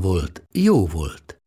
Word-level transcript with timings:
volt, 0.00 0.46
jó 0.52 0.86
volt. 0.86 1.40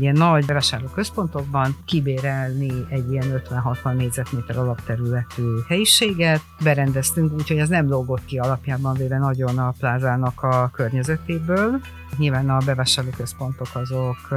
ilyen 0.00 0.14
nagy 0.14 0.46
vásárlóközpontokban 0.46 1.76
kibérelni 1.84 2.86
egy 2.88 3.10
ilyen 3.10 3.42
50-60 3.48 3.94
négyzetméter 3.94 4.58
alapterületű 4.58 5.42
helyiséget. 5.68 6.40
Berendeztünk 6.62 7.32
úgy, 7.32 7.48
hogy 7.48 7.58
ez 7.58 7.68
nem 7.68 7.88
lógott 7.88 8.24
ki 8.24 8.38
alapjában 8.38 8.94
véve 8.94 9.18
nagyon 9.18 9.58
a 9.58 9.74
plázának 9.78 10.42
a 10.42 10.70
környezetéből. 10.72 11.80
Nyilván 12.16 12.50
a 12.50 12.58
bevásárlóközpontok 12.58 13.68
azok 13.72 14.28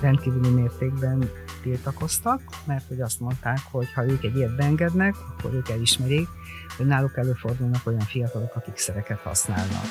rendkívüli 0.00 0.48
mértékben 0.48 1.30
tiltakoztak, 1.62 2.40
mert 2.64 2.88
hogy 2.88 3.00
azt 3.00 3.20
mondták, 3.20 3.58
hogy 3.70 3.92
ha 3.92 4.04
ők 4.04 4.24
egy 4.24 4.36
ilyet 4.36 4.56
beengednek, 4.56 5.14
akkor 5.36 5.54
ők 5.54 5.68
elismerik, 5.68 6.28
náluk 6.78 7.16
előfordulnak 7.16 7.86
olyan 7.86 8.00
fiatalok, 8.00 8.54
akik 8.54 8.76
szereket 8.76 9.18
használnak. 9.18 9.84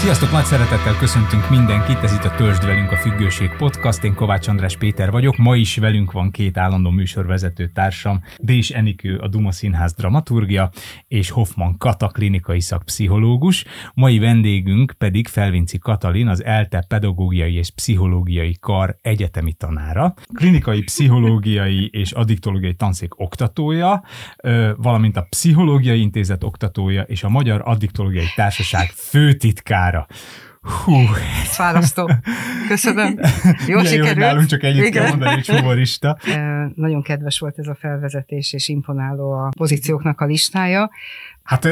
Sziasztok, 0.00 0.30
nagy 0.30 0.44
szeretettel 0.44 0.96
köszöntünk 0.96 1.50
mindenkit, 1.50 2.02
ez 2.02 2.12
itt 2.12 2.24
a 2.24 2.34
Törzsd 2.34 2.64
velünk 2.64 2.90
a 2.90 2.96
Függőség 2.96 3.50
Podcast, 3.56 4.04
én 4.04 4.14
Kovács 4.14 4.48
András 4.48 4.76
Péter 4.76 5.10
vagyok, 5.10 5.36
ma 5.36 5.56
is 5.56 5.76
velünk 5.76 6.12
van 6.12 6.30
két 6.30 6.58
állandó 6.58 6.90
műsorvezető 6.90 7.66
társam, 7.68 8.22
Dés 8.38 8.70
Enikő, 8.70 9.16
a 9.16 9.28
Duma 9.28 9.52
Színház 9.52 9.94
dramaturgia, 9.94 10.70
és 11.08 11.30
Hoffman 11.30 11.78
Kata, 11.78 12.08
klinikai 12.08 12.60
szakpszichológus, 12.60 13.64
mai 13.94 14.18
vendégünk 14.18 14.94
pedig 14.98 15.28
Felvinci 15.28 15.78
Katalin, 15.78 16.28
az 16.28 16.44
ELTE 16.44 16.84
pedagógiai 16.88 17.54
és 17.54 17.70
pszichológiai 17.70 18.56
kar 18.60 18.98
egyetemi 19.00 19.52
tanára, 19.52 20.14
klinikai 20.34 20.82
pszichológiai 20.82 21.88
és 21.92 22.12
addiktológiai 22.12 22.74
tanszék 22.74 23.20
oktatója, 23.20 24.02
valamint 24.76 25.16
a 25.16 25.26
Pszichológiai 25.30 26.00
Intézet 26.00 26.44
oktatója 26.44 27.02
és 27.02 27.22
a 27.22 27.28
Magyar 27.28 27.62
Addiktológiai 27.64 28.32
Társaság 28.34 28.88
főtitkára 28.88 29.89
órára. 29.90 30.06
Hú. 30.60 30.92
Ez 31.42 31.54
fárasztó. 31.54 32.10
Köszönöm. 32.68 33.18
Jó 33.66 33.78
sikerült. 33.78 34.16
Jó, 34.16 34.22
nálunk 34.22 34.46
csak 34.46 34.62
együtt 34.62 34.88
kell 34.88 35.08
mondani, 35.08 35.34
hogy 35.34 35.46
humorista. 35.48 36.16
E, 36.34 36.70
nagyon 36.74 37.02
kedves 37.02 37.38
volt 37.38 37.58
ez 37.58 37.66
a 37.66 37.74
felvezetés, 37.74 38.52
és 38.52 38.68
imponáló 38.68 39.30
a 39.32 39.48
pozícióknak 39.58 40.20
a 40.20 40.24
listája. 40.24 40.90
Hát 41.42 41.60
te, 41.60 41.68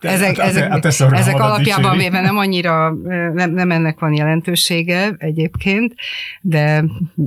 ezek, 0.00 0.36
te, 0.36 0.42
ezek, 0.42 0.80
te 0.80 0.88
ezek 1.16 1.40
alapjában 1.40 1.96
véve 1.96 2.20
nem 2.20 2.36
annyira, 2.36 2.94
nem, 3.32 3.50
nem 3.50 3.70
ennek 3.70 3.98
van 3.98 4.12
jelentősége 4.12 5.14
egyébként, 5.18 5.94
de 6.40 6.84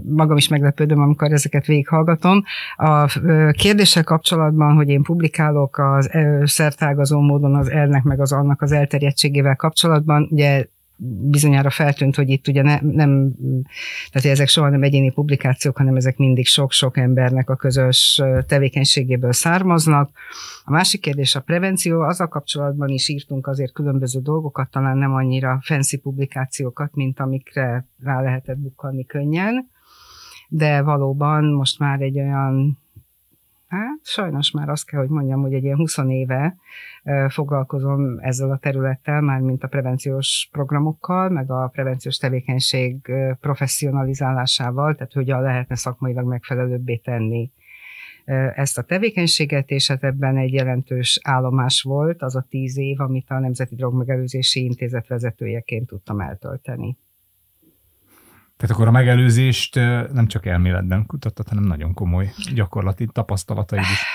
magam 0.09 0.37
is 0.37 0.47
meglepődöm, 0.47 1.01
amikor 1.01 1.31
ezeket 1.31 1.65
végighallgatom. 1.65 2.43
A 2.75 3.05
kérdéssel 3.51 4.03
kapcsolatban, 4.03 4.75
hogy 4.75 4.89
én 4.89 5.01
publikálok 5.01 5.77
az 5.77 6.09
szertágazó 6.43 7.19
módon 7.21 7.55
az 7.55 7.69
elnek 7.69 8.03
meg 8.03 8.19
az 8.19 8.31
annak 8.31 8.61
az 8.61 8.71
elterjedtségével 8.71 9.55
kapcsolatban, 9.55 10.27
ugye 10.31 10.65
bizonyára 11.29 11.69
feltűnt, 11.69 12.15
hogy 12.15 12.29
itt 12.29 12.47
ugye 12.47 12.61
ne, 12.61 12.79
nem, 12.81 13.33
tehát 14.11 14.27
ezek 14.27 14.47
soha 14.47 14.69
nem 14.69 14.83
egyéni 14.83 15.11
publikációk, 15.11 15.77
hanem 15.77 15.95
ezek 15.95 16.17
mindig 16.17 16.45
sok-sok 16.45 16.97
embernek 16.97 17.49
a 17.49 17.55
közös 17.55 18.21
tevékenységéből 18.47 19.31
származnak. 19.31 20.09
A 20.63 20.71
másik 20.71 21.01
kérdés 21.01 21.35
a 21.35 21.41
prevenció, 21.41 22.01
az 22.01 22.19
a 22.19 22.27
kapcsolatban 22.27 22.89
is 22.89 23.09
írtunk 23.09 23.47
azért 23.47 23.73
különböző 23.73 24.19
dolgokat, 24.19 24.71
talán 24.71 24.97
nem 24.97 25.13
annyira 25.13 25.59
fancy 25.63 25.97
publikációkat, 25.97 26.95
mint 26.95 27.19
amikre 27.19 27.85
rá 28.03 28.21
lehetett 28.21 28.57
bukkanni 28.57 29.05
könnyen, 29.05 29.69
de 30.49 30.81
valóban 30.81 31.43
most 31.43 31.79
már 31.79 32.01
egy 32.01 32.19
olyan 32.19 32.77
Hát 33.67 33.99
sajnos 34.03 34.51
már 34.51 34.69
azt 34.69 34.85
kell, 34.85 34.99
hogy 34.99 35.09
mondjam, 35.09 35.41
hogy 35.41 35.53
egy 35.53 35.63
ilyen 35.63 35.77
20 35.77 35.97
éve 35.97 36.55
foglalkozom 37.29 38.17
ezzel 38.19 38.51
a 38.51 38.57
területtel, 38.57 39.21
már 39.21 39.39
mint 39.39 39.63
a 39.63 39.67
prevenciós 39.67 40.49
programokkal, 40.51 41.29
meg 41.29 41.51
a 41.51 41.67
prevenciós 41.67 42.17
tevékenység 42.17 43.11
professzionalizálásával, 43.39 44.95
tehát 44.95 45.13
hogyan 45.13 45.41
lehetne 45.41 45.75
szakmailag 45.75 46.27
megfelelőbbé 46.27 46.95
tenni 46.95 47.51
ezt 48.55 48.77
a 48.77 48.81
tevékenységet, 48.81 49.69
és 49.69 49.87
hát 49.87 50.03
ebben 50.03 50.37
egy 50.37 50.53
jelentős 50.53 51.19
állomás 51.23 51.81
volt 51.81 52.21
az 52.21 52.35
a 52.35 52.45
tíz 52.49 52.77
év, 52.77 52.99
amit 52.99 53.29
a 53.29 53.39
Nemzeti 53.39 53.75
Drogmegelőzési 53.75 54.63
Intézet 54.63 55.07
vezetőjeként 55.07 55.87
tudtam 55.87 56.19
eltölteni. 56.19 56.97
Tehát 58.57 58.75
akkor 58.75 58.87
a 58.87 58.91
megelőzést 58.91 59.75
nem 60.13 60.27
csak 60.27 60.45
elméletben 60.45 61.05
kutattad, 61.05 61.47
hanem 61.47 61.63
nagyon 61.63 61.93
komoly 61.93 62.29
gyakorlati 62.53 63.07
tapasztalataid 63.11 63.81
is. 63.81 64.05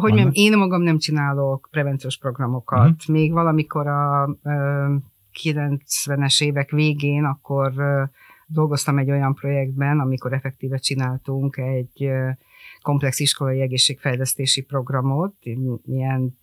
Hogy 0.00 0.14
nem, 0.14 0.28
én 0.32 0.58
magam 0.58 0.82
nem 0.82 0.98
csinálok 0.98 1.68
prevenciós 1.70 2.18
programokat. 2.18 2.78
Uh-huh. 2.78 3.14
Még 3.16 3.32
valamikor 3.32 3.86
a 3.86 4.36
90-es 5.42 6.42
évek 6.42 6.70
végén 6.70 7.24
akkor 7.24 7.72
dolgoztam 8.46 8.98
egy 8.98 9.10
olyan 9.10 9.34
projektben, 9.34 10.00
amikor 10.00 10.32
effektíve 10.32 10.76
csináltunk 10.76 11.56
egy 11.56 12.10
komplex 12.88 13.20
iskolai 13.20 13.60
egészségfejlesztési 13.60 14.62
programot, 14.62 15.34
ilyen 15.84 16.38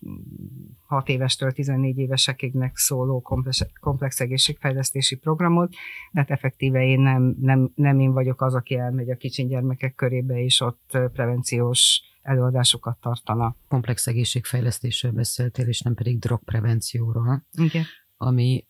6 0.86 1.08
évestől 1.08 1.52
14 1.52 1.98
évesekignek 1.98 2.76
szóló 2.76 3.20
komplex, 3.20 3.66
komplex 3.80 4.20
egészségfejlesztési 4.20 5.16
programot, 5.16 5.70
de 6.12 6.20
hát 6.20 6.30
effektíve 6.30 6.84
én 6.84 7.00
nem, 7.00 7.36
nem, 7.40 7.72
nem 7.74 8.00
én 8.00 8.12
vagyok 8.12 8.42
az, 8.42 8.54
aki 8.54 8.74
elmegy 8.74 9.10
a 9.10 9.16
kicsin 9.16 9.48
gyermekek 9.48 9.94
körébe, 9.94 10.42
és 10.42 10.60
ott 10.60 10.98
prevenciós 11.12 12.02
előadásokat 12.22 12.98
tartana. 13.00 13.56
Komplex 13.68 14.06
egészségfejlesztésről 14.06 15.12
beszéltél, 15.12 15.68
és 15.68 15.80
nem 15.80 15.94
pedig 15.94 16.18
drogprevencióról. 16.18 17.46
Igen. 17.52 17.84
Ami, 18.16 18.66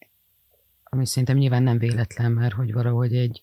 ami 0.82 1.06
szerintem 1.06 1.36
nyilván 1.36 1.62
nem 1.62 1.78
véletlen, 1.78 2.32
mert 2.32 2.54
hogy 2.54 2.72
valahogy 2.72 3.14
egy, 3.14 3.40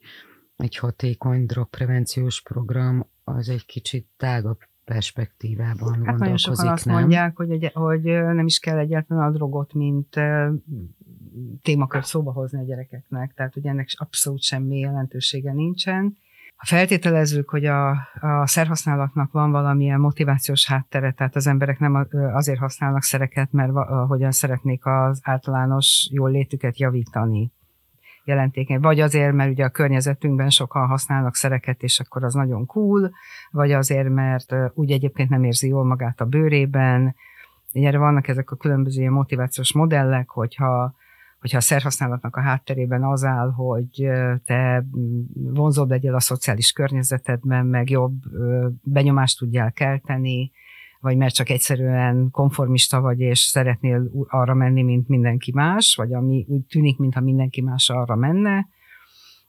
egy 0.57 0.75
hatékony 0.75 1.45
drogprevenciós 1.45 2.41
program 2.41 3.11
az 3.23 3.49
egy 3.49 3.65
kicsit 3.65 4.07
tágabb 4.17 4.59
perspektívában 4.85 6.05
hát 6.05 6.17
nagyon 6.17 6.37
sokan 6.37 6.67
azt 6.67 6.85
nem? 6.85 6.99
mondják, 6.99 7.35
hogy, 7.35 7.51
egy, 7.51 7.71
hogy 7.73 8.01
nem 8.03 8.45
is 8.45 8.59
kell 8.59 8.77
egyáltalán 8.77 9.27
a 9.27 9.31
drogot, 9.31 9.73
mint 9.73 10.19
témakört 11.61 12.05
szóba 12.05 12.31
hozni 12.31 12.59
a 12.59 12.63
gyerekeknek, 12.63 13.33
tehát 13.33 13.53
hogy 13.53 13.65
ennek 13.65 13.87
abszolút 13.93 14.41
semmi 14.41 14.79
jelentősége 14.79 15.53
nincsen. 15.53 16.17
Ha 16.55 16.65
feltételezzük, 16.65 17.49
hogy 17.49 17.65
a, 17.65 17.89
a 18.19 18.47
szerhasználatnak 18.47 19.31
van 19.31 19.51
valamilyen 19.51 19.99
motivációs 19.99 20.67
háttere, 20.67 21.11
tehát 21.11 21.35
az 21.35 21.47
emberek 21.47 21.79
nem 21.79 22.07
azért 22.33 22.59
használnak 22.59 23.03
szereket, 23.03 23.51
mert 23.51 23.71
hogyan 24.07 24.31
szeretnék 24.31 24.85
az 24.85 25.19
általános 25.23 26.09
jól 26.11 26.31
létüket 26.31 26.79
javítani, 26.79 27.51
jelentékeny, 28.25 28.79
vagy 28.79 28.99
azért, 28.99 29.33
mert 29.33 29.51
ugye 29.51 29.65
a 29.65 29.69
környezetünkben 29.69 30.49
sokan 30.49 30.87
használnak 30.87 31.35
szereket, 31.35 31.83
és 31.83 31.99
akkor 31.99 32.23
az 32.23 32.33
nagyon 32.33 32.65
cool, 32.65 33.11
vagy 33.51 33.71
azért, 33.71 34.09
mert 34.09 34.55
úgy 34.73 34.91
egyébként 34.91 35.29
nem 35.29 35.43
érzi 35.43 35.67
jól 35.67 35.85
magát 35.85 36.21
a 36.21 36.25
bőrében. 36.25 37.15
Erre 37.73 37.97
vannak 37.97 38.27
ezek 38.27 38.51
a 38.51 38.55
különböző 38.55 39.09
motivációs 39.09 39.73
modellek, 39.73 40.29
hogyha 40.29 40.95
hogyha 41.43 41.57
a 41.57 41.61
szerhasználatnak 41.61 42.35
a 42.35 42.41
hátterében 42.41 43.03
az 43.03 43.23
áll, 43.23 43.51
hogy 43.51 44.09
te 44.45 44.85
vonzóbb 45.33 45.89
legyél 45.89 46.15
a 46.15 46.19
szociális 46.19 46.71
környezetedben, 46.71 47.65
meg 47.65 47.89
jobb 47.89 48.13
benyomást 48.83 49.37
tudjál 49.37 49.71
kelteni, 49.71 50.51
vagy 51.03 51.17
mert 51.17 51.33
csak 51.33 51.49
egyszerűen 51.49 52.29
konformista 52.31 53.01
vagy, 53.01 53.19
és 53.19 53.39
szeretnél 53.39 54.11
arra 54.27 54.53
menni, 54.53 54.81
mint 54.81 55.07
mindenki 55.07 55.51
más, 55.51 55.95
vagy 55.95 56.13
ami 56.13 56.45
úgy 56.47 56.65
tűnik, 56.65 56.97
mintha 56.97 57.21
mindenki 57.21 57.61
más 57.61 57.89
arra 57.89 58.15
menne, 58.15 58.67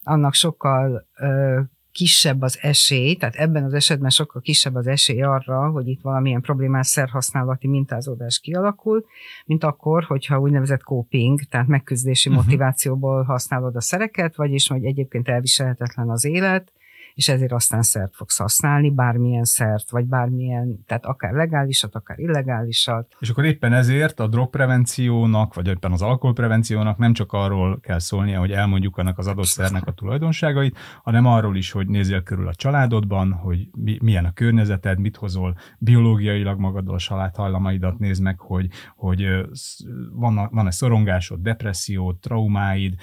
annak 0.03 0.35
sokkal 0.35 1.07
ö, 1.17 1.61
kisebb 1.93 2.43
az 2.43 2.59
esély, 2.61 3.15
tehát 3.15 3.35
ebben 3.35 3.65
az 3.65 3.73
esetben 3.73 4.11
sokkal 4.11 4.43
kisebb 4.43 4.75
az 4.75 4.87
esély 4.87 5.23
arra, 5.23 5.71
hogy 5.71 5.89
itt 5.89 6.01
valamilyen 6.01 6.41
problémás 6.41 6.87
szerhasználati 6.87 7.69
mintázódás 7.69 8.39
kialakul, 8.39 9.05
mint 9.47 9.65
akkor, 9.65 10.05
hogyha 10.05 10.41
úgynevezett 10.41 10.83
coping, 10.83 11.41
tehát 11.41 11.67
megküzdési 11.67 12.29
uh-huh. 12.29 12.45
motivációból 12.45 13.23
használod 13.23 13.77
a 13.77 13.81
szereket, 13.81 14.37
vagyis 14.37 14.69
hogy 14.69 14.85
egyébként 14.85 15.29
elviselhetetlen 15.29 16.11
az 16.11 16.25
élet, 16.25 16.73
és 17.15 17.29
ezért 17.29 17.53
aztán 17.53 17.83
szert 17.83 18.15
fogsz 18.17 18.39
használni, 18.39 18.91
bármilyen 18.91 19.45
szert, 19.45 19.91
vagy 19.91 20.05
bármilyen, 20.05 20.85
tehát 20.87 21.05
akár 21.05 21.33
legálisat, 21.33 21.95
akár 21.95 22.19
illegálisat. 22.19 23.17
És 23.19 23.31
akkor 23.31 23.45
éppen 23.45 23.73
ezért 23.73 24.21
a 24.21 24.27
drogprevenciónak, 24.27 25.55
vagy 25.55 25.67
éppen 25.67 25.93
az 25.93 26.03
alkoholprevenciónak 26.03 26.99
nem 26.99 27.13
csak 27.13 27.33
arról 27.33 27.81
kell 27.81 27.99
szólnia, 27.99 28.39
hogy 28.39 28.51
elmondjuk 28.53 28.97
annak 28.97 29.19
az 29.19 29.27
adott 29.27 29.45
szernek 29.45 29.87
a 29.87 29.93
tulajdonságait, 29.93 30.79
hanem 31.03 31.27
arról 31.27 31.57
is, 31.57 31.71
hogy 31.71 31.87
nézzél 31.89 32.23
körül 32.23 32.49
a 32.49 32.55
családodban, 32.55 33.33
hogy 33.33 33.69
mi, 33.73 33.99
milyen 34.03 34.25
a 34.25 34.33
környezeted, 34.33 34.99
mit 34.99 35.17
hozol 35.17 35.57
biológiailag 35.79 36.59
magaddal 36.59 36.95
a 36.95 36.99
családhajlamaidat, 36.99 37.99
nézd 37.99 38.23
meg, 38.23 38.41
hogy, 38.41 38.69
hogy 38.97 39.27
van, 40.13 40.49
van-e 40.53 40.71
szorongásod, 40.71 41.41
depressziód, 41.41 42.19
traumáid, 42.19 42.95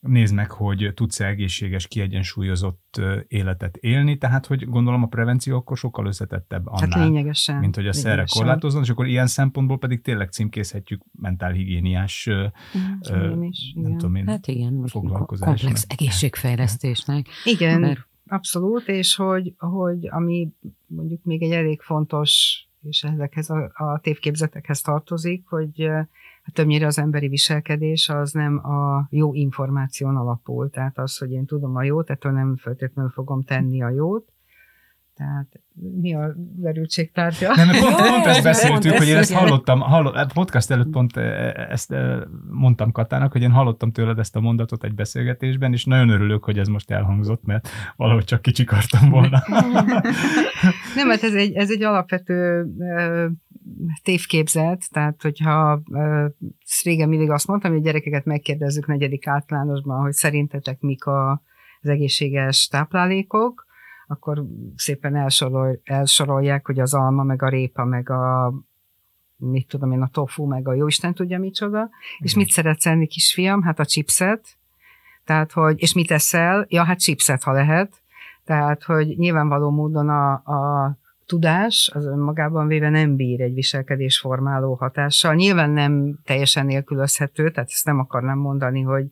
nézd 0.00 0.34
meg, 0.34 0.50
hogy 0.50 0.92
tudsz-e 0.94 1.26
egészséges, 1.26 1.86
kiegyensúlyozott 1.86 2.83
életet 3.28 3.76
élni, 3.76 4.18
tehát 4.18 4.46
hogy 4.46 4.68
gondolom 4.68 5.02
a 5.02 5.06
prevenció 5.06 5.56
akkor 5.56 5.76
sokkal 5.76 6.06
összetettebb 6.06 6.66
annál, 6.66 6.88
hát 6.90 7.08
lényegesen, 7.08 7.58
mint 7.58 7.74
hogy 7.74 7.86
a 7.86 7.92
szerre 7.92 8.24
korlátozzon, 8.28 8.82
és 8.82 8.88
akkor 8.88 9.06
ilyen 9.06 9.26
szempontból 9.26 9.78
pedig 9.78 10.00
tényleg 10.00 10.30
címkézhetjük 10.30 11.02
mentálhigiéniás 11.12 12.28
mm, 12.30 13.42
is, 13.42 13.72
nem 13.74 13.84
igen. 13.84 13.98
tudom 13.98 14.14
én, 14.14 14.26
hát 14.26 14.46
igen, 14.46 14.90
komplex 15.36 15.86
egészségfejlesztésnek. 15.88 17.26
Igen, 17.44 17.80
mert... 17.80 18.08
abszolút, 18.26 18.88
és 18.88 19.14
hogy, 19.14 19.54
hogy 19.58 20.08
ami 20.10 20.48
mondjuk 20.86 21.24
még 21.24 21.42
egy 21.42 21.52
elég 21.52 21.80
fontos, 21.80 22.64
és 22.84 23.02
ezekhez 23.02 23.50
a, 23.50 23.70
a 23.74 23.98
tévképzetekhez 23.98 24.80
tartozik, 24.80 25.46
hogy 25.46 25.82
hát 26.42 26.54
többnyire 26.54 26.86
az 26.86 26.98
emberi 26.98 27.28
viselkedés 27.28 28.08
az 28.08 28.32
nem 28.32 28.66
a 28.66 29.06
jó 29.10 29.34
információn 29.34 30.16
alapul. 30.16 30.70
Tehát 30.70 30.98
az, 30.98 31.18
hogy 31.18 31.30
én 31.30 31.44
tudom 31.44 31.76
a 31.76 31.82
jót, 31.82 32.10
ettől 32.10 32.32
nem 32.32 32.56
feltétlenül 32.56 33.10
fogom 33.10 33.42
tenni 33.42 33.82
a 33.82 33.88
jót. 33.90 34.33
Tehát 35.16 35.60
mi 36.00 36.14
a 36.14 36.34
verültségtárgya? 36.56 37.54
Nem, 37.54 37.68
pont, 37.68 37.96
pont 38.10 38.26
ezt 38.26 38.42
beszéltük, 38.42 38.90
pont 38.90 38.98
hogy 38.98 39.08
én 39.08 39.16
ezt 39.16 39.32
hallottam, 39.32 39.80
hallott, 39.80 40.14
hát 40.14 40.32
podcast 40.32 40.70
előtt 40.70 40.90
pont 40.90 41.16
e, 41.16 41.20
e, 41.20 41.66
ezt 41.70 41.92
e, 41.92 42.28
mondtam 42.50 42.92
Katának, 42.92 43.32
hogy 43.32 43.42
én 43.42 43.50
hallottam 43.50 43.92
tőled 43.92 44.18
ezt 44.18 44.36
a 44.36 44.40
mondatot 44.40 44.84
egy 44.84 44.94
beszélgetésben, 44.94 45.72
és 45.72 45.84
nagyon 45.84 46.08
örülök, 46.08 46.44
hogy 46.44 46.58
ez 46.58 46.68
most 46.68 46.90
elhangzott, 46.90 47.44
mert 47.44 47.68
valahogy 47.96 48.24
csak 48.24 48.42
kicsikartam 48.42 49.10
volna. 49.10 49.42
Nem, 50.96 51.08
hát 51.08 51.22
ez 51.22 51.34
egy, 51.34 51.54
ez 51.54 51.70
egy 51.70 51.82
alapvető 51.82 52.66
tévképzet, 54.02 54.82
tehát 54.90 55.22
hogyha 55.22 55.82
régen 56.84 57.08
mindig 57.08 57.30
azt 57.30 57.46
mondtam, 57.46 57.70
hogy 57.70 57.80
a 57.80 57.84
gyerekeket 57.84 58.24
megkérdezzük 58.24 58.86
negyedik 58.86 59.26
általánosban, 59.26 60.00
hogy 60.00 60.12
szerintetek 60.12 60.80
mik 60.80 61.04
a, 61.04 61.42
az 61.80 61.88
egészséges 61.88 62.66
táplálékok, 62.66 63.63
akkor 64.06 64.44
szépen 64.76 65.16
elsorol, 65.16 65.80
elsorolják, 65.84 66.66
hogy 66.66 66.80
az 66.80 66.94
alma, 66.94 67.22
meg 67.22 67.42
a 67.42 67.48
répa, 67.48 67.84
meg 67.84 68.10
a 68.10 68.54
mit 69.36 69.68
tudom 69.68 69.92
én, 69.92 70.02
a 70.02 70.08
tofu, 70.08 70.46
meg 70.46 70.68
a 70.68 70.74
jóisten 70.74 71.14
tudja 71.14 71.38
micsoda, 71.38 71.82
mm. 71.82 71.88
és 72.18 72.34
mit 72.34 72.48
szeretsz 72.48 72.86
enni, 72.86 73.06
kisfiam? 73.06 73.62
Hát 73.62 73.78
a 73.78 73.84
chipset, 73.84 74.58
tehát, 75.24 75.52
hogy, 75.52 75.80
és 75.80 75.94
mit 75.94 76.10
eszel? 76.10 76.66
Ja, 76.68 76.84
hát 76.84 77.00
chipset, 77.00 77.42
ha 77.42 77.52
lehet. 77.52 78.02
Tehát, 78.44 78.82
hogy 78.82 79.16
nyilvánvaló 79.16 79.70
módon 79.70 80.08
a, 80.08 80.32
a 80.32 80.96
tudás 81.26 81.90
az 81.94 82.06
önmagában 82.06 82.66
véve 82.66 82.88
nem 82.88 83.16
bír 83.16 83.40
egy 83.40 83.54
viselkedés 83.54 84.18
formáló 84.18 84.74
hatással. 84.74 85.34
Nyilván 85.34 85.70
nem 85.70 86.18
teljesen 86.24 86.66
nélkülözhető, 86.66 87.50
tehát 87.50 87.70
ezt 87.70 87.84
nem 87.84 87.98
akarnám 87.98 88.38
mondani, 88.38 88.80
hogy 88.80 89.06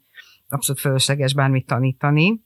abszolút 0.49 0.81
fölösleges 0.81 1.35
bármit 1.35 1.67
tanítani, 1.67 2.41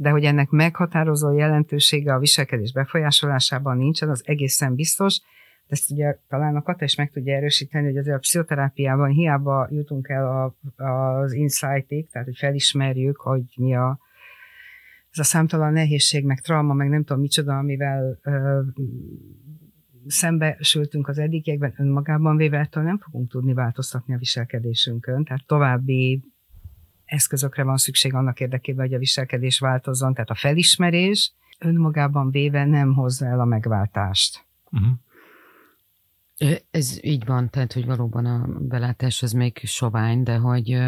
de 0.00 0.10
hogy 0.10 0.24
ennek 0.24 0.50
meghatározó 0.50 1.32
jelentősége 1.32 2.14
a 2.14 2.18
viselkedés 2.18 2.72
befolyásolásában 2.72 3.76
nincsen, 3.76 4.08
az 4.08 4.22
egészen 4.24 4.74
biztos. 4.74 5.20
De 5.66 5.76
ezt 5.76 5.90
ugye 5.90 6.18
talán 6.28 6.56
a 6.56 6.62
Kata 6.62 6.84
is 6.84 6.94
meg 6.94 7.10
tudja 7.10 7.36
erősíteni, 7.36 7.86
hogy 7.86 7.96
azért 7.96 8.16
a 8.16 8.18
pszichoterápiában 8.18 9.10
hiába 9.10 9.68
jutunk 9.70 10.08
el 10.08 10.26
a, 10.26 10.82
az 10.84 11.32
insightig, 11.32 12.10
tehát 12.10 12.26
hogy 12.26 12.36
felismerjük, 12.36 13.16
hogy 13.16 13.42
mi 13.56 13.74
a, 13.74 13.98
ez 15.10 15.18
a 15.18 15.24
számtalan 15.24 15.72
nehézség, 15.72 16.24
meg 16.24 16.40
trauma, 16.40 16.74
meg 16.74 16.88
nem 16.88 17.04
tudom 17.04 17.22
micsoda, 17.22 17.58
amivel 17.58 18.18
ö, 18.22 18.60
szembesültünk 20.06 21.08
az 21.08 21.18
eddigiekben, 21.18 21.74
önmagában 21.76 22.36
véve 22.36 22.58
ettől 22.58 22.82
nem 22.82 22.98
fogunk 22.98 23.30
tudni 23.30 23.52
változtatni 23.52 24.14
a 24.14 24.18
viselkedésünkön, 24.18 25.24
tehát 25.24 25.46
további 25.46 26.22
eszközökre 27.10 27.62
van 27.62 27.76
szükség 27.76 28.14
annak 28.14 28.40
érdekében, 28.40 28.86
hogy 28.86 28.94
a 28.94 28.98
viselkedés 28.98 29.58
változzon, 29.58 30.14
tehát 30.14 30.30
a 30.30 30.34
felismerés 30.34 31.32
önmagában 31.58 32.30
véve 32.30 32.64
nem 32.64 32.94
hozza 32.94 33.26
el 33.26 33.40
a 33.40 33.44
megváltást. 33.44 34.44
Uh-huh. 34.70 34.90
Ez 36.70 36.98
így 37.02 37.24
van, 37.26 37.50
tehát 37.50 37.72
hogy 37.72 37.86
valóban 37.86 38.26
a 38.26 38.46
belátás 38.58 39.22
az 39.22 39.32
még 39.32 39.60
sovány, 39.64 40.22
de 40.22 40.36
hogy 40.36 40.78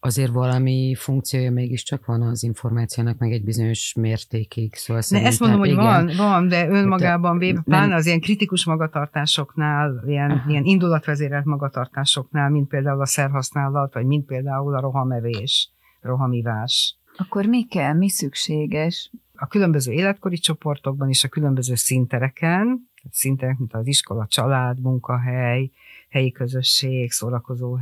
azért 0.00 0.32
valami 0.32 0.94
funkciója 0.98 1.50
mégiscsak 1.50 2.06
van 2.06 2.22
az 2.22 2.42
információnak, 2.42 3.18
meg 3.18 3.32
egy 3.32 3.44
bizonyos 3.44 3.94
mértékig. 3.94 4.74
Szóval 4.74 5.02
ne, 5.08 5.22
ezt 5.22 5.40
mondom, 5.40 5.58
hogy 5.58 5.68
igen. 5.68 5.84
van, 5.84 6.10
van, 6.16 6.48
de 6.48 6.68
önmagában 6.68 7.38
véve, 7.38 7.60
pláne 7.60 7.94
az 7.94 8.06
ilyen 8.06 8.20
kritikus 8.20 8.64
magatartásoknál, 8.64 10.04
ilyen, 10.06 10.30
Aha. 10.30 10.50
ilyen 10.50 10.64
indulatvezérelt 10.64 11.44
magatartásoknál, 11.44 12.50
mint 12.50 12.68
például 12.68 13.00
a 13.00 13.06
szerhasználat, 13.06 13.94
vagy 13.94 14.04
mint 14.04 14.26
például 14.26 14.74
a 14.74 14.80
rohamevés, 14.80 15.70
rohamivás. 16.00 16.96
Akkor 17.16 17.46
mi 17.46 17.66
kell, 17.66 17.92
mi 17.92 18.08
szükséges? 18.08 19.10
A 19.34 19.46
különböző 19.46 19.92
életkori 19.92 20.36
csoportokban 20.36 21.08
és 21.08 21.24
a 21.24 21.28
különböző 21.28 21.74
szintereken, 21.74 22.90
szintek, 23.10 23.58
mint 23.58 23.74
az 23.74 23.86
iskola, 23.86 24.26
család, 24.26 24.80
munkahely, 24.80 25.70
helyi 26.08 26.32
közösség, 26.32 27.10
szórakozó 27.10 27.78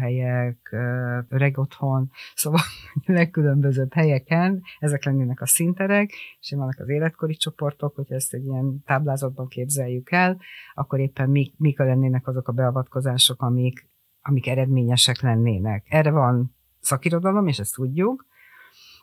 öreg 1.29 1.59
otthon, 1.59 2.11
szóval 2.35 2.61
legkülönbözőbb 3.05 3.93
helyeken, 3.93 4.63
ezek 4.79 5.05
lennének 5.05 5.41
a 5.41 5.47
szinterek, 5.47 6.13
és 6.41 6.53
vannak 6.57 6.79
az 6.79 6.89
életkori 6.89 7.35
csoportok, 7.35 7.95
hogyha 7.95 8.15
ezt 8.15 8.35
egy 8.35 8.45
ilyen 8.45 8.83
táblázatban 8.85 9.49
képzeljük 9.49 10.11
el, 10.11 10.41
akkor 10.75 11.01
éppen 11.01 11.31
mik, 11.31 11.55
mik 11.59 11.79
lennének 11.79 12.27
azok 12.27 12.49
a 12.49 12.53
beavatkozások, 12.53 13.43
amik, 13.43 13.89
amik 14.23 14.47
eredményesek 14.47 15.21
lennének. 15.21 15.87
Erre 15.89 16.11
van 16.11 16.55
szakirodalom, 16.81 17.47
és 17.47 17.59
ezt 17.59 17.75
tudjuk, 17.75 18.27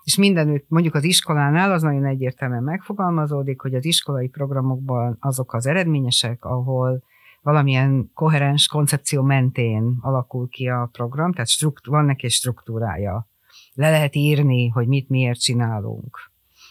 és 0.08 0.18
mindenütt, 0.18 0.66
mondjuk 0.70 0.94
az 0.94 1.04
iskolánál 1.04 1.72
az 1.72 1.82
nagyon 1.82 2.06
egyértelműen 2.06 2.64
megfogalmazódik, 2.64 3.62
hogy 3.62 3.74
az 3.74 3.86
iskolai 3.86 4.28
programokban 4.28 5.18
azok 5.20 5.54
az 5.54 5.66
eredményesek, 5.66 6.46
ahol 6.46 7.04
valamilyen 7.42 8.12
koherens 8.14 8.68
koncepció 8.68 9.22
mentén 9.22 9.98
alakul 10.02 10.48
ki 10.50 10.68
a 10.68 10.90
program, 10.92 11.32
tehát 11.32 11.48
strukt, 11.48 11.86
van 11.86 12.06
neki 12.06 12.30
struktúrája. 12.30 13.28
Le 13.74 13.90
lehet 13.90 14.16
írni, 14.16 14.68
hogy 14.68 14.88
mit 14.88 15.10
miért 15.10 15.40
csinálunk. 15.40 16.18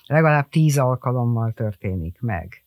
Legalább 0.07 0.49
tíz 0.49 0.79
alkalommal 0.79 1.53
történik 1.53 2.21
meg. 2.21 2.65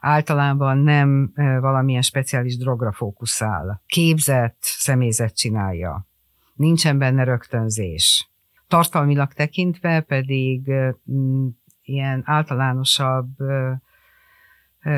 Általában 0.00 0.78
nem 0.78 1.32
valamilyen 1.60 2.02
speciális 2.02 2.56
drogra 2.56 2.92
fókuszál. 2.92 3.82
Képzett 3.86 4.58
személyzet 4.60 5.36
csinálja. 5.36 6.06
Nincsen 6.54 6.98
benne 6.98 7.24
rögtönzés 7.24 8.31
tartalmilag 8.72 9.32
tekintve 9.32 10.00
pedig 10.00 10.72
mm, 11.12 11.46
ilyen 11.82 12.22
általánosabb 12.24 13.28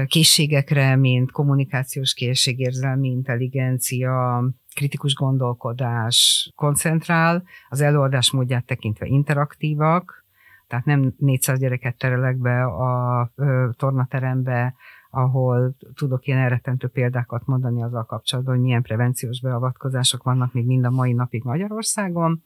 készségekre, 0.06 0.96
mint 0.96 1.30
kommunikációs 1.30 2.14
készség, 2.14 2.58
érzelmi 2.58 3.08
intelligencia, 3.08 4.44
kritikus 4.74 5.14
gondolkodás 5.14 6.50
koncentrál, 6.54 7.42
az 7.68 7.80
előadás 7.80 8.30
módját 8.30 8.64
tekintve 8.64 9.06
interaktívak, 9.06 10.24
tehát 10.66 10.84
nem 10.84 11.14
400 11.18 11.58
gyereket 11.58 11.96
terelek 11.96 12.36
be 12.36 12.64
a 12.64 13.30
tornaterembe, 13.76 14.74
ahol 15.10 15.76
tudok 15.94 16.26
ilyen 16.26 16.38
elrettentő 16.38 16.88
példákat 16.88 17.46
mondani 17.46 17.82
azzal 17.82 18.04
kapcsolatban, 18.04 18.54
hogy 18.54 18.64
milyen 18.64 18.82
prevenciós 18.82 19.40
beavatkozások 19.40 20.22
vannak 20.22 20.52
még 20.52 20.66
mind 20.66 20.84
a 20.84 20.90
mai 20.90 21.12
napig 21.12 21.42
Magyarországon, 21.42 22.42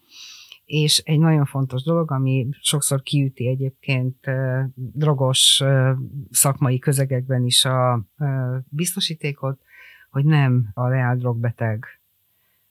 és 0.68 0.98
egy 0.98 1.18
nagyon 1.18 1.44
fontos 1.44 1.82
dolog, 1.82 2.10
ami 2.10 2.48
sokszor 2.60 3.02
kiüti 3.02 3.46
egyébként 3.46 4.26
drogos 4.74 5.62
szakmai 6.30 6.78
közegekben 6.78 7.44
is 7.44 7.64
a 7.64 8.04
biztosítékot, 8.68 9.60
hogy 10.10 10.24
nem 10.24 10.70
a 10.74 10.88
leál 10.88 11.16
drogbeteg 11.16 11.84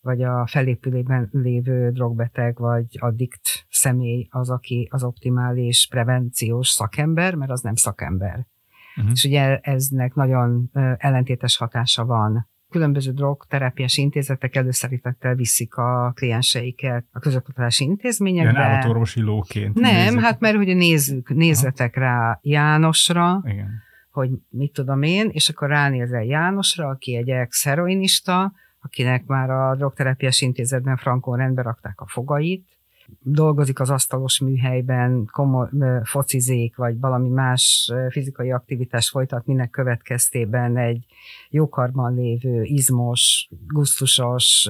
vagy 0.01 0.24
a 0.24 0.48
felépülében 0.48 1.30
lévő 1.32 1.92
drogbeteg, 1.92 2.58
vagy 2.58 2.86
addikt 3.00 3.66
személy 3.70 4.27
az, 4.30 4.50
aki 4.50 4.88
az 4.92 5.04
optimális 5.04 5.88
prevenciós 5.89 6.70
szakember, 6.70 7.36
mert 7.36 7.51
az 7.51 7.62
nem 7.62 7.75
szakember. 7.75 8.48
Uh-huh. 8.96 9.12
És 9.12 9.24
ugye 9.24 9.58
eznek 9.58 10.13
nagyon 10.13 10.70
ellentétes 10.98 11.58
hatása 11.58 12.06
van 12.06 12.50
különböző 12.69 13.12
drogterápiás 13.12 13.97
intézetek 13.97 14.55
előszerítettel 14.55 15.36
viszik 15.36 15.75
a 15.75 16.12
klienseiket 16.15 17.05
a 17.12 17.19
közoktatási 17.19 17.83
intézményekbe. 17.83 18.51
Ilyen 18.51 18.63
állatorvosi 18.63 19.21
lóként. 19.21 19.74
Nem, 19.74 19.93
nézzük. 19.93 20.19
hát 20.19 20.39
mert 20.39 20.55
hogy 20.55 20.75
nézzük, 20.75 21.29
nézzetek 21.29 21.95
rá 21.95 22.39
Jánosra, 22.41 23.43
Igen. 23.45 23.69
hogy 24.12 24.29
mit 24.50 24.74
tudom 24.74 25.01
én, 25.01 25.29
és 25.31 25.50
akkor 25.50 25.67
ránézel 25.67 26.24
Jánosra, 26.24 26.88
aki 26.88 27.15
egy 27.15 27.29
ex-heroinista, 27.29 28.51
akinek 28.79 29.25
már 29.25 29.50
a 29.50 29.75
drogterápiás 29.75 30.41
intézetben 30.41 30.97
frankon 30.97 31.38
rendbe 31.38 31.62
rakták 31.62 32.01
a 32.01 32.07
fogait, 32.07 32.76
dolgozik 33.20 33.80
az 33.80 33.90
asztalos 33.90 34.40
műhelyben, 34.40 35.26
komoly, 35.32 35.68
focizik, 36.04 36.76
vagy 36.76 37.00
valami 37.00 37.30
más 37.30 37.92
fizikai 38.10 38.52
aktivitás 38.52 39.10
folytat, 39.10 39.46
minek 39.46 39.70
következtében 39.70 40.78
egy 40.78 41.06
jókarban 41.50 42.16
lévő, 42.16 42.64
izmos, 42.64 43.50
gusztusos, 43.68 44.70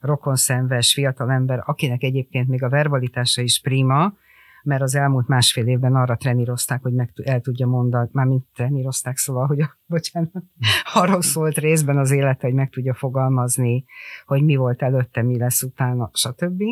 rokonszenves 0.00 0.92
fiatalember, 0.92 1.62
akinek 1.64 2.02
egyébként 2.02 2.48
még 2.48 2.62
a 2.62 2.68
verbalitása 2.68 3.42
is 3.42 3.60
prima, 3.60 4.14
mert 4.62 4.82
az 4.82 4.94
elmúlt 4.94 5.28
másfél 5.28 5.66
évben 5.66 5.94
arra 5.94 6.16
trenírozták, 6.16 6.82
hogy 6.82 6.92
meg 6.92 7.12
el 7.24 7.40
tudja 7.40 7.66
mondani, 7.66 8.08
mármint 8.12 8.44
trenírozták, 8.54 9.16
szóval, 9.16 9.46
hogy 9.46 9.64
bocsánat, 9.86 10.32
arról 10.94 11.22
szólt 11.22 11.58
részben 11.58 11.98
az 11.98 12.10
élete, 12.10 12.46
hogy 12.46 12.56
meg 12.56 12.70
tudja 12.70 12.94
fogalmazni, 12.94 13.84
hogy 14.26 14.42
mi 14.42 14.56
volt 14.56 14.82
előtte, 14.82 15.22
mi 15.22 15.38
lesz 15.38 15.62
utána, 15.62 16.10
stb 16.12 16.62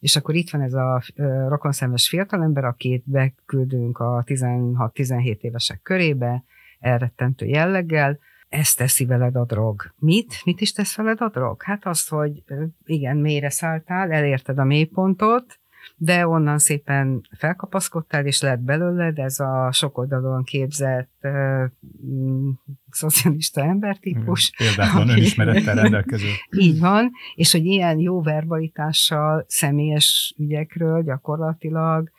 és 0.00 0.16
akkor 0.16 0.34
itt 0.34 0.50
van 0.50 0.60
ez 0.60 0.74
a 0.74 1.02
rokonszenves 1.48 2.08
fiatalember, 2.08 2.64
akit 2.64 3.02
beküldünk 3.06 3.98
a 3.98 4.22
16-17 4.26 5.40
évesek 5.40 5.82
körébe, 5.82 6.44
elrettentő 6.80 7.46
jelleggel, 7.46 8.18
ezt 8.48 8.76
teszi 8.76 9.06
veled 9.06 9.36
a 9.36 9.44
drog. 9.44 9.94
Mit? 9.98 10.40
Mit 10.44 10.60
is 10.60 10.72
tesz 10.72 10.96
veled 10.96 11.20
a 11.20 11.28
drog? 11.28 11.62
Hát 11.62 11.86
azt, 11.86 12.08
hogy 12.08 12.42
igen, 12.84 13.16
mélyre 13.16 13.50
szálltál, 13.50 14.10
elérted 14.12 14.58
a 14.58 14.64
mélypontot, 14.64 15.57
de 15.96 16.26
onnan 16.26 16.58
szépen 16.58 17.20
felkapaszkodtál, 17.38 18.26
és 18.26 18.40
lett 18.40 18.60
belőled 18.60 19.18
ez 19.18 19.40
a 19.40 19.72
sok 19.72 19.98
oldalon 19.98 20.44
képzett 20.44 21.10
uh, 21.22 21.64
mm, 22.06 22.50
szocialista 22.90 23.62
embertípus. 23.62 24.52
Példátlan 24.56 25.08
önismerettel 25.08 25.74
rendelkező. 25.74 26.26
Így 26.58 26.78
van, 26.78 27.10
és 27.34 27.52
hogy 27.52 27.64
ilyen 27.64 27.98
jó 27.98 28.22
verbalitással, 28.22 29.44
személyes 29.48 30.34
ügyekről 30.38 31.02
gyakorlatilag 31.02 32.10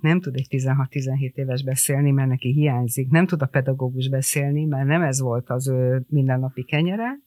nem 0.00 0.20
tud 0.20 0.34
egy 0.34 0.46
16-17 0.50 1.34
éves 1.34 1.64
beszélni, 1.64 2.10
mert 2.10 2.28
neki 2.28 2.52
hiányzik. 2.52 3.10
Nem 3.10 3.26
tud 3.26 3.42
a 3.42 3.46
pedagógus 3.46 4.08
beszélni, 4.08 4.64
mert 4.64 4.86
nem 4.86 5.02
ez 5.02 5.20
volt 5.20 5.50
az 5.50 5.68
ő 5.68 6.04
mindennapi 6.08 6.64
kenyere. 6.64 7.20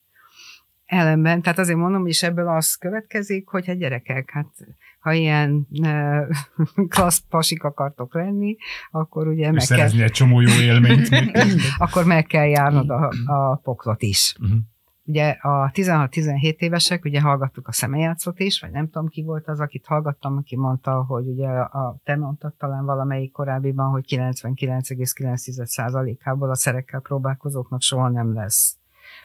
Ellenben, 0.86 1.42
tehát 1.42 1.60
azért 1.60 1.78
mondom, 1.78 2.06
és 2.06 2.24
ebből 2.24 2.48
az 2.48 2.76
következik, 2.76 3.48
hogy 3.48 3.66
hát 3.66 3.78
gyerekek, 3.78 4.30
hát 4.32 4.48
ha 5.00 5.14
ilyen 5.14 5.68
uh, 5.82 6.28
klassz 6.94 7.24
pasik 7.30 7.64
akartok 7.64 8.14
lenni, 8.14 8.56
akkor 8.92 9.28
ugye 9.28 9.52
meg 9.52 9.66
kell... 9.68 10.02
egy 10.02 10.12
csomó 10.12 10.42
jó 10.42 10.62
élményt. 10.62 11.10
akkor 11.78 12.06
meg 12.06 12.26
kell 12.26 12.48
járnod 12.48 12.90
a, 12.90 13.12
a 13.26 13.56
poklot 13.56 14.02
is. 14.02 14.36
Uh-huh. 14.40 14.58
Ugye 15.08 15.30
a 15.30 15.72
16-17 15.74 16.56
évesek, 16.58 17.06
ugye 17.06 17.22
hallgattuk 17.22 17.68
a 17.68 17.72
szemeljátszót 17.72 18.40
is, 18.40 18.62
vagy 18.62 18.72
nem 18.72 18.90
tudom 18.90 19.08
ki 19.08 19.24
volt 19.24 19.48
az, 19.48 19.60
akit 19.60 19.86
hallgattam, 19.86 20.38
aki 20.38 20.56
mondta, 20.56 21.04
hogy 21.04 21.28
ugye 21.28 21.48
a, 21.48 21.98
te 22.04 22.16
mondtad 22.16 22.54
talán 22.54 22.86
valamelyik 22.86 23.32
korábbiban, 23.32 23.90
hogy 23.90 24.06
99,9%-ából 24.08 26.50
a 26.50 26.56
szerekkel 26.56 27.00
próbálkozóknak 27.00 27.82
soha 27.82 28.10
nem 28.10 28.34
lesz 28.34 28.78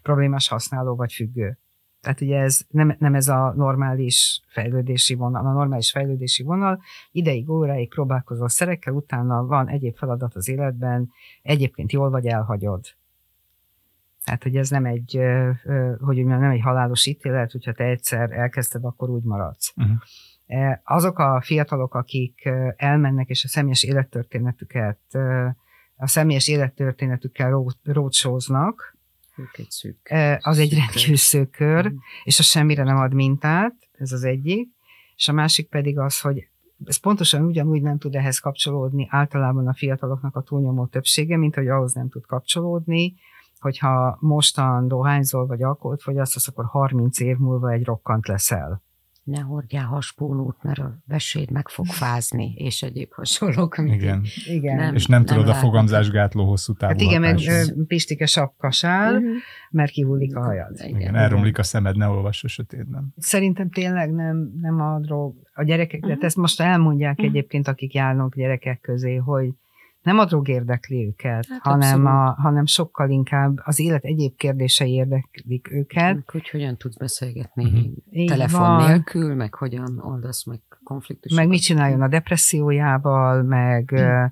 problémás 0.03 0.49
használó 0.49 0.97
vagy 0.97 1.13
függő. 1.13 1.59
Tehát 2.01 2.21
ugye 2.21 2.39
ez 2.39 2.61
nem, 2.69 2.97
nem 2.99 3.15
ez 3.15 3.29
a 3.29 3.53
normális 3.57 4.43
fejlődési 4.49 5.15
vonal. 5.15 5.47
A 5.47 5.53
normális 5.53 5.91
fejlődési 5.91 6.43
vonal 6.43 6.81
ideig, 7.11 7.51
óráig 7.51 7.89
próbálkozol 7.89 8.49
szerekkel, 8.49 8.95
utána 8.95 9.47
van 9.47 9.69
egyéb 9.69 9.97
feladat 9.97 10.35
az 10.35 10.49
életben, 10.49 11.11
egyébként 11.43 11.93
jól 11.93 12.11
vagy 12.11 12.27
elhagyod. 12.27 12.85
Tehát, 14.25 14.43
hogy 14.43 14.57
ez 14.57 14.71
nem 14.71 14.85
egy, 14.85 15.21
hogy 15.99 16.17
mondjam, 16.17 16.41
nem 16.41 16.51
egy 16.51 16.61
halálos 16.61 17.07
ítélet, 17.07 17.53
hogyha 17.53 17.73
te 17.73 17.85
egyszer 17.85 18.31
elkezdted, 18.33 18.85
akkor 18.85 19.11
úgy 19.11 19.23
maradsz. 19.23 19.73
Uh-huh. 19.77 20.79
Azok 20.85 21.19
a 21.19 21.41
fiatalok, 21.45 21.95
akik 21.95 22.49
elmennek, 22.77 23.29
és 23.29 23.45
a 23.45 23.49
személyes 23.49 23.83
élettörténetüket, 23.83 25.01
a 25.97 26.07
személyes 26.07 26.49
élettörténetükkel 26.49 27.65
rócsóznak, 27.83 28.99
egy 29.53 29.71
szűk. 29.71 30.13
Az 30.41 30.59
egy 30.59 30.75
rendkívül 30.75 31.17
szűk 31.17 31.51
kör, 31.51 31.89
mm. 31.89 31.97
és 32.25 32.39
az 32.39 32.45
semmire 32.45 32.83
nem 32.83 32.97
ad 32.97 33.15
mintát, 33.15 33.75
ez 33.93 34.13
az 34.13 34.25
egyik. 34.25 34.69
És 35.17 35.29
a 35.29 35.33
másik 35.33 35.69
pedig 35.69 35.99
az, 35.99 36.21
hogy 36.21 36.49
ez 36.85 36.97
pontosan 36.97 37.45
ugyanúgy 37.45 37.83
nem 37.83 37.99
tud 37.99 38.15
ehhez 38.15 38.39
kapcsolódni 38.39 39.07
általában 39.11 39.69
a 39.69 39.75
fiataloknak 39.75 40.37
a 40.37 40.43
túlnyomó 40.43 40.87
többsége, 40.87 41.37
mint 41.37 41.55
hogy 41.55 41.69
ahhoz 41.69 41.93
nem 41.93 42.09
tud 42.09 42.27
kapcsolódni, 42.27 43.15
hogyha 43.59 44.17
mostan 44.21 44.89
dohányzol 44.89 45.47
vagy 45.47 45.63
alkoholt 45.63 46.03
fogyasztasz, 46.03 46.49
akkor 46.49 46.65
30 46.65 47.21
év 47.21 47.37
múlva 47.37 47.71
egy 47.71 47.85
rokkant 47.85 48.27
leszel 48.27 48.83
ne 49.23 49.41
hordjál 49.41 49.85
haspólót, 49.85 50.63
mert 50.63 50.79
a 50.79 50.99
veséd 51.07 51.51
meg 51.51 51.69
fog 51.69 51.87
fázni, 52.03 52.55
és 52.57 52.83
egyéb 52.83 53.13
hasonlók. 53.13 53.79
Igen. 53.79 54.25
igen. 54.47 54.77
Nem, 54.77 54.95
és 54.95 55.07
nem, 55.07 55.19
nem 55.19 55.29
tudod 55.29 55.47
nem 55.47 55.57
a 55.57 55.59
fogamzásgátló 55.59 56.45
hosszú 56.49 56.73
távú 56.73 56.93
Hát 56.93 57.01
igen, 57.01 57.21
meg 57.21 57.39
pistike 57.87 58.27
sapkasál, 58.27 59.15
uh-huh. 59.15 59.31
mert 59.71 59.91
kihullik 59.91 60.37
a 60.37 60.41
hajad. 60.41 60.75
Igen, 60.75 61.01
igen, 61.01 61.15
elromlik 61.15 61.59
a 61.59 61.63
szemed, 61.63 61.97
ne 61.97 62.07
olvass 62.07 62.45
a 62.45 62.49
sötétben. 62.49 63.15
Szerintem 63.17 63.71
tényleg 63.71 64.13
nem, 64.13 64.53
nem 64.61 64.81
a 64.81 64.99
drog. 64.99 65.35
A 65.55 65.63
gyerekek, 65.63 66.05
uh-huh. 66.05 66.25
ezt 66.25 66.37
most 66.37 66.61
elmondják 66.61 67.19
uh-huh. 67.19 67.27
egyébként, 67.27 67.69
akik 67.69 67.95
járnak 67.95 68.35
gyerekek 68.35 68.81
közé, 68.81 69.17
hogy 69.17 69.55
nem 70.03 70.19
a 70.19 70.25
drog 70.25 70.49
érdekli 70.49 71.07
őket, 71.07 71.47
hát 71.47 71.61
hanem, 71.63 72.07
a, 72.07 72.35
hanem 72.39 72.67
sokkal 72.67 73.11
inkább 73.11 73.61
az 73.65 73.81
élet 73.81 74.05
egyéb 74.05 74.37
kérdései 74.37 74.93
érdeklik 74.93 75.71
őket. 75.71 76.19
Hogy 76.27 76.49
hogyan 76.49 76.77
tudsz 76.77 76.97
beszélgetni 76.97 77.65
mm-hmm. 77.65 78.27
telefon 78.27 78.61
van. 78.61 78.87
nélkül, 78.87 79.35
meg 79.35 79.55
hogyan 79.55 79.99
oldasz 80.03 80.45
meg 80.45 80.61
konfliktusokat. 80.83 81.45
Meg 81.45 81.53
mit 81.53 81.63
csináljon 81.63 82.03
a 82.03 82.09
depressziójával, 82.09 83.43
meg... 83.43 83.93
Mm. 84.01 84.25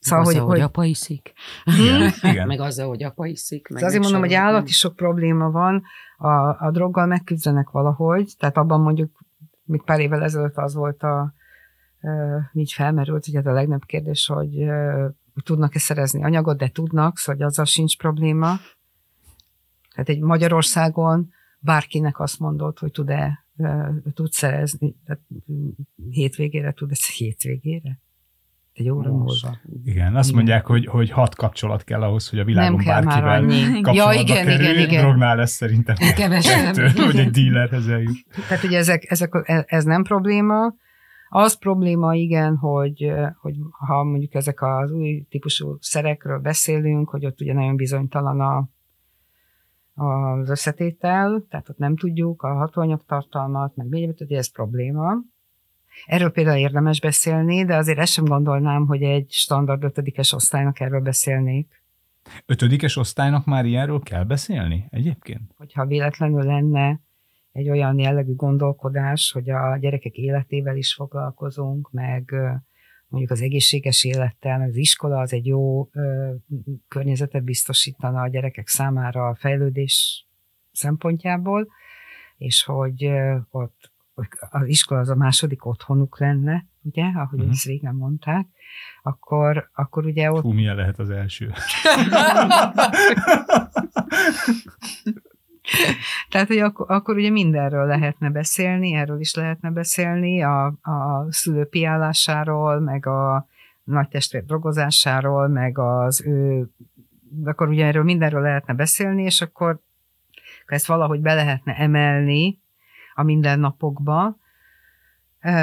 Szóval, 0.00 0.24
azzal, 0.24 0.40
hogy, 0.40 0.50
hogy 0.50 0.60
apa 0.60 0.84
iszik. 0.84 1.32
Igen, 1.64 2.10
igen. 2.32 2.46
meg 2.46 2.60
azzal, 2.60 2.88
hogy 2.88 3.02
apa 3.02 3.26
iszik. 3.26 3.68
Meg 3.68 3.82
azért 3.82 4.02
mondom, 4.02 4.20
hogy 4.20 4.32
állati 4.32 4.72
sok 4.72 4.96
probléma 4.96 5.50
van, 5.50 5.82
a, 6.16 6.66
a 6.66 6.70
droggal 6.72 7.06
megküzdenek 7.06 7.70
valahogy, 7.70 8.32
tehát 8.38 8.56
abban 8.56 8.80
mondjuk, 8.80 9.24
még 9.64 9.82
pár 9.82 10.00
évvel 10.00 10.22
ezelőtt 10.22 10.56
az 10.56 10.74
volt 10.74 11.02
a, 11.02 11.34
így 12.52 12.72
felmerült, 12.72 13.24
hogy 13.24 13.34
ez 13.34 13.46
a 13.46 13.52
legnagyobb 13.52 13.84
kérdés, 13.84 14.26
hogy, 14.26 14.66
tudnak-e 15.44 15.78
szerezni 15.78 16.24
anyagot, 16.24 16.58
de 16.58 16.68
tudnak, 16.68 17.18
szóval 17.18 17.46
azzal 17.46 17.64
sincs 17.64 17.96
probléma. 17.96 18.56
Tehát 19.94 20.08
egy 20.08 20.20
Magyarországon 20.20 21.32
bárkinek 21.58 22.20
azt 22.20 22.38
mondod, 22.38 22.78
hogy 22.78 22.92
tud-e 22.92 23.44
tud 24.14 24.32
szerezni, 24.32 24.94
tehát 25.06 25.22
hétvégére 26.10 26.72
tud 26.72 26.90
ez 26.90 27.06
hétvégére? 27.06 27.98
Egy 28.72 28.88
óra 28.88 29.10
múlva. 29.10 29.58
Igen, 29.84 30.16
azt 30.16 30.32
mondják, 30.32 30.66
hogy, 30.66 30.86
hogy 30.86 31.10
hat 31.10 31.34
kapcsolat 31.34 31.84
kell 31.84 32.02
ahhoz, 32.02 32.28
hogy 32.28 32.38
a 32.38 32.44
világon 32.44 32.78
kell 32.78 33.02
bárkivel 33.02 33.40
kapcsolatba 33.82 34.12
ja, 34.12 34.20
igen, 34.20 34.44
kerül. 34.44 34.66
Igen, 34.66 34.88
igen. 34.88 35.02
Drognál 35.02 35.36
lesz 35.36 35.52
szerintem 35.52 35.96
kevesebb, 36.16 36.74
hogy 36.96 37.18
egy 37.18 37.30
dílerhez 37.30 37.88
eljut. 37.88 38.24
Tehát 38.48 38.64
ugye 38.64 38.78
ezek, 38.78 39.10
ezek, 39.10 39.64
ez 39.66 39.84
nem 39.84 40.02
probléma, 40.02 40.74
az 41.28 41.58
probléma, 41.58 42.14
igen, 42.14 42.56
hogy, 42.56 43.12
hogy 43.40 43.56
ha 43.70 44.04
mondjuk 44.04 44.34
ezek 44.34 44.62
az 44.62 44.90
új 44.90 45.26
típusú 45.30 45.76
szerekről 45.80 46.38
beszélünk, 46.38 47.08
hogy 47.08 47.26
ott 47.26 47.40
ugye 47.40 47.52
nagyon 47.52 47.76
bizonytalan 47.76 48.40
a, 48.40 48.68
az 50.04 50.50
összetétel, 50.50 51.44
tehát 51.50 51.68
ott 51.68 51.78
nem 51.78 51.96
tudjuk 51.96 52.42
a 52.42 52.54
hatóanyagtartalmat, 52.54 53.76
meg 53.76 53.88
még 53.88 54.14
hogy 54.18 54.32
ez 54.32 54.52
probléma. 54.52 55.16
Erről 56.06 56.30
például 56.30 56.58
érdemes 56.58 57.00
beszélni, 57.00 57.64
de 57.64 57.76
azért 57.76 57.98
ezt 57.98 58.12
sem 58.12 58.24
gondolnám, 58.24 58.86
hogy 58.86 59.02
egy 59.02 59.30
standard 59.30 59.84
ötödikes 59.84 60.32
osztálynak 60.32 60.80
erről 60.80 61.00
beszélnék. 61.00 61.82
Ötödikes 62.46 62.96
osztálynak 62.96 63.44
már 63.44 63.64
ilyenről 63.64 64.00
kell 64.00 64.24
beszélni 64.24 64.86
egyébként? 64.90 65.54
Hogyha 65.56 65.86
véletlenül 65.86 66.42
lenne 66.42 67.00
egy 67.58 67.70
olyan 67.70 67.98
jellegű 67.98 68.34
gondolkodás, 68.34 69.32
hogy 69.32 69.50
a 69.50 69.76
gyerekek 69.80 70.14
életével 70.14 70.76
is 70.76 70.94
foglalkozunk, 70.94 71.90
meg 71.90 72.34
mondjuk 73.06 73.32
az 73.32 73.40
egészséges 73.40 74.04
élettel, 74.04 74.58
meg 74.58 74.68
az 74.68 74.76
iskola 74.76 75.20
az 75.20 75.32
egy 75.32 75.46
jó 75.46 75.88
ö, 75.92 76.32
környezetet 76.88 77.44
biztosítana 77.44 78.20
a 78.20 78.28
gyerekek 78.28 78.68
számára 78.68 79.28
a 79.28 79.34
fejlődés 79.34 80.26
szempontjából, 80.72 81.68
és 82.36 82.64
hogy 82.64 83.10
ott 83.50 83.92
az 84.50 84.66
iskola 84.66 85.00
az 85.00 85.08
a 85.08 85.14
második 85.14 85.66
otthonuk 85.66 86.18
lenne, 86.18 86.66
ugye, 86.82 87.04
ahogy 87.14 87.38
uh-huh. 87.38 87.50
ezt 87.50 87.64
régen 87.64 87.94
mondták, 87.94 88.46
akkor, 89.02 89.70
akkor 89.74 90.06
ugye 90.06 90.32
ott... 90.32 90.42
Hú, 90.42 90.52
milyen 90.52 90.76
lehet 90.76 90.98
az 90.98 91.10
első? 91.10 91.52
Tehát, 96.30 96.46
hogy 96.46 96.58
akkor, 96.58 96.90
akkor 96.90 97.16
ugye 97.16 97.30
mindenről 97.30 97.86
lehetne 97.86 98.30
beszélni, 98.30 98.94
erről 98.94 99.20
is 99.20 99.34
lehetne 99.34 99.70
beszélni, 99.70 100.42
a, 100.42 100.66
a 100.66 101.26
szülő 101.28 101.64
piálásáról, 101.64 102.80
meg 102.80 103.06
a 103.06 103.46
nagy 103.84 104.08
testvér 104.08 104.44
drogozásáról, 104.44 105.48
meg 105.48 105.78
az 105.78 106.26
ő, 106.26 106.68
akkor 107.44 107.68
ugye 107.68 107.86
erről 107.86 108.04
mindenről 108.04 108.42
lehetne 108.42 108.74
beszélni, 108.74 109.22
és 109.22 109.40
akkor 109.40 109.80
ezt 110.66 110.86
valahogy 110.86 111.20
be 111.20 111.34
lehetne 111.34 111.74
emelni 111.74 112.58
a 113.14 113.22
mindennapokba, 113.22 114.37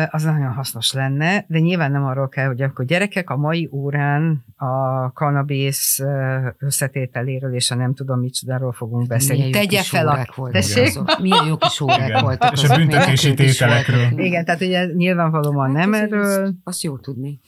az 0.10 0.24
nagyon 0.24 0.54
hasznos 0.54 0.94
lenne, 0.94 1.46
de 1.48 1.60
nyilván 1.60 1.92
nem 1.92 2.06
arról 2.06 2.30
kell, 2.30 2.48
hogy 2.48 2.62
akkor 2.62 2.86
gyerekek 2.86 3.30
a 3.30 3.38
mai 3.38 3.70
órán 3.72 4.46
a 4.56 5.12
kanabész 5.12 6.00
összetételéről 6.58 7.54
és 7.54 7.72
a 7.72 7.76
nem 7.76 7.94
tudom 7.94 8.20
micsodáról 8.20 8.72
fogunk 8.72 9.08
beszélni. 9.08 9.44
Milyen 9.44 9.68
Tegye 9.68 9.84
fel 9.84 10.08
a... 10.08 10.50
Tessék? 10.52 11.00
Milyen 11.22 11.46
jó 11.46 11.58
kis 11.58 11.80
órák 11.80 12.08
Igen. 12.08 12.24
voltak. 12.24 12.54
És 12.54 12.64
a 12.64 12.76
büntetési 12.76 13.34
tételekről. 13.34 14.20
Igen, 14.20 14.46
tehát 14.46 14.62
ugye 14.62 14.86
nyilvánvalóan 14.86 15.72
nem 15.72 15.94
Hát, 15.94 16.02
erről. 16.02 16.54
Azt, 16.64 16.84
jó 16.84 16.98
tudni. 16.98 17.40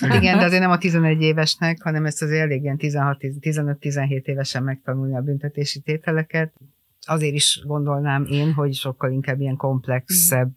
Igen, 0.00 0.38
de 0.38 0.44
azért 0.44 0.62
nem 0.62 0.70
a 0.70 0.78
11 0.78 1.22
évesnek, 1.22 1.82
hanem 1.82 2.06
ezt 2.06 2.22
az 2.22 2.30
elég 2.30 2.62
ilyen 2.62 2.78
16-15-17 2.80 4.22
évesen 4.22 4.62
megtanulni 4.62 5.16
a 5.16 5.20
büntetési 5.20 5.80
tételeket. 5.80 6.52
Azért 7.06 7.34
is 7.34 7.62
gondolnám 7.66 8.26
én, 8.30 8.52
hogy 8.52 8.74
sokkal 8.74 9.12
inkább 9.12 9.40
ilyen 9.40 9.56
komplexebb 9.56 10.52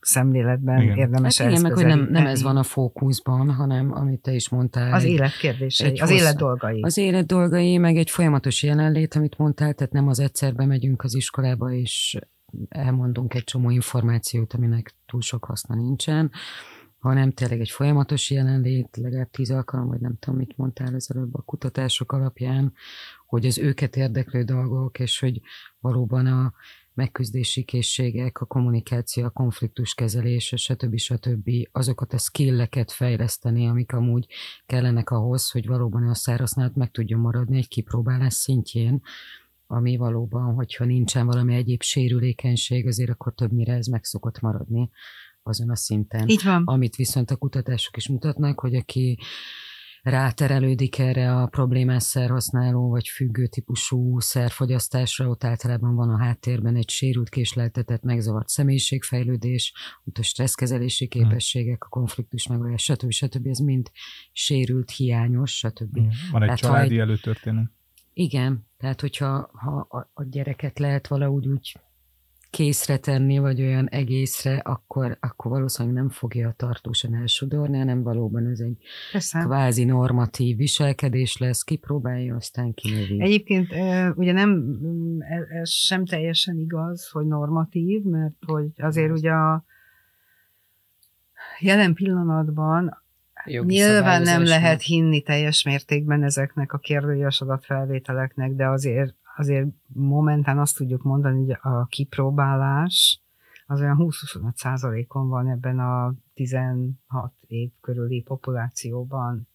szemléletben 0.00 0.82
Igen. 0.82 0.96
érdemes 0.96 1.38
Hát 1.38 1.48
igen, 1.50 1.62
meg 1.62 1.72
hogy 1.72 1.86
nem, 1.86 2.06
nem 2.10 2.26
ez 2.26 2.42
van 2.42 2.56
a 2.56 2.62
fókuszban, 2.62 3.50
hanem 3.54 3.92
amit 3.92 4.20
te 4.20 4.32
is 4.32 4.48
mondtál. 4.48 4.92
Az 4.92 5.04
egy- 5.04 5.10
élet 5.10 5.36
kérdései, 5.36 5.88
egy 5.88 6.00
az 6.00 6.08
hossz- 6.10 6.20
élet 6.20 6.36
dolgai. 6.36 6.80
Az 6.82 6.96
élet 6.96 7.26
dolgai, 7.26 7.78
meg 7.78 7.96
egy 7.96 8.10
folyamatos 8.10 8.62
jelenlét, 8.62 9.14
amit 9.14 9.38
mondtál, 9.38 9.74
tehát 9.74 9.92
nem 9.92 10.08
az 10.08 10.18
egyszerbe 10.20 10.66
megyünk 10.66 11.02
az 11.02 11.14
iskolába, 11.14 11.72
és 11.72 12.18
elmondunk 12.68 13.34
egy 13.34 13.44
csomó 13.44 13.70
információt, 13.70 14.52
aminek 14.52 14.94
túl 15.06 15.20
sok 15.20 15.44
haszna 15.44 15.74
nincsen, 15.74 16.30
hanem 16.98 17.32
tényleg 17.32 17.60
egy 17.60 17.70
folyamatos 17.70 18.30
jelenlét, 18.30 18.96
legalább 18.96 19.30
tíz 19.30 19.50
alkalom, 19.50 19.86
vagy 19.86 20.00
nem 20.00 20.16
tudom, 20.18 20.38
mit 20.38 20.56
mondtál 20.56 20.94
az 20.94 21.10
előbb 21.14 21.34
a 21.34 21.42
kutatások 21.42 22.12
alapján, 22.12 22.72
hogy 23.26 23.46
az 23.46 23.58
őket 23.58 23.96
érdeklő 23.96 24.42
dolgok, 24.42 24.98
és 24.98 25.18
hogy 25.20 25.40
valóban 25.80 26.26
a 26.26 26.52
megküzdési 26.94 27.64
készségek, 27.64 28.40
a 28.40 28.44
kommunikáció, 28.44 29.24
a 29.24 29.30
konfliktuskezelés, 29.30 30.52
stb. 30.56 30.96
stb. 30.96 31.50
azokat 31.72 32.12
a 32.12 32.18
skilleket 32.18 32.92
fejleszteni, 32.92 33.68
amik 33.68 33.92
amúgy 33.92 34.26
kellenek 34.66 35.10
ahhoz, 35.10 35.50
hogy 35.50 35.66
valóban 35.66 36.08
a 36.08 36.14
szárhasználat 36.14 36.74
meg 36.74 36.90
tudjon 36.90 37.20
maradni 37.20 37.56
egy 37.56 37.68
kipróbálás 37.68 38.34
szintjén, 38.34 39.02
ami 39.66 39.96
valóban, 39.96 40.54
hogyha 40.54 40.84
nincsen 40.84 41.26
valami 41.26 41.54
egyéb 41.54 41.82
sérülékenység, 41.82 42.86
azért 42.86 43.10
akkor 43.10 43.34
többnyire 43.34 43.72
ez 43.72 43.86
meg 43.86 44.04
szokott 44.04 44.40
maradni 44.40 44.90
azon 45.42 45.70
a 45.70 45.76
szinten. 45.76 46.28
Így 46.28 46.42
van. 46.44 46.62
Amit 46.64 46.96
viszont 46.96 47.30
a 47.30 47.36
kutatások 47.36 47.96
is 47.96 48.08
mutatnak, 48.08 48.60
hogy 48.60 48.74
aki 48.74 49.18
ráterelődik 50.02 50.98
erre 50.98 51.34
a 51.36 51.46
problémás 51.46 52.02
szerhasználó 52.02 52.88
vagy 52.88 53.08
függő 53.08 53.46
típusú 53.46 54.20
szerfogyasztásra, 54.20 55.28
ott 55.28 55.44
általában 55.44 55.94
van 55.94 56.10
a 56.10 56.18
háttérben 56.18 56.76
egy 56.76 56.88
sérült, 56.90 57.28
késleltetett, 57.28 58.02
megzavart 58.02 58.48
személyiségfejlődés, 58.48 59.72
ott 60.04 60.18
a 60.18 60.22
stresszkezelési 60.22 61.08
képességek, 61.08 61.84
a 61.84 61.88
konfliktus 61.88 62.46
megoldás, 62.46 62.82
stb. 62.82 63.10
stb. 63.10 63.46
Ez 63.46 63.58
mind 63.58 63.90
sérült, 64.32 64.90
hiányos, 64.90 65.56
stb. 65.56 65.98
Van 66.30 66.42
egy 66.42 66.48
Hát, 66.48 66.60
ha 66.60 66.66
családi 66.66 66.94
egy- 66.94 67.00
előtörténet. 67.00 67.70
Igen, 68.14 68.66
tehát 68.78 69.00
hogyha 69.00 69.50
ha 69.52 69.86
a, 69.88 70.10
a 70.14 70.24
gyereket 70.24 70.78
lehet 70.78 71.06
valahogy 71.08 71.46
úgy 71.46 71.76
készre 72.52 72.96
tenni, 72.96 73.38
vagy 73.38 73.60
olyan 73.60 73.88
egészre, 73.88 74.56
akkor, 74.56 75.16
akkor 75.20 75.50
valószínűleg 75.50 75.96
nem 75.96 76.08
fogja 76.08 76.54
tartósan 76.56 77.14
elsodorni, 77.14 77.78
hanem 77.78 78.02
valóban 78.02 78.46
ez 78.46 78.60
egy 78.60 78.76
Persze. 79.12 79.40
kvázi 79.40 79.84
normatív 79.84 80.56
viselkedés 80.56 81.36
lesz, 81.36 81.62
kipróbálja, 81.62 82.34
aztán 82.34 82.74
kinövi. 82.74 83.20
Egyébként 83.20 83.72
ugye 84.14 84.32
nem, 84.32 84.50
mm, 84.50 85.20
ez, 85.20 85.42
ez 85.48 85.70
sem 85.70 86.04
teljesen 86.04 86.58
igaz, 86.58 87.08
hogy 87.08 87.26
normatív, 87.26 88.02
mert 88.02 88.34
hogy 88.46 88.70
azért 88.76 89.12
ugye 89.12 89.30
a 89.30 89.64
jelen 91.60 91.94
pillanatban 91.94 93.02
Jogi 93.44 93.74
Nyilván 93.74 94.22
nem 94.22 94.44
lehet 94.44 94.82
hinni 94.82 95.22
teljes 95.22 95.62
mértékben 95.62 96.22
ezeknek 96.22 96.72
a 96.72 96.78
kérdőjes 96.78 97.40
adatfelvételeknek, 97.40 98.52
de 98.52 98.68
azért, 98.68 99.14
azért 99.36 99.66
momentán 99.86 100.58
azt 100.58 100.76
tudjuk 100.76 101.02
mondani, 101.02 101.38
hogy 101.44 101.56
a 101.60 101.86
kipróbálás 101.86 103.20
az 103.66 103.80
olyan 103.80 103.96
20-25 104.00 104.10
százalékon 104.54 105.28
van 105.28 105.48
ebben 105.48 105.78
a 105.78 106.14
16 106.34 106.94
év 107.46 107.70
körüli 107.80 108.22
populációban. 108.22 109.48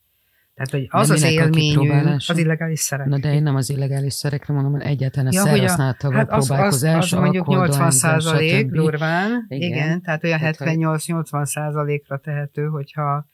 Tehát, 0.53 0.71
hogy 0.71 0.87
az 0.89 1.07
De 1.07 1.13
az 1.13 1.49
kipróbálása? 1.49 2.33
az 2.33 2.39
illegális 2.39 2.79
szerek. 2.79 3.07
Na 3.07 3.19
de 3.19 3.33
én 3.33 3.43
nem 3.43 3.55
az 3.55 3.69
illegális 3.69 4.13
szerekre 4.13 4.53
mondom, 4.53 4.71
hanem 4.71 4.87
egyáltalán 4.87 5.27
a 5.27 5.31
Ja, 5.33 5.41
szerhasználattal 5.41 6.11
Hát 6.11 6.31
az, 6.31 6.37
az, 6.37 6.47
próbálkozás, 6.47 7.13
az 7.13 7.19
mondjuk 7.19 7.47
alkohol, 7.47 7.65
80 7.67 7.77
dohányzás, 7.77 8.23
százalék 8.23 8.71
durván, 8.71 9.45
igen. 9.47 9.69
Igen. 9.69 10.01
tehát 10.01 10.23
olyan 10.23 10.39
Tehát, 10.39 10.57
hogy- 10.57 10.67
78-80 10.67 11.45
százalékra 11.45 12.17
tehető, 12.17 12.65
hogyha 12.65 13.25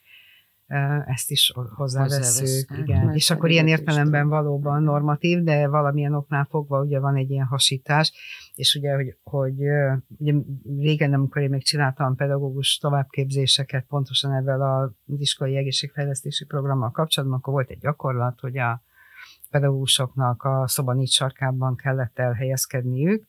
ezt 1.05 1.31
is 1.31 1.51
hozzáveszünk. 1.75 2.23
Hozzávesz- 2.23 2.69
hát, 2.69 2.77
Igen. 2.79 3.13
És 3.13 3.29
akkor 3.29 3.49
ilyen 3.49 3.67
értelemben 3.67 4.27
valóban 4.27 4.83
normatív, 4.83 5.43
de 5.43 5.67
valamilyen 5.67 6.13
oknál 6.13 6.47
fogva 6.49 6.81
ugye 6.81 6.99
van 6.99 7.15
egy 7.15 7.29
ilyen 7.29 7.45
hasítás, 7.45 8.13
és 8.55 8.75
ugye, 8.75 8.95
hogy, 8.95 9.17
hogy 9.23 9.53
ugye 10.17 10.33
régen, 10.79 11.13
amikor 11.13 11.41
én 11.41 11.49
még 11.49 11.63
csináltam 11.63 12.15
pedagógus 12.15 12.77
továbbképzéseket 12.77 13.86
pontosan 13.88 14.33
ezzel 14.33 14.62
az 14.62 15.19
iskolai 15.19 15.55
egészségfejlesztési 15.55 16.45
programmal 16.45 16.91
kapcsolatban, 16.91 17.38
akkor 17.38 17.53
volt 17.53 17.69
egy 17.69 17.79
gyakorlat, 17.79 18.39
hogy 18.39 18.57
a 18.57 18.83
pedagógusoknak 19.49 20.43
a 20.43 20.67
szoba 20.67 20.93
négy 20.93 21.12
sarkában 21.12 21.75
kellett 21.75 22.19
elhelyezkedniük, 22.19 23.27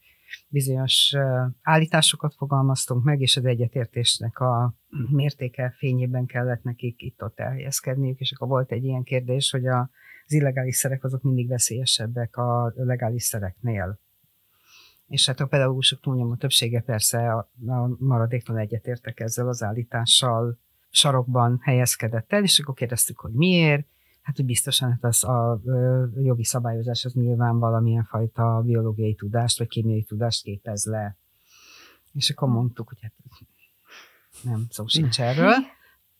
bizonyos 0.48 1.14
állításokat 1.62 2.34
fogalmaztunk 2.34 3.04
meg, 3.04 3.20
és 3.20 3.36
az 3.36 3.44
egyetértésnek 3.44 4.38
a 4.38 4.74
mértéke 5.10 5.74
fényében 5.76 6.26
kellett 6.26 6.62
nekik 6.62 7.02
itt-ott 7.02 7.40
elhelyezkedniük, 7.40 8.20
és 8.20 8.32
akkor 8.32 8.48
volt 8.48 8.72
egy 8.72 8.84
ilyen 8.84 9.02
kérdés, 9.02 9.50
hogy 9.50 9.66
a, 9.66 9.90
az 10.26 10.32
illegális 10.32 10.76
szerek 10.76 11.04
azok 11.04 11.22
mindig 11.22 11.48
veszélyesebbek 11.48 12.36
a 12.36 12.72
legális 12.76 13.22
szereknél. 13.22 13.98
És 15.06 15.26
hát 15.26 15.40
a 15.40 15.46
pedagógusok 15.46 16.00
túlnyomó 16.00 16.34
többsége 16.34 16.80
persze 16.80 17.32
a, 17.32 17.50
a 17.66 17.96
maradéktalan 17.98 18.60
egyetértek 18.60 19.20
ezzel 19.20 19.48
az 19.48 19.62
állítással, 19.62 20.58
sarokban 20.90 21.58
helyezkedett 21.62 22.32
el, 22.32 22.42
és 22.42 22.58
akkor 22.58 22.74
kérdeztük, 22.74 23.18
hogy 23.18 23.32
miért, 23.32 23.86
Hát, 24.24 24.36
hogy 24.36 24.44
biztosan 24.44 24.90
hát 24.90 25.04
az 25.04 25.24
a 25.24 25.60
ö, 25.64 26.04
jogi 26.22 26.44
szabályozás 26.44 27.04
az 27.04 27.12
nyilván 27.12 27.58
valamilyen 27.58 28.04
fajta 28.04 28.62
biológiai 28.64 29.14
tudást, 29.14 29.58
vagy 29.58 29.68
kémiai 29.68 30.02
tudást 30.02 30.42
képez 30.42 30.84
le. 30.84 31.16
És 32.12 32.30
akkor 32.30 32.48
mondtuk, 32.48 32.88
hogy 32.88 32.98
hát 33.00 33.12
nem, 34.42 34.66
szó 34.70 34.86
sincs 34.86 35.20
erről. 35.20 35.54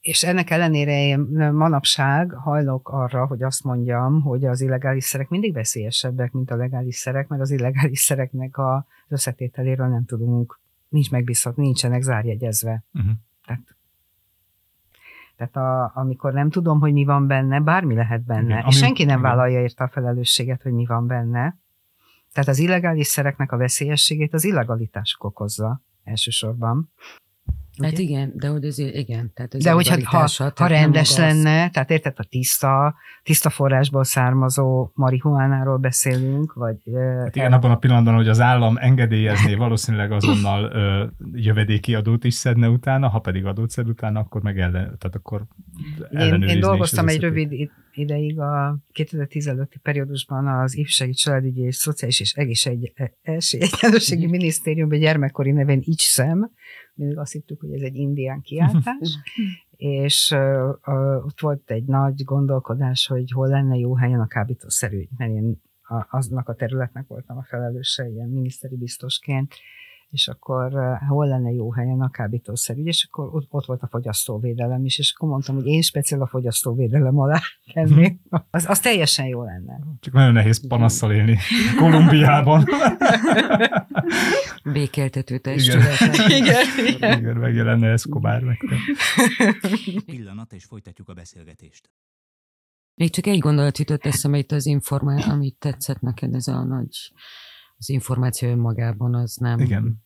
És 0.01 0.23
ennek 0.23 0.49
ellenére 0.49 1.01
én 1.01 1.19
manapság 1.51 2.31
hajlok 2.31 2.89
arra, 2.89 3.25
hogy 3.25 3.43
azt 3.43 3.63
mondjam, 3.63 4.21
hogy 4.21 4.45
az 4.45 4.61
illegális 4.61 5.03
szerek 5.03 5.29
mindig 5.29 5.53
veszélyesebbek, 5.53 6.31
mint 6.31 6.51
a 6.51 6.55
legális 6.55 6.95
szerek, 6.95 7.27
mert 7.27 7.41
az 7.41 7.51
illegális 7.51 7.99
szereknek 7.99 8.57
az 8.57 8.83
összetételéről 9.07 9.87
nem 9.87 10.05
tudunk, 10.05 10.59
nincs 10.89 11.11
megbízható, 11.11 11.61
nincsenek 11.61 12.01
zárjegyezve. 12.01 12.83
Uh-huh. 12.93 13.11
Tehát, 13.45 13.74
tehát 15.37 15.55
a, 15.55 15.91
amikor 15.95 16.33
nem 16.33 16.49
tudom, 16.49 16.79
hogy 16.79 16.93
mi 16.93 17.05
van 17.05 17.27
benne, 17.27 17.59
bármi 17.59 17.95
lehet 17.95 18.23
benne, 18.23 18.39
Igen, 18.39 18.49
igen, 18.49 18.61
ami- 18.63 18.73
és 18.73 18.77
senki 18.77 19.03
nem 19.03 19.19
igen. 19.19 19.29
vállalja 19.31 19.61
érte 19.61 19.83
a 19.83 19.87
felelősséget, 19.87 20.61
hogy 20.61 20.71
mi 20.71 20.85
van 20.85 21.07
benne. 21.07 21.57
Tehát 22.33 22.49
az 22.49 22.59
illegális 22.59 23.07
szereknek 23.07 23.51
a 23.51 23.57
veszélyességét 23.57 24.33
az 24.33 24.43
illegalitásuk 24.45 25.23
okozza 25.23 25.81
elsősorban. 26.03 26.91
Hát 27.83 27.91
Ugye? 27.91 28.01
igen, 28.01 28.31
de 28.35 28.47
hogy 28.47 28.65
ez 28.65 28.77
igen. 28.77 29.31
Tehát 29.33 29.53
ez 29.53 29.63
De 29.63 29.71
hogy 29.71 29.87
hát, 29.87 30.03
ha, 30.03 30.17
ha 30.17 30.27
tehát 30.27 30.59
nem 30.59 30.67
rendes 30.67 31.17
lenne, 31.17 31.69
tehát 31.69 31.91
érted, 31.91 32.13
a 32.15 32.23
tiszta, 32.23 32.95
tiszta 33.23 33.49
forrásból 33.49 34.03
származó 34.03 34.91
marihuánáról 34.93 35.77
beszélünk, 35.77 36.53
vagy... 36.53 36.77
Hát 37.23 37.35
igen, 37.35 37.53
abban 37.53 37.71
a 37.71 37.77
pillanatban, 37.77 38.15
hogy 38.15 38.27
az 38.27 38.39
állam 38.39 38.77
engedélyezné, 38.77 39.55
valószínűleg 39.55 40.11
azonnal 40.11 40.71
ö, 40.71 41.05
jövedéki 41.33 41.95
adót 41.95 42.23
is 42.23 42.33
szedne 42.33 42.69
utána, 42.69 43.07
ha 43.07 43.19
pedig 43.19 43.45
adót 43.45 43.69
szed 43.69 43.87
utána, 43.87 44.19
akkor 44.19 44.41
meg 44.41 44.59
ellen, 44.59 44.97
tehát 44.97 45.15
akkor 45.15 45.45
Én, 46.11 46.41
én 46.41 46.59
dolgoztam 46.59 47.07
egy 47.07 47.19
rövid, 47.19 47.69
ideig 47.93 48.39
a 48.39 48.77
2010 48.91 49.47
előtti 49.47 49.79
periódusban 49.79 50.47
az 50.47 50.77
Ifjúsági 50.77 51.13
Családügyi 51.13 51.61
és 51.61 51.75
Szociális 51.75 52.19
és 52.19 52.33
Egészségi 52.33 52.93
Egyenlőségi 53.59 54.25
Minisztériumban 54.25 54.99
gyermekkori 54.99 55.51
nevén 55.51 55.81
ICSEM, 55.83 56.51
mindig 56.95 57.17
azt 57.17 57.31
hittük, 57.31 57.59
hogy 57.59 57.73
ez 57.73 57.81
egy 57.81 57.95
indián 57.95 58.41
kiáltás, 58.41 59.19
és 59.77 60.35
uh, 60.35 61.25
ott 61.25 61.39
volt 61.39 61.71
egy 61.71 61.85
nagy 61.85 62.23
gondolkodás, 62.23 63.07
hogy 63.07 63.31
hol 63.31 63.47
lenne 63.47 63.75
jó 63.75 63.95
helyen 63.95 64.19
a 64.19 64.27
kábítószerügy, 64.27 65.09
mert 65.17 65.31
én 65.31 65.61
a, 65.81 66.07
aznak 66.09 66.49
a 66.49 66.55
területnek 66.55 67.07
voltam 67.07 67.37
a 67.37 67.43
felelőse, 67.43 68.09
ilyen 68.09 68.29
miniszteri 68.29 68.75
biztosként, 68.75 69.53
és 70.15 70.27
akkor 70.27 70.71
hol 71.07 71.27
lenne 71.27 71.51
jó 71.51 71.71
helyen 71.71 72.01
a 72.01 72.09
kábítószerügy, 72.09 72.85
és 72.85 73.07
akkor 73.09 73.35
ott, 73.35 73.47
ott 73.49 73.65
volt 73.65 73.81
a 73.81 73.87
fogyasztóvédelem 73.87 74.85
is, 74.85 74.99
és 74.99 75.13
akkor 75.15 75.29
mondtam, 75.29 75.55
hogy 75.55 75.65
én 75.65 75.81
speciál 75.81 76.21
a 76.21 76.27
fogyasztóvédelem 76.27 77.19
alá 77.19 77.39
tennék. 77.73 78.19
Az, 78.51 78.65
az 78.67 78.79
teljesen 78.79 79.25
jó 79.25 79.43
lenne. 79.43 79.79
Csak 79.99 80.13
nagyon 80.13 80.33
nehéz 80.33 80.67
panasszal 80.67 81.11
élni 81.11 81.37
Kolumbiában. 81.77 82.65
Békeltető 84.73 85.37
testület. 85.37 86.27
Igen, 86.27 86.55
igen. 86.95 87.19
Igen, 87.19 87.35
megjelenne 87.35 87.87
Escobar 87.87 88.41
meg. 88.41 88.57
Pillanat, 90.05 90.53
és 90.53 90.65
folytatjuk 90.65 91.09
a 91.09 91.13
beszélgetést. 91.13 91.89
Még 92.93 93.09
csak 93.09 93.27
egy 93.27 93.39
gondolat 93.39 93.77
jutott 93.77 94.05
eszembe 94.05 94.37
itt 94.37 94.51
az 94.51 94.65
információ, 94.65 95.31
amit 95.31 95.55
tetszett 95.59 95.99
neked, 95.99 96.33
ez 96.33 96.47
a 96.47 96.63
nagy, 96.63 97.11
az 97.77 97.89
információ 97.89 98.49
önmagában 98.49 99.15
az 99.15 99.35
nem. 99.35 99.59
Igen. 99.59 100.04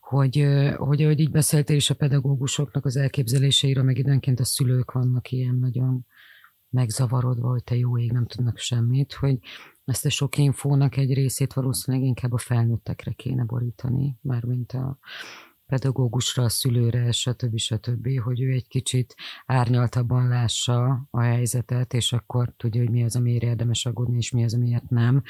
Hogy, 0.00 0.46
hogy 0.76 1.02
ahogy 1.02 1.20
így 1.20 1.30
beszéltél 1.30 1.76
is 1.76 1.90
a 1.90 1.94
pedagógusoknak 1.94 2.84
az 2.84 2.96
elképzeléseire, 2.96 3.82
meg 3.82 3.98
időnként 3.98 4.40
a 4.40 4.44
szülők 4.44 4.92
vannak 4.92 5.30
ilyen 5.30 5.54
nagyon 5.54 6.06
megzavarodva, 6.70 7.48
hogy 7.48 7.64
te 7.64 7.76
jó 7.76 7.98
ég, 7.98 8.12
nem 8.12 8.26
tudnak 8.26 8.58
semmit, 8.58 9.12
hogy 9.12 9.38
ezt 9.84 10.04
a 10.04 10.10
sok 10.10 10.38
infónak 10.38 10.96
egy 10.96 11.14
részét 11.14 11.52
valószínűleg 11.52 12.06
inkább 12.06 12.32
a 12.32 12.38
felnőttekre 12.38 13.12
kéne 13.12 13.44
borítani, 13.44 14.18
mármint 14.20 14.72
a 14.72 14.98
pedagógusra, 15.66 16.42
a 16.42 16.48
szülőre, 16.48 17.12
stb. 17.12 17.56
stb., 17.56 18.18
hogy 18.18 18.40
ő 18.40 18.52
egy 18.52 18.68
kicsit 18.68 19.14
árnyaltabban 19.46 20.28
lássa 20.28 21.06
a 21.10 21.20
helyzetet, 21.20 21.94
és 21.94 22.12
akkor 22.12 22.52
tudja, 22.56 22.80
hogy 22.80 22.90
mi 22.90 23.04
az, 23.04 23.16
amiért 23.16 23.42
érdemes 23.42 23.86
aggódni, 23.86 24.16
és 24.16 24.30
mi 24.30 24.44
az, 24.44 24.54
amiért 24.54 24.88
nem. 24.88 25.22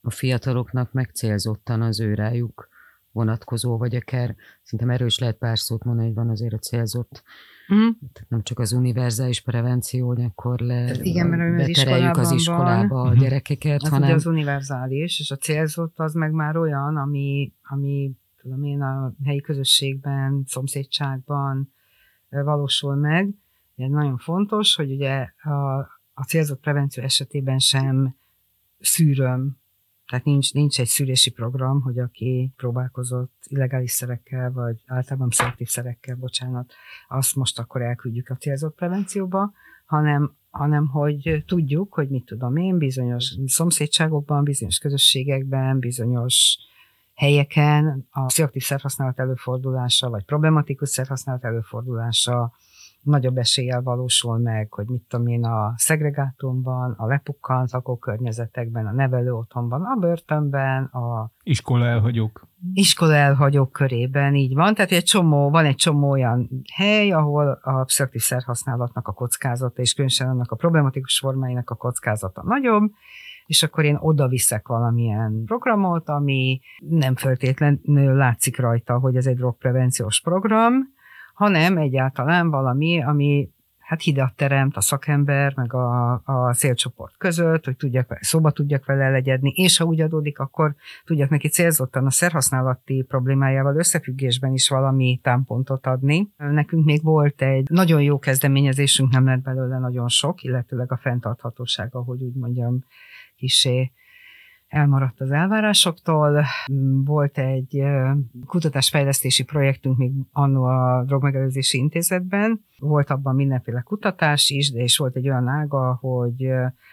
A 0.00 0.10
fiataloknak 0.10 0.92
megcélzottan 0.92 1.82
az 1.82 2.00
ő 2.00 2.14
rájuk 2.14 2.68
vonatkozó, 3.12 3.76
vagy 3.78 3.94
akár 3.94 4.34
szerintem 4.62 4.94
erről 4.94 5.06
is 5.06 5.18
lehet 5.18 5.36
pár 5.36 5.58
szót 5.58 5.84
mondani, 5.84 6.06
hogy 6.06 6.16
van 6.16 6.28
azért 6.30 6.52
a 6.52 6.58
célzott 6.58 7.22
Mhm. 7.68 7.78
tehát 8.12 8.28
nem 8.30 8.42
csak 8.42 8.58
az 8.58 8.72
univerzális 8.72 9.40
prevenció, 9.40 10.06
hogy 10.06 10.22
akkor 10.22 10.58
le 10.60 10.84
Tehát 10.84 11.04
igen, 11.04 11.26
mert 11.26 11.60
az 11.60 11.66
betereljük 11.66 12.16
az 12.16 12.30
iskolában 12.30 12.64
van. 12.66 12.78
iskolába 12.78 13.00
a 13.02 13.10
Mhm. 13.10 13.18
gyerekeket, 13.20 13.82
Az 13.82 13.88
hanem 13.88 14.04
ugye 14.08 14.14
az 14.14 14.26
univerzális, 14.26 15.20
és 15.20 15.30
a 15.30 15.36
célzott 15.36 15.98
az 15.98 16.14
meg 16.14 16.32
már 16.32 16.56
olyan, 16.56 16.96
ami, 16.96 17.52
ami 17.62 18.12
tudom 18.40 18.62
én, 18.64 18.82
a 18.82 19.12
helyi 19.24 19.40
közösségben, 19.40 20.42
szomszédságban 20.46 21.72
valósul 22.28 22.94
meg. 22.94 23.28
Ez 23.76 23.90
nagyon 23.90 24.18
fontos, 24.18 24.74
hogy 24.76 24.92
ugye 24.92 25.26
a, 25.42 25.78
a 26.14 26.22
célzott 26.26 26.60
prevenció 26.60 27.02
esetében 27.02 27.58
sem 27.58 28.14
szűröm, 28.80 29.56
tehát 30.12 30.26
nincs, 30.26 30.52
nincs 30.52 30.80
egy 30.80 30.86
szűrési 30.86 31.30
program, 31.30 31.80
hogy 31.80 31.98
aki 31.98 32.52
próbálkozott 32.56 33.32
illegális 33.42 33.90
szerekkel, 33.90 34.52
vagy 34.52 34.76
általában 34.86 35.30
szelektív 35.30 35.68
szerekkel, 35.68 36.16
bocsánat, 36.16 36.72
azt 37.08 37.34
most 37.34 37.58
akkor 37.58 37.82
elküldjük 37.82 38.28
a 38.28 38.36
célzott 38.36 38.74
prevencióba, 38.74 39.52
hanem 39.86 40.36
hanem 40.50 40.86
hogy 40.86 41.44
tudjuk, 41.46 41.94
hogy 41.94 42.08
mit 42.08 42.24
tudom 42.24 42.56
én, 42.56 42.78
bizonyos 42.78 43.34
szomszédságokban, 43.46 44.44
bizonyos 44.44 44.78
közösségekben, 44.78 45.78
bizonyos 45.78 46.58
helyeken 47.14 48.06
a 48.10 48.26
pszichoaktív 48.26 48.62
szerhasználat 48.62 49.18
előfordulása, 49.18 50.10
vagy 50.10 50.24
problematikus 50.24 50.88
szerhasználat 50.88 51.44
előfordulása 51.44 52.52
nagyobb 53.02 53.36
eséllyel 53.36 53.82
valósul 53.82 54.38
meg, 54.38 54.72
hogy 54.72 54.86
mit 54.86 55.02
tudom 55.08 55.26
én, 55.26 55.44
a 55.44 55.72
szegregátumban, 55.76 56.94
a 56.96 57.06
lepukkant 57.06 57.70
lakókörnyezetekben, 57.70 58.86
a 58.86 58.92
nevelő 58.92 59.32
otthonban, 59.32 59.82
a 59.82 59.94
börtönben, 59.94 60.84
a 60.84 61.30
Iskola 61.42 61.86
elhagyók. 61.86 62.48
iskola 62.72 63.14
elhagyók 63.14 63.72
körében, 63.72 64.34
így 64.34 64.54
van. 64.54 64.74
Tehát 64.74 64.90
egy 64.90 65.04
csomó, 65.04 65.50
van 65.50 65.64
egy 65.64 65.76
csomó 65.76 66.10
olyan 66.10 66.48
hely, 66.74 67.10
ahol 67.10 67.58
a 67.62 67.84
pszichoaktív 67.84 68.20
szerhasználatnak 68.20 69.08
a 69.08 69.12
kockázata, 69.12 69.82
és 69.82 69.92
különösen 69.92 70.28
annak 70.28 70.50
a 70.50 70.56
problematikus 70.56 71.18
formáinak 71.18 71.70
a 71.70 71.74
kockázata 71.74 72.42
nagyobb, 72.44 72.90
és 73.46 73.62
akkor 73.62 73.84
én 73.84 73.96
oda 74.00 74.28
viszek 74.28 74.68
valamilyen 74.68 75.42
programot, 75.46 76.08
ami 76.08 76.60
nem 76.78 77.14
feltétlenül 77.14 78.14
látszik 78.14 78.58
rajta, 78.58 78.98
hogy 78.98 79.16
ez 79.16 79.26
egy 79.26 79.36
drogprevenciós 79.36 80.20
program, 80.20 80.72
hanem 81.42 81.76
egyáltalán 81.76 82.50
valami, 82.50 83.02
ami 83.02 83.50
hát 83.78 84.02
hidat 84.02 84.34
teremt 84.36 84.76
a 84.76 84.80
szakember, 84.80 85.52
meg 85.56 85.74
a, 85.74 86.12
a 86.24 86.54
célcsoport 86.54 87.16
között, 87.18 87.64
hogy 87.64 87.76
tudjak, 87.76 88.18
szóba 88.20 88.50
tudjak 88.50 88.84
vele 88.84 89.10
legyedni, 89.10 89.50
és 89.50 89.76
ha 89.76 89.84
úgy 89.84 90.00
adódik, 90.00 90.38
akkor 90.38 90.74
tudjak 91.04 91.30
neki 91.30 91.48
célzottan 91.48 92.06
a 92.06 92.10
szerhasználati 92.10 93.04
problémájával 93.08 93.76
összefüggésben 93.76 94.52
is 94.52 94.68
valami 94.68 95.20
támpontot 95.22 95.86
adni. 95.86 96.28
Nekünk 96.36 96.84
még 96.84 97.02
volt 97.02 97.42
egy 97.42 97.66
nagyon 97.70 98.02
jó 98.02 98.18
kezdeményezésünk, 98.18 99.12
nem 99.12 99.24
lett 99.24 99.42
belőle 99.42 99.78
nagyon 99.78 100.08
sok, 100.08 100.42
illetőleg 100.42 100.92
a 100.92 100.96
fenntarthatóság, 100.96 101.94
ahogy 101.94 102.22
úgy 102.22 102.34
mondjam, 102.34 102.84
kisé 103.36 103.92
elmaradt 104.72 105.20
az 105.20 105.30
elvárásoktól. 105.30 106.44
Volt 107.04 107.38
egy 107.38 107.82
kutatásfejlesztési 108.46 109.44
projektünk 109.44 109.96
még 109.96 110.12
annó 110.32 110.64
a 110.64 111.02
drogmegelőzési 111.06 111.78
intézetben. 111.78 112.64
Volt 112.78 113.10
abban 113.10 113.34
mindenféle 113.34 113.80
kutatás 113.80 114.50
is, 114.50 114.72
de 114.72 114.82
és 114.82 114.98
volt 114.98 115.16
egy 115.16 115.28
olyan 115.28 115.48
ága, 115.48 115.98
hogy 116.00 116.46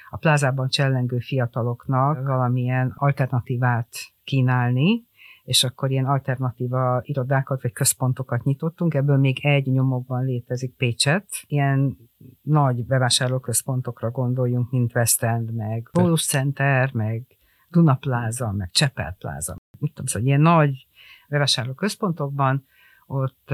a 0.10 0.18
plázában 0.18 0.70
csellengő 0.70 1.20
fiataloknak 1.20 2.28
valamilyen 2.28 2.94
alternatívát 2.96 3.90
kínálni, 4.24 5.08
és 5.44 5.64
akkor 5.64 5.92
ilyen 5.92 6.06
alternatíva 6.06 7.02
irodákat 7.04 7.62
vagy 7.62 7.72
központokat 7.72 8.44
nyitottunk, 8.44 8.94
ebből 8.94 9.18
még 9.18 9.46
egy 9.46 9.68
nyomokban 9.68 10.26
létezik 10.26 10.74
Pécset, 10.76 11.26
ilyen 11.48 11.98
nagy 12.42 12.86
bevásárlóközpontokra 12.86 14.12
gondoljunk, 14.12 14.72
mint 14.72 14.96
West 14.96 15.24
End, 15.24 15.54
meg 15.54 15.90
Volus 15.92 16.26
Center, 16.26 16.94
meg 16.94 17.39
Duna 17.72 17.96
Plaza, 17.96 18.52
meg 18.52 18.70
Csepel 18.72 19.16
Plaza. 19.20 19.56
Mit 19.80 19.94
tudom, 19.94 20.06
szóval 20.06 20.28
ilyen 20.28 20.42
nagy 20.42 20.88
bevásárlóközpontokban 21.28 22.66
ott 23.06 23.54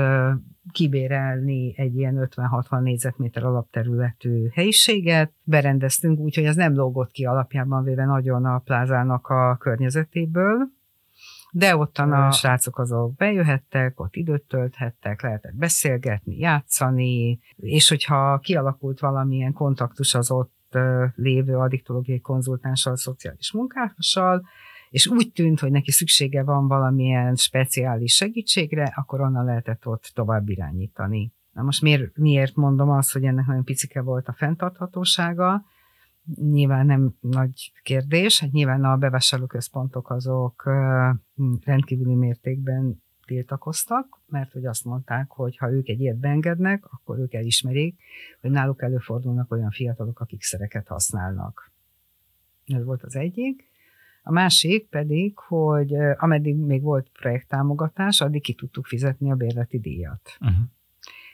kibérelni 0.71 1.77
egy 1.77 1.95
ilyen 1.95 2.29
50-60 2.35 2.81
négyzetméter 2.81 3.43
alapterületű 3.43 4.47
helyiséget, 4.53 5.31
berendeztünk 5.43 6.19
úgy, 6.19 6.35
hogy 6.35 6.43
ez 6.43 6.55
nem 6.55 6.75
lógott 6.75 7.11
ki 7.11 7.25
alapjában 7.25 7.83
véve 7.83 8.05
nagyon 8.05 8.45
a 8.45 8.57
plázának 8.57 9.27
a 9.27 9.57
környezetéből, 9.59 10.67
de 11.51 11.75
ottan 11.77 12.11
a 12.11 12.31
srácok 12.31 12.79
azok 12.79 13.15
bejöhettek, 13.15 13.99
ott 13.99 14.15
időt 14.15 14.43
tölthettek, 14.43 15.21
lehetett 15.21 15.55
beszélgetni, 15.55 16.37
játszani, 16.37 17.39
és 17.55 17.89
hogyha 17.89 18.39
kialakult 18.39 18.99
valamilyen 18.99 19.53
kontaktus 19.53 20.13
az 20.13 20.31
ott 20.31 20.54
lévő 21.15 21.57
addiktológiai 21.57 22.19
konzultánssal, 22.19 22.95
szociális 22.95 23.51
munkással, 23.51 24.45
és 24.89 25.07
úgy 25.07 25.31
tűnt, 25.31 25.59
hogy 25.59 25.71
neki 25.71 25.91
szüksége 25.91 26.43
van 26.43 26.67
valamilyen 26.67 27.35
speciális 27.35 28.13
segítségre, 28.13 28.93
akkor 28.95 29.21
onnan 29.21 29.45
lehetett 29.45 29.87
ott 29.87 30.11
tovább 30.13 30.49
irányítani. 30.49 31.33
Na 31.51 31.61
most 31.61 31.81
miért, 31.81 32.17
miért 32.17 32.55
mondom 32.55 32.89
azt, 32.89 33.13
hogy 33.13 33.23
ennek 33.23 33.45
nagyon 33.45 33.63
picike 33.63 34.01
volt 34.01 34.27
a 34.27 34.33
fenntarthatósága? 34.33 35.65
Nyilván 36.35 36.85
nem 36.85 37.15
nagy 37.19 37.71
kérdés, 37.83 38.39
hát 38.39 38.51
nyilván 38.51 38.83
a 38.83 38.97
bevásárlóközpontok 38.97 40.09
azok 40.09 40.63
rendkívüli 41.63 42.15
mértékben 42.15 43.03
tiltakoztak, 43.25 44.19
mert 44.27 44.51
hogy 44.51 44.65
azt 44.65 44.85
mondták, 44.85 45.31
hogy 45.31 45.57
ha 45.57 45.71
ők 45.71 45.87
egy 45.87 45.99
ilyet 45.99 46.17
beengednek, 46.17 46.85
akkor 46.85 47.19
ők 47.19 47.33
elismerik, 47.33 47.99
hogy 48.41 48.51
náluk 48.51 48.81
előfordulnak 48.81 49.51
olyan 49.51 49.71
fiatalok, 49.71 50.19
akik 50.19 50.41
szereket 50.41 50.87
használnak. 50.87 51.71
Ez 52.65 52.83
volt 52.83 53.03
az 53.03 53.15
egyik. 53.15 53.69
A 54.23 54.31
másik 54.31 54.87
pedig, 54.89 55.37
hogy 55.37 55.93
ameddig 56.17 56.55
még 56.55 56.81
volt 56.81 57.09
projekttámogatás, 57.09 58.21
addig 58.21 58.41
ki 58.41 58.53
tudtuk 58.53 58.85
fizetni 58.85 59.31
a 59.31 59.35
bérleti 59.35 59.79
díjat. 59.79 60.37
Uh-huh. 60.41 60.57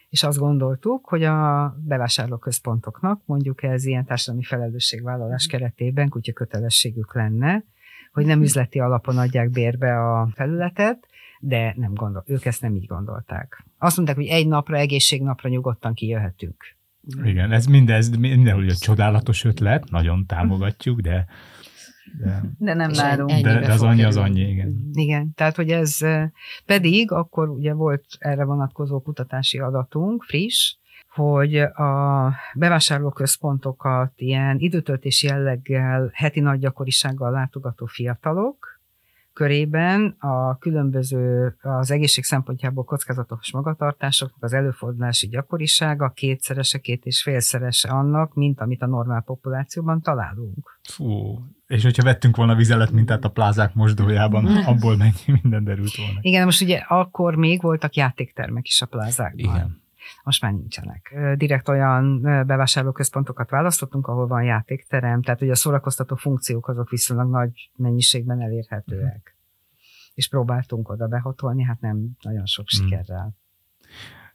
És 0.09 0.23
azt 0.23 0.37
gondoltuk, 0.37 1.05
hogy 1.07 1.23
a 1.23 1.75
bevásárlóközpontoknak 1.79 3.21
mondjuk 3.25 3.63
ez 3.63 3.85
ilyen 3.85 4.05
társadalmi 4.05 4.43
felelősségvállalás 4.43 5.47
keretében 5.47 6.09
kutya 6.09 6.33
kötelességük 6.33 7.15
lenne, 7.15 7.63
hogy 8.11 8.25
nem 8.25 8.41
üzleti 8.41 8.79
alapon 8.79 9.17
adják 9.17 9.49
bérbe 9.49 9.99
a 9.99 10.29
felületet, 10.33 11.07
de 11.41 11.73
nem 11.77 11.93
gondol, 11.93 12.23
ők 12.27 12.45
ezt 12.45 12.61
nem 12.61 12.75
így 12.75 12.85
gondolták. 12.85 13.65
Azt 13.77 13.95
mondták, 13.95 14.17
hogy 14.17 14.27
egy 14.27 14.47
napra, 14.47 14.77
egészségnapra 14.77 15.49
nyugodtan 15.49 15.93
kijöhetünk. 15.93 16.63
Igen, 17.23 17.51
ez 17.51 17.65
mindez, 17.65 18.17
mindenhol 18.17 18.63
ugye 18.63 18.73
csodálatos 18.73 19.43
ötlet, 19.43 19.89
nagyon 19.89 20.25
támogatjuk, 20.25 20.99
de 20.99 21.25
de, 22.19 22.41
De 22.57 22.73
nem 22.73 22.91
ennyi- 22.93 23.43
de, 23.43 23.59
de 23.59 23.71
az 23.73 23.81
annyi 23.83 24.03
az 24.03 24.17
annyi, 24.17 24.41
igen. 24.41 24.89
Igen, 24.93 25.33
tehát 25.33 25.55
hogy 25.55 25.69
ez 25.69 26.01
eh, 26.01 26.29
pedig 26.65 27.11
akkor 27.11 27.49
ugye 27.49 27.73
volt 27.73 28.05
erre 28.19 28.43
vonatkozó 28.43 29.01
kutatási 29.01 29.59
adatunk, 29.59 30.23
friss, 30.23 30.75
hogy 31.07 31.55
a 31.57 32.33
bevásárlóközpontokat 32.55 34.13
ilyen 34.15 34.59
időtöltési 34.59 35.27
jelleggel, 35.27 36.09
heti 36.13 36.39
nagy 36.39 36.59
gyakorisággal 36.59 37.31
látogató 37.31 37.85
fiatalok 37.85 38.70
körében 39.33 40.15
a 40.19 40.57
különböző 40.57 41.55
az 41.61 41.91
egészség 41.91 42.23
szempontjából 42.23 42.83
kockázatos 42.83 43.51
magatartásoknak 43.51 44.43
az 44.43 44.53
előfordulási 44.53 45.27
gyakorisága 45.27 46.09
kétszerese, 46.09 46.79
két 46.79 47.05
és 47.05 47.21
félszerese 47.21 47.89
annak, 47.89 48.33
mint 48.33 48.59
amit 48.59 48.81
a 48.81 48.87
normál 48.87 49.21
populációban 49.21 50.01
találunk. 50.01 50.79
Fú, 50.89 51.39
és 51.67 51.83
hogyha 51.83 52.03
vettünk 52.03 52.35
volna 52.35 52.55
vizelet 52.55 52.91
mintát 52.91 53.23
a 53.23 53.29
plázák 53.29 53.73
mosdójában, 53.73 54.45
abból 54.45 54.97
mennyi 54.97 55.39
minden 55.41 55.63
derült 55.63 55.95
volna. 55.95 56.19
Igen, 56.21 56.45
most 56.45 56.61
ugye 56.61 56.77
akkor 56.77 57.35
még 57.35 57.61
voltak 57.61 57.95
játéktermek 57.95 58.67
is 58.67 58.81
a 58.81 58.85
plázákban. 58.85 59.55
Igen. 59.55 59.80
Most 60.23 60.41
már 60.41 60.51
nincsenek. 60.53 61.15
Direkt 61.35 61.69
olyan 61.69 62.21
bevásárlóközpontokat 62.21 63.49
választottunk, 63.49 64.07
ahol 64.07 64.27
van 64.27 64.43
játékterem, 64.43 65.21
tehát 65.21 65.41
ugye 65.41 65.51
a 65.51 65.55
szórakoztató 65.55 66.15
funkciók 66.15 66.67
azok 66.67 66.89
viszonylag 66.89 67.29
nagy 67.29 67.71
mennyiségben 67.75 68.41
elérhetőek. 68.41 69.35
És 70.13 70.29
próbáltunk 70.29 70.89
oda 70.89 71.07
behatolni, 71.07 71.63
hát 71.63 71.79
nem 71.79 72.09
nagyon 72.21 72.45
sok 72.45 72.65
Mhm. 72.65 72.83
sikerrel. 72.83 73.33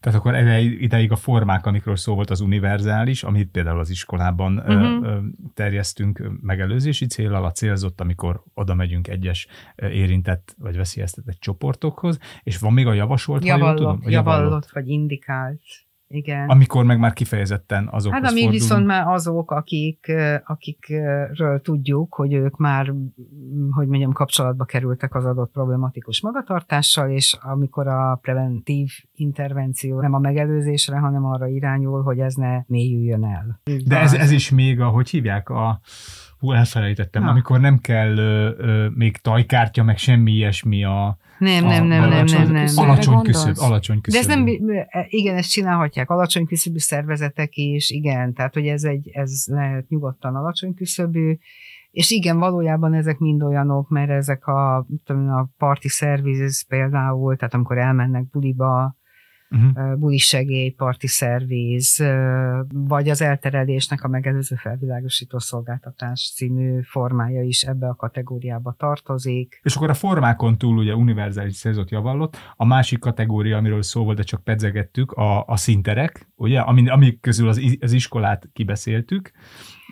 Tehát 0.00 0.18
akkor 0.18 0.34
ide- 0.34 0.80
ideig 0.80 1.12
a 1.12 1.16
formák, 1.16 1.66
amikről 1.66 1.96
szó 1.96 2.14
volt, 2.14 2.30
az 2.30 2.40
univerzális, 2.40 3.22
amit 3.22 3.50
például 3.50 3.78
az 3.78 3.90
iskolában 3.90 4.58
uh-huh. 4.58 5.16
terjesztünk 5.54 6.30
megelőzési 6.40 7.06
célral, 7.06 7.44
a 7.44 7.50
célzott, 7.50 8.00
amikor 8.00 8.42
oda 8.54 8.74
megyünk 8.74 9.08
egyes 9.08 9.46
érintett 9.76 10.54
vagy 10.58 10.76
veszélyeztetett 10.76 11.40
csoportokhoz, 11.40 12.18
és 12.42 12.58
van 12.58 12.72
még 12.72 12.86
a 12.86 12.92
javasolt, 12.92 13.48
ha 13.48 13.56
jól 13.56 13.74
tudom? 13.74 13.98
Javallott, 14.02 14.12
javallott, 14.12 14.70
vagy 14.70 14.88
indikált. 14.88 15.60
Igen. 16.08 16.48
Amikor 16.48 16.84
meg 16.84 16.98
már 16.98 17.12
kifejezetten 17.12 17.88
azokhoz 17.90 18.20
Hát 18.20 18.30
ami 18.30 18.40
fordulunk. 18.40 18.52
viszont 18.52 18.86
már 18.86 19.06
azok, 19.06 19.50
akik, 19.50 20.12
akikről 20.44 21.60
tudjuk, 21.60 22.14
hogy 22.14 22.32
ők 22.32 22.56
már, 22.56 22.92
hogy 23.70 23.86
mondjam, 23.86 24.12
kapcsolatba 24.12 24.64
kerültek 24.64 25.14
az 25.14 25.24
adott 25.24 25.50
problematikus 25.52 26.20
magatartással, 26.20 27.10
és 27.10 27.36
amikor 27.40 27.86
a 27.86 28.18
preventív 28.22 28.88
intervenció 29.14 30.00
nem 30.00 30.14
a 30.14 30.18
megelőzésre, 30.18 30.98
hanem 30.98 31.24
arra 31.24 31.46
irányul, 31.46 32.02
hogy 32.02 32.18
ez 32.18 32.34
ne 32.34 32.62
mélyüljön 32.66 33.24
el. 33.24 33.60
De 33.86 34.00
ez, 34.00 34.12
ez 34.12 34.30
is 34.30 34.50
még 34.50 34.80
a, 34.80 34.88
hogy 34.88 35.10
hívják, 35.10 35.48
a, 35.48 35.80
hú, 36.38 36.52
elfelejtettem, 36.52 37.22
Na. 37.22 37.30
amikor 37.30 37.60
nem 37.60 37.78
kell 37.78 38.16
ö, 38.16 38.50
ö, 38.56 38.88
még 38.94 39.16
tajkártya, 39.16 39.82
meg 39.82 39.98
semmi 39.98 40.32
ilyesmi 40.32 40.84
a, 40.84 41.18
Nem, 41.38 41.64
a 41.64 41.68
nem, 41.68 41.86
nem, 41.86 42.00
nem, 42.00 42.12
alacsony, 42.12 42.42
nem, 42.42 42.52
nem. 42.52 42.66
alacsony 42.76 43.22
küszöb, 43.22 43.56
alacsony 43.58 43.96
De 43.96 44.02
küszöb. 44.02 44.20
ez 44.20 44.26
nem, 44.26 44.46
igen, 45.08 45.36
ezt 45.36 45.50
csinálhatják 45.50 46.10
alacsony 46.10 46.46
küszöbű 46.46 46.78
szervezetek 46.78 47.56
is, 47.56 47.90
igen, 47.90 48.34
tehát 48.34 48.54
hogy 48.54 48.66
ez, 48.66 48.84
egy, 48.84 49.08
ez 49.12 49.44
lehet 49.46 49.88
nyugodtan 49.88 50.34
alacsony 50.36 50.74
küszöbű, 50.74 51.36
és 51.90 52.10
igen, 52.10 52.38
valójában 52.38 52.94
ezek 52.94 53.18
mind 53.18 53.42
olyanok, 53.42 53.88
mert 53.88 54.10
ezek 54.10 54.46
a, 54.46 54.86
tudom, 55.04 55.28
a 55.28 55.48
party 55.58 55.86
services 55.88 56.64
például, 56.68 57.36
tehát 57.36 57.54
amikor 57.54 57.78
elmennek 57.78 58.28
buliba, 58.28 58.95
Uh-huh. 59.50 59.98
buli 59.98 60.18
segély, 60.18 60.70
parti 60.70 61.06
szerviz, 61.06 62.04
vagy 62.68 63.08
az 63.08 63.22
elterelésnek 63.22 64.02
a 64.02 64.08
megelőző 64.08 64.56
felvilágosító 64.56 65.38
szolgáltatás 65.38 66.32
című 66.34 66.80
formája 66.82 67.42
is 67.42 67.62
ebbe 67.62 67.88
a 67.88 67.94
kategóriába 67.94 68.74
tartozik. 68.78 69.60
És 69.62 69.76
akkor 69.76 69.90
a 69.90 69.94
formákon 69.94 70.58
túl 70.58 70.76
ugye 70.76 70.94
univerzális 70.94 71.58
célzott 71.58 71.90
javallott, 71.90 72.36
a 72.56 72.64
másik 72.64 72.98
kategória, 72.98 73.56
amiről 73.56 73.82
szó 73.82 74.04
volt, 74.04 74.16
de 74.16 74.22
csak 74.22 74.44
pedzegettük, 74.44 75.12
a, 75.12 75.44
a 75.46 75.56
szinterek, 75.56 76.28
ugye, 76.34 76.60
ami, 76.60 76.88
amik 76.88 77.20
közül 77.20 77.48
az, 77.48 77.78
az 77.80 77.92
iskolát 77.92 78.48
kibeszéltük. 78.52 79.32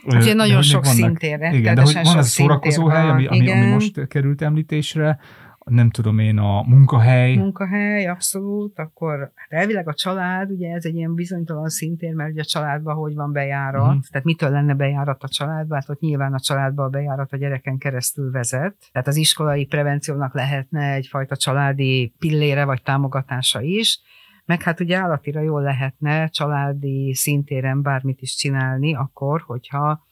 Ö, 0.06 0.16
Ugye 0.16 0.24
de 0.24 0.34
nagyon 0.34 0.62
sok 0.62 0.84
színtér, 0.84 1.38
Igen, 1.52 1.74
de 1.74 1.82
hogy 1.82 1.94
van 1.94 2.06
az 2.06 2.14
a 2.14 2.22
szórakozó 2.22 2.86
hely, 2.86 3.08
ami, 3.08 3.26
ami, 3.26 3.50
ami 3.50 3.66
most 3.66 4.06
került 4.06 4.42
említésre, 4.42 5.18
nem 5.64 5.90
tudom 5.90 6.18
én, 6.18 6.38
a 6.38 6.62
munkahely, 6.62 7.37
munkahely, 7.37 8.07
abszolút, 8.07 8.79
akkor 8.79 9.33
hát 9.35 9.53
elvileg 9.61 9.88
a 9.88 9.94
család, 9.94 10.50
ugye 10.50 10.72
ez 10.72 10.85
egy 10.85 10.94
ilyen 10.94 11.14
bizonytalan 11.14 11.68
szintér, 11.68 12.14
mert 12.14 12.31
ugye 12.31 12.40
a 12.40 12.44
családban 12.44 12.94
hogy 12.94 13.14
van 13.14 13.33
bejárat, 13.33 13.87
uh-huh. 13.87 14.03
tehát 14.11 14.27
mitől 14.27 14.50
lenne 14.50 14.74
bejárat 14.74 15.22
a 15.22 15.29
családba, 15.29 15.74
hát 15.74 15.88
ott 15.88 16.00
nyilván 16.00 16.33
a 16.33 16.40
családba 16.40 16.85
a 16.85 16.88
bejárat 16.88 17.33
a 17.33 17.37
gyereken 17.37 17.79
keresztül 17.79 18.31
vezet, 18.31 18.77
tehát 18.92 19.09
az 19.09 19.16
iskolai 19.16 19.66
prevenciónak 19.66 20.35
lehetne 20.35 20.92
egyfajta 20.92 21.37
családi 21.37 22.14
pillére 22.18 22.64
vagy 22.64 22.83
támogatása 22.83 23.61
is, 23.61 24.00
meg 24.44 24.62
hát 24.62 24.81
ugye 24.81 24.96
állatira 24.96 25.40
jól 25.40 25.62
lehetne 25.62 26.29
családi 26.29 27.14
szintéren 27.14 27.83
bármit 27.83 28.20
is 28.20 28.37
csinálni, 28.37 28.94
akkor, 28.94 29.42
hogyha 29.46 30.07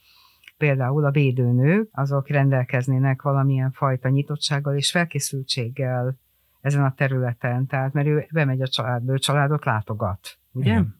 például 0.62 1.04
a 1.04 1.10
védőnők, 1.10 1.88
azok 1.92 2.28
rendelkeznének 2.28 3.22
valamilyen 3.22 3.72
fajta 3.72 4.08
nyitottsággal 4.08 4.76
és 4.76 4.90
felkészültséggel 4.90 6.18
ezen 6.60 6.84
a 6.84 6.94
területen, 6.94 7.66
tehát 7.66 7.92
mert 7.92 8.06
ő 8.06 8.26
bemegy 8.32 8.60
a 8.60 8.68
családba, 8.68 9.12
ő 9.12 9.18
családot 9.18 9.64
látogat, 9.64 10.38
ugye? 10.52 10.70
Igen. 10.70 10.96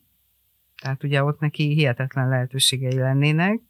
Tehát 0.83 1.05
ugye 1.05 1.25
ott 1.25 1.41
neki 1.41 1.75
hihetetlen 1.75 2.29
lehetőségei 2.29 2.99
lennének, 2.99 3.61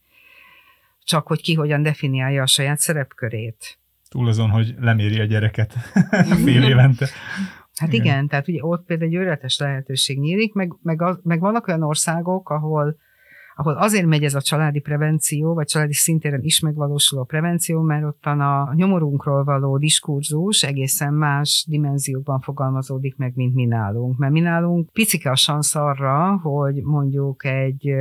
csak 1.04 1.26
hogy 1.26 1.42
ki 1.42 1.54
hogyan 1.54 1.82
definiálja 1.82 2.42
a 2.42 2.46
saját 2.46 2.78
szerepkörét. 2.78 3.78
túl 4.08 4.28
azon, 4.28 4.50
hogy 4.50 4.74
leméri 4.78 5.20
a 5.20 5.24
gyereket 5.24 5.72
fél 6.44 6.62
évente. 6.62 7.06
Hát 7.74 7.92
Igen. 7.92 8.04
igen, 8.04 8.28
tehát 8.28 8.48
ugye 8.48 8.64
ott 8.64 8.84
például 8.84 9.10
egy 9.10 9.16
őrületes 9.16 9.58
lehetőség 9.58 10.18
nyílik, 10.18 10.52
meg, 10.52 10.74
meg, 10.82 11.02
az, 11.02 11.20
meg 11.22 11.40
vannak 11.40 11.66
olyan 11.66 11.82
országok, 11.82 12.50
ahol 12.50 12.96
ahol 13.54 13.72
azért 13.72 14.06
megy 14.06 14.24
ez 14.24 14.34
a 14.34 14.40
családi 14.40 14.80
prevenció, 14.80 15.54
vagy 15.54 15.66
családi 15.66 15.92
szintéren 15.92 16.42
is 16.42 16.60
megvalósuló 16.60 17.24
prevenció, 17.24 17.80
mert 17.80 18.04
ottan 18.04 18.40
a 18.40 18.72
nyomorunkról 18.74 19.44
való 19.44 19.78
diskurzus 19.78 20.62
egészen 20.62 21.14
más 21.14 21.64
dimenziókban 21.68 22.40
fogalmazódik 22.40 23.16
meg, 23.16 23.32
mint 23.34 23.54
mi 23.54 23.64
nálunk. 23.64 24.18
Mert 24.18 24.32
mi 24.32 24.40
nálunk 24.40 24.90
picike 24.92 25.30
a 25.30 25.36
szansz 25.36 25.74
arra, 25.74 26.36
hogy 26.36 26.82
mondjuk 26.82 27.44
egy, 27.44 27.92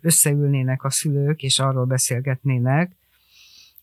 összeülnének 0.00 0.84
a 0.84 0.90
szülők, 0.90 1.42
és 1.42 1.58
arról 1.58 1.84
beszélgetnének, 1.84 2.96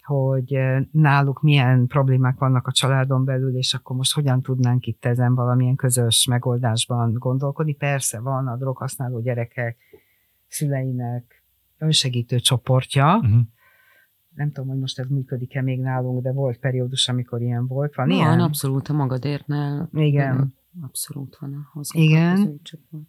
hogy 0.04 0.56
ö, 0.56 0.80
náluk 0.92 1.42
milyen 1.42 1.88
problémák 1.88 2.38
vannak 2.38 2.68
a 2.68 2.72
családon 2.72 3.26
belül, 3.26 3.58
és 3.58 3.74
akkor 3.74 3.96
most 3.96 4.14
hogyan 4.14 4.42
tudnánk 4.42 4.86
itt 4.86 5.06
ezen 5.06 5.36
valamilyen 5.36 5.76
közös 5.76 6.26
megoldásban 6.30 7.14
gondolkodni. 7.14 7.74
Persze 7.74 8.20
van 8.20 8.48
a 8.48 8.56
droghasználó 8.56 9.22
gyerekek 9.22 9.78
szüleinek 10.54 11.44
önsegítő 11.78 12.40
csoportja. 12.40 13.16
Uh-huh. 13.16 13.42
Nem 14.36 14.52
tudom, 14.52 14.70
hogy 14.70 14.80
most 14.80 15.00
ez 15.00 15.08
működik-e 15.08 15.62
még 15.62 15.80
nálunk, 15.80 16.24
de 16.24 16.32
volt 16.32 16.60
periódus, 16.60 17.08
amikor 17.08 17.42
ilyen 17.42 17.68
volt. 17.68 17.96
Van 17.96 18.08
Van, 18.08 18.16
ilyen? 18.18 18.40
abszolút 18.40 18.88
a 18.88 18.94
magadérnál. 18.94 19.90
Igen. 19.94 20.54
Abszolút 20.82 21.38
van 21.40 21.68
a 21.74 21.80
Igen. 21.92 22.60
csoport. 22.64 23.04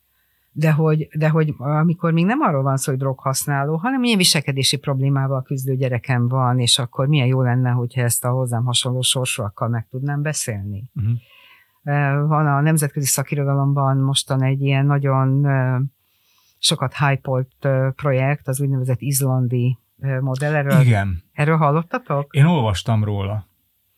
De 0.52 0.72
hogy, 0.72 1.08
de 1.18 1.28
hogy 1.28 1.54
amikor 1.58 2.12
még 2.12 2.24
nem 2.24 2.40
arról 2.40 2.62
van 2.62 2.76
szó, 2.76 2.90
hogy 2.90 3.00
droghasználó, 3.00 3.76
hanem 3.76 4.00
milyen 4.00 4.18
viselkedési 4.18 4.76
problémával 4.78 5.42
küzdő 5.42 5.76
gyerekem 5.76 6.28
van, 6.28 6.58
és 6.58 6.78
akkor 6.78 7.06
milyen 7.06 7.26
jó 7.26 7.42
lenne, 7.42 7.70
hogyha 7.70 8.02
ezt 8.02 8.24
a 8.24 8.30
hozzám 8.30 8.64
hasonló 8.64 9.00
sorsúakkal 9.00 9.68
meg 9.68 9.86
tudnám 9.90 10.22
beszélni. 10.22 10.84
Uh-huh. 10.94 12.28
Van 12.28 12.46
a 12.46 12.60
nemzetközi 12.60 13.06
szakirodalomban 13.06 13.96
mostan 13.96 14.42
egy 14.42 14.60
ilyen 14.60 14.86
nagyon 14.86 15.46
sokat 16.64 16.94
hypolt 16.96 17.68
projekt, 17.96 18.48
az 18.48 18.60
úgynevezett 18.60 19.00
izlandi 19.00 19.78
modell. 20.20 20.54
Erről, 20.54 20.80
Igen, 20.80 21.22
erről 21.32 21.56
hallottatok? 21.56 22.34
én 22.34 22.44
olvastam 22.44 23.04
róla. 23.04 23.46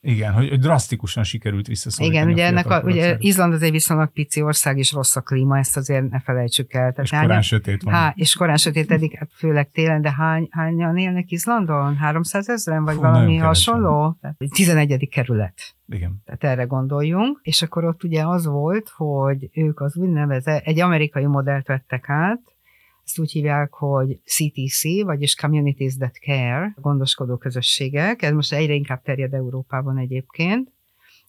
Igen, 0.00 0.32
hogy, 0.32 0.58
drasztikusan 0.58 1.24
sikerült 1.24 1.66
visszaszorítani 1.66 2.18
Igen, 2.18 2.32
ugye 2.32 2.46
ennek 2.46 2.70
a, 2.70 2.80
ugye 2.80 3.16
Izland 3.18 3.52
az 3.52 3.62
egy 3.62 3.70
viszonylag 3.70 4.12
pici 4.12 4.42
ország, 4.42 4.78
és 4.78 4.92
rossz 4.92 5.16
a 5.16 5.20
klíma, 5.20 5.58
ezt 5.58 5.76
azért 5.76 6.10
ne 6.10 6.20
felejtsük 6.20 6.72
el. 6.72 6.90
Tehát 6.90 6.98
és 6.98 7.10
korán 7.10 7.26
hányan- 7.26 7.42
sötét 7.42 7.82
van. 7.82 7.94
Há, 7.94 8.12
és 8.16 8.34
korán 8.34 8.56
sötétedik, 8.56 9.18
hát 9.18 9.30
főleg 9.32 9.70
télen, 9.70 10.02
de 10.02 10.12
hány, 10.12 10.48
hányan 10.50 10.96
élnek 10.96 11.30
Izlandon? 11.30 11.96
300 11.96 12.48
ezeren, 12.48 12.84
vagy 12.84 12.94
Fú, 12.94 13.00
valami 13.00 13.36
hasonló? 13.36 14.16
Tehát 14.20 14.36
11. 14.54 15.08
kerület. 15.10 15.74
Igen. 15.88 16.22
Tehát 16.24 16.44
erre 16.44 16.64
gondoljunk. 16.64 17.40
És 17.42 17.62
akkor 17.62 17.84
ott 17.84 18.04
ugye 18.04 18.26
az 18.26 18.46
volt, 18.46 18.88
hogy 18.96 19.48
ők 19.52 19.80
az 19.80 19.96
úgynevezett, 19.96 20.64
egy 20.64 20.80
amerikai 20.80 21.26
modellt 21.26 21.66
vettek 21.66 22.04
át, 22.08 22.55
ezt 23.06 23.18
úgy 23.18 23.30
hívják, 23.30 23.72
hogy 23.72 24.20
CTC, 24.24 25.04
vagyis 25.04 25.34
Communities 25.34 25.96
That 25.96 26.16
Care, 26.18 26.74
gondoskodó 26.80 27.36
közösségek. 27.36 28.22
Ez 28.22 28.32
most 28.32 28.52
egyre 28.52 28.72
inkább 28.72 29.02
terjed 29.02 29.34
Európában 29.34 29.98
egyébként 29.98 30.74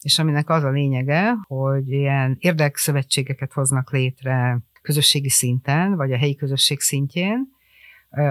és 0.01 0.19
aminek 0.19 0.49
az 0.49 0.63
a 0.63 0.69
lényege, 0.69 1.33
hogy 1.47 1.91
ilyen 1.91 2.35
érdekszövetségeket 2.39 3.53
hoznak 3.53 3.91
létre 3.91 4.59
közösségi 4.81 5.29
szinten, 5.29 5.95
vagy 5.95 6.11
a 6.11 6.17
helyi 6.17 6.35
közösség 6.35 6.79
szintjén, 6.79 7.47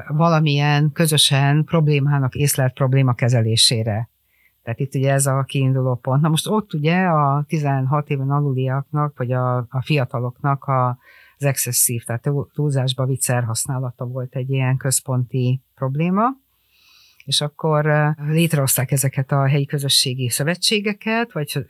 valamilyen 0.09 0.93
közösen 0.93 1.65
problémának 1.65 2.35
észlelt 2.35 2.73
probléma 2.73 3.15
kezelésére. 3.15 4.09
Tehát 4.63 4.81
itt 4.81 4.95
ugye 4.95 5.13
ez 5.13 5.27
a 5.27 5.43
kiinduló 5.43 5.95
pont. 5.95 6.23
Na 6.23 6.29
most 6.29 6.47
ott 6.47 6.75
ugye 6.75 6.97
a 6.97 7.45
16 7.49 8.11
éven 8.11 8.31
aluliaknak, 8.31 9.19
vagy 9.19 9.33
a, 9.33 9.57
a 9.57 9.83
fiataloknak 9.85 10.65
a, 10.65 10.99
az 11.39 11.45
excesszív, 11.45 12.03
tehát 12.05 12.29
túlzásba 12.53 13.07
viccer 13.07 13.45
használata 13.45 14.05
volt 14.05 14.35
egy 14.35 14.51
ilyen 14.51 14.77
központi 14.77 15.61
probléma, 15.75 16.25
és 17.25 17.41
akkor 17.41 18.15
létrehozták 18.29 18.91
ezeket 18.91 19.33
a 19.33 19.47
helyi 19.47 19.67
közösségi 19.67 20.29
szövetségeket, 20.29 21.33
vagy 21.33 21.67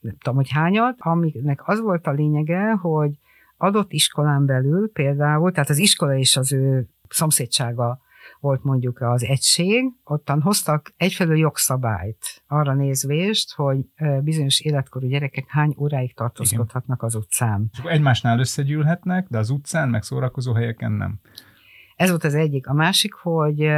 nem 0.00 0.16
tudom, 0.18 0.34
hogy 0.34 0.50
hányat, 0.50 0.94
amiknek 0.98 1.68
az 1.68 1.80
volt 1.80 2.06
a 2.06 2.12
lényege, 2.12 2.70
hogy 2.70 3.18
adott 3.56 3.92
iskolán 3.92 4.46
belül 4.46 4.90
például, 4.92 5.52
tehát 5.52 5.70
az 5.70 5.78
iskola 5.78 6.16
és 6.16 6.36
az 6.36 6.52
ő 6.52 6.88
szomszédsága 7.08 8.00
volt 8.40 8.64
mondjuk 8.64 9.00
az 9.00 9.24
egység, 9.24 9.84
ottan 10.04 10.40
hoztak 10.40 10.92
egyfelől 10.96 11.38
jogszabályt, 11.38 12.42
arra 12.46 12.74
nézvést, 12.74 13.54
hogy 13.54 13.78
bizonyos 14.22 14.60
életkorú 14.60 15.08
gyerekek 15.08 15.44
hány 15.48 15.74
óráig 15.78 16.14
tartózkodhatnak 16.14 17.02
az 17.02 17.14
utcán. 17.14 17.68
És 17.72 17.78
akkor 17.78 17.90
egymásnál 17.90 18.38
összegyűlhetnek, 18.38 19.26
de 19.28 19.38
az 19.38 19.50
utcán, 19.50 19.88
meg 19.88 20.02
szórakozó 20.02 20.52
helyeken 20.52 20.92
nem. 20.92 21.20
Ez 21.96 22.08
volt 22.08 22.24
az 22.24 22.34
egyik. 22.34 22.66
A 22.66 22.72
másik, 22.72 23.14
hogy 23.14 23.68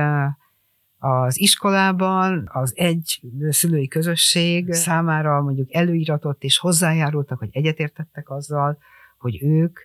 az 0.98 1.40
iskolában 1.40 2.48
az 2.52 2.72
egy 2.76 3.20
szülői 3.48 3.88
közösség 3.88 4.72
számára 4.72 5.40
mondjuk 5.40 5.74
előíratot 5.74 6.42
és 6.42 6.58
hozzájárultak, 6.58 7.38
hogy 7.38 7.48
egyetértettek 7.52 8.30
azzal, 8.30 8.78
hogy 9.18 9.42
ők 9.42 9.80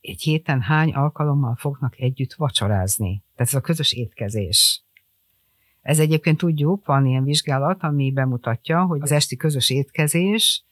egy 0.00 0.20
héten 0.20 0.60
hány 0.60 0.92
alkalommal 0.92 1.54
fognak 1.56 1.98
együtt 1.98 2.34
vacsorázni. 2.34 3.22
Tehát 3.36 3.52
ez 3.52 3.58
a 3.58 3.60
közös 3.60 3.92
étkezés. 3.92 4.82
Ez 5.82 5.98
egyébként 5.98 6.38
tudjuk, 6.38 6.86
van 6.86 7.06
ilyen 7.06 7.24
vizsgálat, 7.24 7.82
ami 7.82 8.12
bemutatja, 8.12 8.84
hogy 8.84 9.00
az 9.02 9.12
esti 9.12 9.36
közös 9.36 9.70
étkezés 9.70 10.62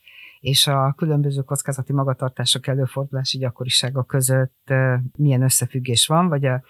és 0.41 0.67
a 0.67 0.95
különböző 0.97 1.43
kockázati 1.43 1.93
magatartások 1.93 2.67
előfordulási 2.67 3.39
gyakorisága 3.39 4.03
között 4.03 4.73
milyen 5.17 5.43
összefüggés 5.43 6.07
van, 6.07 6.29
vagy 6.29 6.45
a 6.45 6.63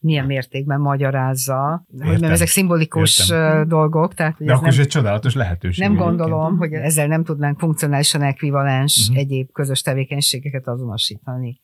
milyen 0.00 0.26
mértékben 0.26 0.80
magyarázza, 0.80 1.84
Értem. 1.92 2.08
hogy 2.08 2.20
mert 2.20 2.32
ezek 2.32 2.46
szimbolikus 2.46 3.30
Értem. 3.30 3.68
dolgok. 3.68 4.14
Tehát, 4.14 4.36
hogy 4.36 4.46
De 4.46 4.52
ez 4.52 4.58
akkor 4.58 4.70
nem, 4.70 4.78
ez 4.78 4.84
egy 4.84 4.92
csodálatos 4.92 5.34
lehetőség. 5.34 5.84
Nem 5.88 5.96
gondolom, 5.96 6.56
hogy 6.56 6.72
ezzel 6.72 7.06
nem 7.06 7.24
tudnánk 7.24 7.58
funkcionálisan 7.58 8.22
ekvivalens 8.22 8.98
uh-huh. 9.00 9.22
egyéb 9.22 9.52
közös 9.52 9.80
tevékenységeket 9.82 10.68
azonosítani. 10.68 11.60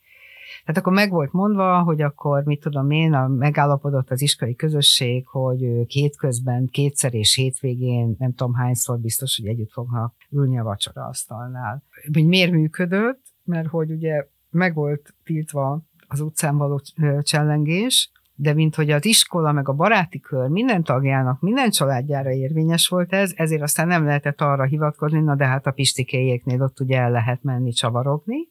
Tehát 0.64 0.80
akkor 0.80 0.92
meg 0.92 1.10
volt 1.10 1.32
mondva, 1.32 1.82
hogy 1.82 2.02
akkor, 2.02 2.42
mit 2.44 2.60
tudom 2.60 2.90
én, 2.90 3.12
a, 3.12 3.28
megállapodott 3.28 4.10
az 4.10 4.22
iskolai 4.22 4.54
közösség, 4.54 5.26
hogy 5.26 5.62
ők 5.62 5.90
hétközben, 5.90 6.66
kétszer 6.66 7.14
és 7.14 7.34
hétvégén, 7.34 8.16
nem 8.18 8.34
tudom 8.34 8.54
hányszor 8.54 8.98
biztos, 8.98 9.36
hogy 9.36 9.50
együtt 9.50 9.72
fognak 9.72 10.14
ülni 10.30 10.58
a 10.58 10.64
vacsora 10.64 11.04
asztalnál. 11.04 11.82
Hogy 12.12 12.26
miért 12.26 12.52
működött? 12.52 13.20
Mert 13.44 13.68
hogy 13.68 13.90
ugye 13.90 14.26
meg 14.50 14.74
volt 14.74 15.14
tiltva 15.24 15.82
az 16.08 16.20
utcán 16.20 16.56
való 16.56 16.80
csellengés, 17.20 18.10
de 18.34 18.54
mint 18.54 18.74
hogy 18.74 18.90
az 18.90 19.04
iskola 19.04 19.52
meg 19.52 19.68
a 19.68 19.72
baráti 19.72 20.20
kör 20.20 20.48
minden 20.48 20.82
tagjának, 20.82 21.40
minden 21.40 21.70
családjára 21.70 22.30
érvényes 22.30 22.88
volt 22.88 23.12
ez, 23.12 23.32
ezért 23.34 23.62
aztán 23.62 23.86
nem 23.86 24.04
lehetett 24.04 24.40
arra 24.40 24.64
hivatkozni, 24.64 25.20
na 25.20 25.34
de 25.34 25.46
hát 25.46 25.66
a 25.66 25.70
pistikéjéknél 25.70 26.62
ott 26.62 26.80
ugye 26.80 26.98
el 26.98 27.10
lehet 27.10 27.42
menni 27.42 27.70
csavarogni, 27.70 28.47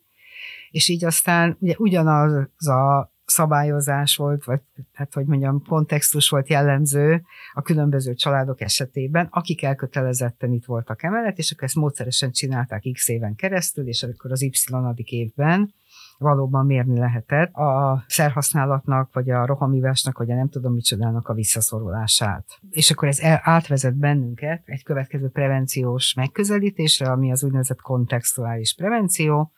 és 0.78 0.90
így 0.90 1.06
aztán 1.06 1.58
ugye 1.60 1.74
ugyanaz 1.78 2.68
a 2.68 3.12
szabályozás 3.26 4.16
volt, 4.16 4.44
vagy 4.44 4.60
hát 4.94 5.14
hogy 5.14 5.26
mondjam, 5.26 5.64
kontextus 5.68 6.30
volt 6.30 6.50
jellemző 6.50 7.24
a 7.54 7.62
különböző 7.62 8.14
családok 8.14 8.62
esetében, 8.62 9.28
akik 9.32 9.64
elkötelezetten 9.64 10.52
itt 10.52 10.66
voltak 10.66 11.04
emellett, 11.04 11.38
és 11.38 11.52
akkor 11.52 11.64
ezt 11.64 11.76
módszeresen 11.76 12.32
csinálták 12.32 12.84
x 12.94 13.08
éven 13.08 13.36
keresztül, 13.36 13.88
és 13.88 14.04
akkor 14.04 14.32
az 14.32 14.42
y 14.42 14.52
évben 14.96 15.74
valóban 16.18 16.66
mérni 16.66 16.98
lehetett 17.00 17.54
a 17.54 18.04
szerhasználatnak, 18.08 19.14
vagy 19.14 19.30
a 19.30 19.46
rohamívásnak, 19.46 20.18
vagy 20.18 20.32
a 20.32 20.36
nem 20.36 20.50
tudom 20.50 20.74
micsodának 20.74 21.28
a 21.28 21.34
visszaszorulását. 21.34 22.46
És 22.70 22.92
akkor 22.92 23.08
ez 23.08 23.20
átvezet 23.42 23.96
bennünket 23.96 24.62
egy 24.66 24.84
következő 24.84 25.30
prevenciós 25.30 26.14
megközelítésre, 26.14 27.12
ami 27.12 27.32
az 27.32 27.44
úgynevezett 27.44 27.82
kontextuális 27.82 28.76
prevenció, 28.76 29.52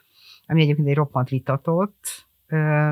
ami 0.49 0.61
egyébként 0.61 0.87
egy 0.87 0.95
roppant 0.95 1.29
vitatott 1.29 2.27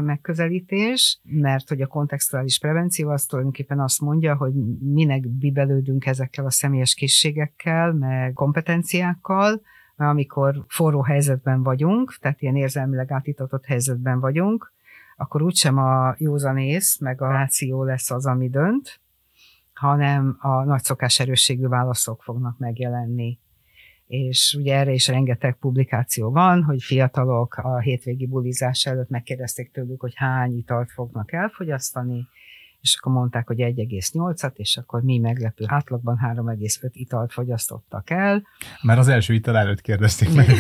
megközelítés, 0.01 1.19
mert 1.23 1.69
hogy 1.69 1.81
a 1.81 1.87
kontextuális 1.87 2.59
prevenció 2.59 3.09
az 3.09 3.25
tulajdonképpen 3.25 3.79
azt 3.79 4.01
mondja, 4.01 4.35
hogy 4.35 4.53
minek 4.79 5.27
bibelődünk 5.27 6.05
ezekkel 6.05 6.45
a 6.45 6.51
személyes 6.51 6.93
készségekkel, 6.93 7.93
meg 7.93 8.33
kompetenciákkal, 8.33 9.61
amikor 9.95 10.63
forró 10.67 11.01
helyzetben 11.01 11.63
vagyunk, 11.63 12.17
tehát 12.21 12.41
ilyen 12.41 12.55
érzelmileg 12.55 13.11
átítatott 13.11 13.65
helyzetben 13.65 14.19
vagyunk, 14.19 14.73
akkor 15.15 15.41
úgysem 15.41 15.77
a 15.77 16.15
józanész, 16.17 16.99
meg 16.99 17.21
a 17.21 17.31
ráció 17.31 17.83
lesz 17.83 18.11
az, 18.11 18.25
ami 18.25 18.49
dönt, 18.49 19.01
hanem 19.73 20.37
a 20.39 20.63
nagy 20.63 20.83
szokás 20.83 21.19
erősségű 21.19 21.67
válaszok 21.67 22.23
fognak 22.23 22.57
megjelenni 22.57 23.39
és 24.07 24.55
ugye 24.59 24.75
erre 24.75 24.91
is 24.91 25.07
rengeteg 25.07 25.57
publikáció 25.59 26.31
van, 26.31 26.63
hogy 26.63 26.83
fiatalok 26.83 27.55
a 27.55 27.79
hétvégi 27.79 28.27
bulizás 28.27 28.85
előtt 28.85 29.09
megkérdezték 29.09 29.71
tőlük, 29.71 30.01
hogy 30.01 30.13
hány 30.15 30.57
italt 30.57 30.91
fognak 30.91 31.31
elfogyasztani, 31.31 32.27
és 32.81 32.97
akkor 32.99 33.13
mondták, 33.13 33.47
hogy 33.47 33.57
1,8-at, 33.59 34.55
és 34.55 34.77
akkor 34.77 35.01
mi 35.01 35.17
meglepő, 35.17 35.63
átlagban 35.67 36.19
3,5 36.23 36.89
italt 36.91 37.33
fogyasztottak 37.33 38.09
el. 38.09 38.47
Mert 38.81 38.99
az 38.99 39.07
első 39.07 39.33
ital 39.33 39.57
előtt 39.57 39.81
kérdezték 39.81 40.33
meg. 40.33 40.47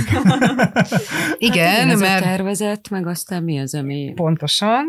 Igen, 1.37 1.87
hát 1.87 1.99
mert... 1.99 2.21
A 2.21 2.27
tervezett, 2.27 2.89
meg 2.89 3.07
aztán 3.07 3.43
mi 3.43 3.59
az, 3.59 3.75
ami... 3.75 4.11
Pontosan, 4.15 4.85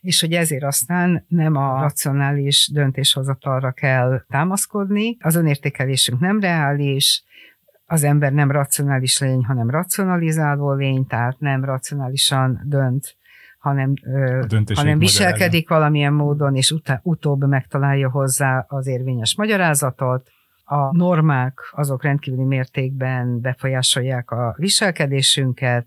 és 0.00 0.20
hogy 0.20 0.32
ezért 0.32 0.62
aztán 0.62 1.24
nem 1.28 1.56
a 1.56 1.80
racionális 1.80 2.70
döntéshozatalra 2.72 3.72
kell 3.72 4.24
támaszkodni, 4.28 5.16
az 5.20 5.34
önértékelésünk 5.34 6.20
nem 6.20 6.40
reális, 6.40 7.24
az 7.94 8.04
ember 8.04 8.32
nem 8.32 8.50
racionális 8.50 9.18
lény, 9.18 9.44
hanem 9.44 9.70
racionalizáló 9.70 10.72
lény, 10.72 11.06
tehát 11.06 11.40
nem 11.40 11.64
racionálisan 11.64 12.60
dönt, 12.64 13.16
hanem, 13.58 13.92
hanem 14.74 14.98
viselkedik 14.98 15.68
valamilyen 15.68 16.12
módon, 16.12 16.54
és 16.54 16.70
utá, 16.70 17.00
utóbb 17.02 17.46
megtalálja 17.46 18.10
hozzá 18.10 18.64
az 18.68 18.86
érvényes 18.86 19.36
magyarázatot. 19.36 20.28
A 20.64 20.96
normák 20.96 21.60
azok 21.72 22.02
rendkívüli 22.02 22.44
mértékben 22.44 23.40
befolyásolják 23.40 24.30
a 24.30 24.54
viselkedésünket, 24.58 25.86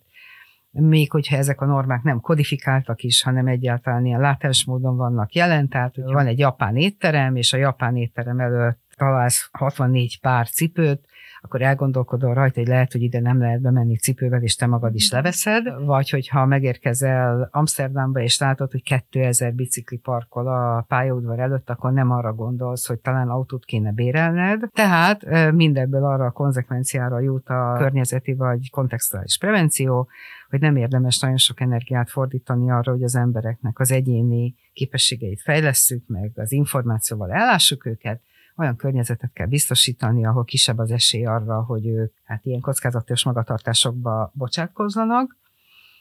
még 0.71 1.11
hogyha 1.11 1.37
ezek 1.37 1.61
a 1.61 1.65
normák 1.65 2.03
nem 2.03 2.19
kodifikáltak 2.19 3.03
is, 3.03 3.23
hanem 3.23 3.47
egyáltalán 3.47 4.05
ilyen 4.05 4.19
látás 4.19 4.65
módon 4.65 4.97
vannak 4.97 5.33
jelen, 5.33 5.67
tehát 5.67 5.95
hogy 5.95 6.13
van 6.13 6.27
egy 6.27 6.39
japán 6.39 6.75
étterem, 6.75 7.35
és 7.35 7.53
a 7.53 7.57
japán 7.57 7.95
étterem 7.95 8.39
előtt 8.39 8.79
találsz 8.95 9.49
64 9.51 10.19
pár 10.19 10.49
cipőt, 10.49 11.07
akkor 11.47 11.61
elgondolkodol 11.61 12.33
rajta, 12.33 12.59
hogy 12.59 12.69
lehet, 12.69 12.91
hogy 12.91 13.01
ide 13.01 13.19
nem 13.19 13.39
lehet 13.39 13.61
bemenni 13.61 13.97
cipővel, 13.97 14.41
és 14.41 14.55
te 14.55 14.65
magad 14.65 14.95
is 14.95 15.11
leveszed, 15.11 15.85
vagy 15.85 16.09
hogyha 16.09 16.45
megérkezel 16.45 17.49
Amsterdamba, 17.51 18.19
és 18.19 18.39
látod, 18.39 18.71
hogy 18.71 18.83
2000 18.83 19.53
bicikli 19.53 19.97
parkol 19.97 20.47
a 20.47 20.85
pályaudvar 20.87 21.39
előtt, 21.39 21.69
akkor 21.69 21.91
nem 21.91 22.11
arra 22.11 22.33
gondolsz, 22.33 22.87
hogy 22.87 22.99
talán 22.99 23.29
autót 23.29 23.65
kéne 23.65 23.91
bérelned. 23.91 24.63
Tehát 24.73 25.51
mindebből 25.51 26.05
arra 26.05 26.25
a 26.25 26.31
konzekvenciára 26.31 27.19
jut 27.19 27.47
a 27.47 27.75
környezeti 27.77 28.33
vagy 28.33 28.69
kontextuális 28.69 29.37
prevenció, 29.37 30.07
hogy 30.49 30.59
nem 30.59 30.75
érdemes 30.75 31.19
nagyon 31.19 31.37
sok 31.37 31.61
energiát 31.61 32.09
fordítani 32.09 32.71
arra, 32.71 32.91
hogy 32.91 33.03
az 33.03 33.15
embereknek 33.15 33.79
az 33.79 33.91
egyéni 33.91 34.55
képességeit 34.73 35.41
fejlesszük, 35.41 36.07
meg 36.07 36.31
az 36.35 36.51
információval 36.51 37.31
ellássuk 37.31 37.85
őket, 37.85 38.21
olyan 38.57 38.75
környezetet 38.75 39.33
kell 39.33 39.47
biztosítani, 39.47 40.25
ahol 40.25 40.43
kisebb 40.43 40.77
az 40.77 40.91
esély 40.91 41.25
arra, 41.25 41.63
hogy 41.63 41.87
ők 41.87 42.13
hát 42.23 42.45
ilyen 42.45 42.61
kockázatos 42.61 43.23
magatartásokba 43.23 44.31
bocsátkozzanak. 44.33 45.37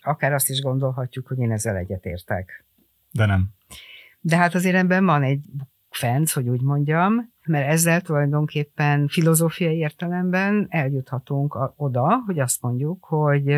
Akár 0.02 0.32
azt 0.32 0.50
is 0.50 0.60
gondolhatjuk, 0.60 1.26
hogy 1.26 1.38
én 1.38 1.52
ezzel 1.52 1.76
egyetértek. 1.76 2.64
De 3.10 3.26
nem. 3.26 3.48
De 4.20 4.36
hát 4.36 4.54
azért 4.54 4.76
ebben 4.76 5.04
van 5.04 5.22
egy 5.22 5.44
fenc, 5.90 6.32
hogy 6.32 6.48
úgy 6.48 6.62
mondjam, 6.62 7.32
mert 7.46 7.68
ezzel 7.68 8.00
tulajdonképpen 8.00 9.08
filozófiai 9.08 9.76
értelemben 9.76 10.66
eljuthatunk 10.70 11.58
oda, 11.76 12.22
hogy 12.26 12.38
azt 12.38 12.62
mondjuk, 12.62 13.04
hogy 13.04 13.54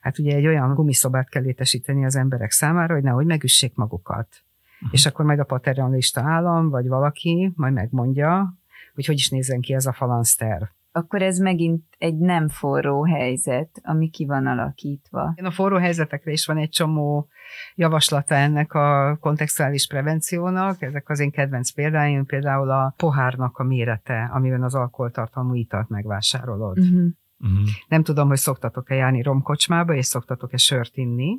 hát 0.00 0.18
ugye 0.18 0.36
egy 0.36 0.46
olyan 0.46 0.74
gumiszobát 0.74 1.28
kell 1.28 1.42
létesíteni 1.42 2.04
az 2.04 2.16
emberek 2.16 2.50
számára, 2.50 2.94
hogy 2.94 3.02
nehogy 3.02 3.26
megüssék 3.26 3.74
magukat. 3.74 4.44
És 4.90 5.06
akkor 5.06 5.24
majd 5.24 5.38
a 5.38 5.44
paternalista 5.44 6.20
állam, 6.20 6.68
vagy 6.68 6.88
valaki 6.88 7.52
majd 7.56 7.72
megmondja, 7.72 8.54
hogy 8.94 9.06
hogy 9.06 9.14
is 9.14 9.28
nézzen 9.30 9.60
ki 9.60 9.74
ez 9.74 9.86
a 9.86 9.92
falanszter. 9.92 10.70
akkor 10.92 11.22
ez 11.22 11.38
megint 11.38 11.84
egy 11.98 12.18
nem 12.18 12.48
forró 12.48 13.04
helyzet, 13.04 13.80
ami 13.82 14.08
ki 14.08 14.26
van 14.26 14.46
alakítva. 14.46 15.34
A 15.42 15.50
forró 15.50 15.76
helyzetekre 15.76 16.30
is 16.30 16.46
van 16.46 16.56
egy 16.56 16.68
csomó 16.68 17.28
javaslata 17.74 18.34
ennek 18.34 18.74
a 18.74 19.16
kontextuális 19.20 19.86
prevenciónak. 19.86 20.82
Ezek 20.82 21.08
az 21.08 21.20
én 21.20 21.30
kedvenc 21.30 21.70
példáim, 21.70 22.24
például 22.24 22.70
a 22.70 22.94
pohárnak 22.96 23.58
a 23.58 23.62
mérete, 23.62 24.30
amiben 24.32 24.62
az 24.62 24.74
alkoholtartalmú 24.74 25.54
italt 25.54 25.88
megvásárolod. 25.88 26.78
Uh-huh. 26.78 27.04
Uh-huh. 27.38 27.68
Nem 27.88 28.02
tudom, 28.02 28.28
hogy 28.28 28.38
szoktatok-e 28.38 28.94
járni 28.94 29.22
romkocsmába, 29.22 29.94
és 29.94 30.06
szoktatok-e 30.06 30.56
sört 30.56 30.96
inni. 30.96 31.38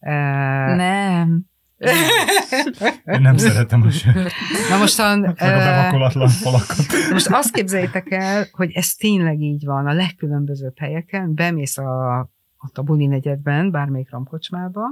Uh, 0.00 0.76
Nem. 0.76 1.44
Én 3.04 3.20
nem 3.20 3.36
szeretem 3.36 3.82
a 3.82 3.90
sört. 3.90 4.32
Na 4.70 4.76
mostan, 4.78 5.18
Meg 5.18 5.40
a 5.40 5.44
uh, 5.44 5.64
bevakolatlan 5.64 6.28
falakat. 6.28 6.76
most 7.10 7.26
azt 7.30 7.52
képzeljétek 7.52 8.10
el, 8.10 8.46
hogy 8.52 8.70
ez 8.72 8.94
tényleg 8.94 9.40
így 9.40 9.64
van 9.64 9.86
a 9.86 9.92
legkülönbözőbb 9.92 10.78
helyeken, 10.78 11.34
bemész 11.34 11.78
a, 11.78 12.28
ott 12.64 12.78
a 12.78 12.82
buli 12.82 13.06
negyedben, 13.06 13.70
bármelyik 13.70 14.10
romkocsmába, 14.10 14.82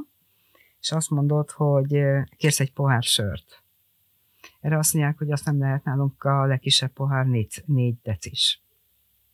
és 0.81 0.93
azt 0.93 1.11
mondod, 1.11 1.51
hogy 1.51 1.95
eh, 1.95 2.25
kérsz 2.37 2.61
egy 2.61 2.73
pohár 2.73 3.03
sört. 3.03 3.63
Erre 4.61 4.79
azt 4.79 4.95
mondják, 4.95 5.19
hogy 5.19 5.31
azt 5.31 5.45
nem 5.45 5.59
lehet 5.59 5.85
nálunk 5.85 6.25
a 6.25 6.47
legkisebb 6.47 6.91
pohár 6.91 7.27
négy, 7.27 7.63
négy 7.67 7.95
decis. 8.03 8.63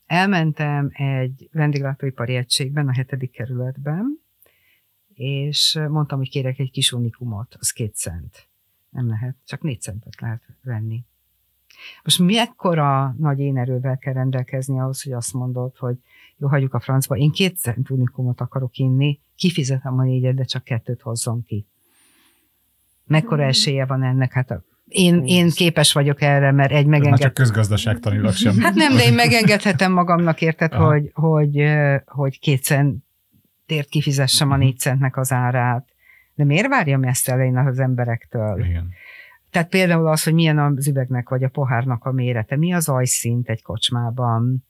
Elmentem 0.06 0.90
egy 0.92 1.48
vendéglátóipari 1.52 2.34
egységben, 2.34 2.88
a 2.88 2.92
hetedik 2.92 3.30
kerületben, 3.30 4.20
és 5.18 5.78
mondtam, 5.88 6.18
hogy 6.18 6.28
kérek 6.28 6.58
egy 6.58 6.70
kis 6.70 6.92
unikumot, 6.92 7.56
az 7.58 7.70
két 7.70 7.94
cent. 7.94 8.48
Nem 8.90 9.08
lehet, 9.08 9.36
csak 9.46 9.62
négy 9.62 9.80
centet 9.80 10.20
lehet 10.20 10.42
venni. 10.62 11.04
Most 12.02 12.18
mekkora 12.18 13.14
nagy 13.18 13.38
én 13.38 13.58
erővel 13.58 13.98
kell 13.98 14.12
rendelkezni 14.12 14.80
ahhoz, 14.80 15.02
hogy 15.02 15.12
azt 15.12 15.32
mondod, 15.32 15.76
hogy 15.76 15.96
jó, 16.36 16.48
hagyjuk 16.48 16.74
a 16.74 16.80
francba, 16.80 17.16
én 17.16 17.30
két 17.30 17.58
cent 17.58 17.90
unikumot 17.90 18.40
akarok 18.40 18.76
inni, 18.76 19.18
kifizetem 19.36 19.98
a 19.98 20.02
négyet, 20.02 20.34
de 20.34 20.44
csak 20.44 20.64
kettőt 20.64 21.00
hozzon 21.00 21.42
ki. 21.42 21.66
Mekkora 23.06 23.42
esélye 23.42 23.86
van 23.86 24.02
ennek? 24.02 24.32
Hát 24.32 24.50
a, 24.50 24.62
én, 24.88 25.24
én 25.24 25.50
képes 25.50 25.92
vagyok 25.92 26.22
erre, 26.22 26.52
mert 26.52 26.72
egy 26.72 26.86
már 26.86 26.98
megenged... 26.98 27.20
csak 27.20 27.34
közgazdaságtanilag 27.34 28.32
sem. 28.32 28.58
Hát 28.58 28.74
nem, 28.74 28.96
de 28.96 29.04
én 29.04 29.14
megengedhetem 29.24 29.92
magamnak, 29.92 30.40
érted, 30.40 30.72
Aha. 30.72 30.86
hogy, 30.86 31.10
hogy, 31.14 31.64
hogy 32.06 32.38
két 32.38 32.62
centért 33.68 33.88
kifizessem 33.88 34.50
a 34.50 34.54
Mhm. 34.56 34.64
négy 34.64 34.78
centnek 34.78 35.16
az 35.16 35.32
árát. 35.32 35.88
De 36.34 36.44
miért 36.44 36.68
várjam 36.68 37.02
ezt 37.02 37.28
el 37.28 37.40
én 37.40 37.56
az 37.56 37.78
emberektől? 37.78 38.64
Igen. 38.64 38.90
Tehát 39.50 39.68
például 39.68 40.06
az, 40.06 40.22
hogy 40.24 40.34
milyen 40.34 40.58
az 40.58 40.88
üvegnek 40.88 41.28
vagy 41.28 41.42
a 41.44 41.48
pohárnak 41.48 42.04
a 42.04 42.12
mérete, 42.12 42.56
mi 42.56 42.72
az 42.72 42.88
ajszint 42.88 43.48
egy 43.48 43.62
kocsmában, 43.62 44.64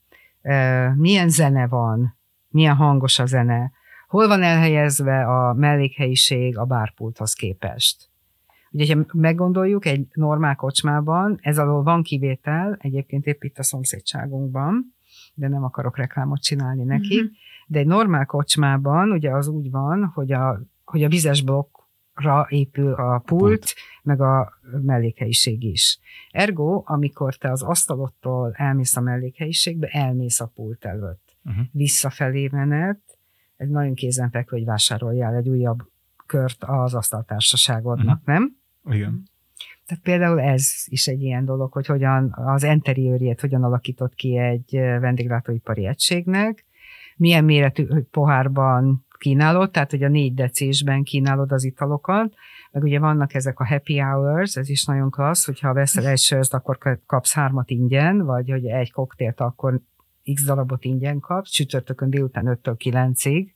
milyen 0.95 1.29
zene 1.29 1.67
van, 1.67 2.17
milyen 2.49 2.75
hangos 2.75 3.19
a 3.19 3.25
zene, 3.25 3.71
hol 4.07 4.27
van 4.27 4.41
elhelyezve 4.41 5.25
a 5.25 5.53
mellékhelyiség 5.53 6.57
a 6.57 6.65
bárpulthoz 6.65 7.33
képest. 7.33 8.09
Ugye, 8.71 8.95
ha 8.95 9.05
meggondoljuk, 9.13 9.85
egy 9.85 10.07
normál 10.13 10.55
kocsmában, 10.55 11.37
ez 11.41 11.57
alól 11.59 11.83
van 11.83 12.03
kivétel, 12.03 12.77
egyébként 12.79 13.25
épp 13.25 13.43
itt 13.43 13.57
a 13.57 13.63
szomszédságunkban, 13.63 14.95
de 15.39 15.47
nem 15.47 15.63
akarok 15.63 15.97
reklámot 15.97 16.41
csinálni 16.41 16.83
nekik, 16.83 17.21
Mhm. 17.23 17.31
de 17.67 17.79
egy 17.79 17.87
normál 17.87 18.25
kocsmában 18.25 19.11
ugye 19.11 19.31
az 19.31 19.47
úgy 19.47 19.71
van, 19.71 20.05
hogy 20.13 20.31
a, 20.31 20.61
hogy 20.85 21.03
a 21.03 21.07
vizes 21.09 21.41
blokkra 21.43 22.45
épül 22.49 22.93
a 22.93 23.17
pult, 23.19 23.25
Pult. 23.25 23.73
meg 24.03 24.21
a 24.21 24.53
mellékhelyiség 24.81 25.63
is. 25.63 25.99
Ergo, 26.31 26.81
amikor 26.85 27.35
te 27.35 27.51
az 27.51 27.61
asztalottól 27.63 28.51
elmész 28.55 28.95
a 28.95 29.01
mellékhelyiségbe, 29.01 29.87
elmész 29.87 30.39
a 30.39 30.51
pult 30.55 30.85
előtt. 30.85 31.35
Uh-huh. 31.45 31.65
Visszafelé 31.71 32.49
menet, 32.51 32.99
egy 33.57 33.69
nagyon 33.69 33.93
kézenfekvő, 33.93 34.57
hogy 34.57 34.65
vásároljál 34.65 35.35
egy 35.35 35.49
újabb 35.49 35.79
kört 36.25 36.63
az 36.63 36.93
asztaltársaságodnak, 36.93 38.21
Mhm. 38.23 38.31
nem? 38.31 38.55
Igen. 38.89 39.23
Tehát 39.89 40.03
például 40.03 40.41
ez 40.41 40.71
is 40.85 41.07
egy 41.07 41.21
ilyen 41.21 41.45
dolog, 41.45 41.71
hogy 41.71 41.85
hogyan 41.85 42.35
az 42.45 42.63
interiőrjét 42.63 43.41
hogyan 43.41 43.63
alakított 43.63 44.13
ki 44.13 44.37
egy 44.37 44.71
vendéglátóipari 44.99 45.87
egységnek, 45.87 46.65
milyen 47.17 47.43
méretű 47.43 47.87
pohárban 48.11 49.05
kínálod, 49.17 49.71
tehát 49.71 49.91
hogy 49.91 50.03
a 50.03 50.07
négy 50.07 50.33
decisben 50.33 51.03
kínálod 51.03 51.51
az 51.51 51.63
italokat, 51.63 52.33
meg 52.71 52.83
ugye 52.83 52.99
vannak 52.99 53.33
ezek 53.33 53.59
a 53.59 53.67
happy 53.67 53.99
hours, 53.99 54.55
ez 54.55 54.69
is 54.69 54.85
nagyon 54.85 55.09
klassz, 55.09 55.45
hogyha 55.45 55.73
veszel 55.73 56.07
egy 56.07 56.17
sört, 56.17 56.53
akkor 56.53 56.99
kapsz 57.05 57.33
hármat 57.33 57.69
ingyen, 57.69 58.25
vagy 58.25 58.49
hogy 58.49 58.65
egy 58.65 58.91
koktélt, 58.91 59.39
akkor 59.39 59.81
x 60.33 60.45
darabot 60.45 60.85
ingyen 60.85 61.19
kapsz, 61.19 61.49
csütörtökön 61.49 62.09
délután 62.09 62.59
5-től 62.63 62.75
9-ig. 62.83 63.47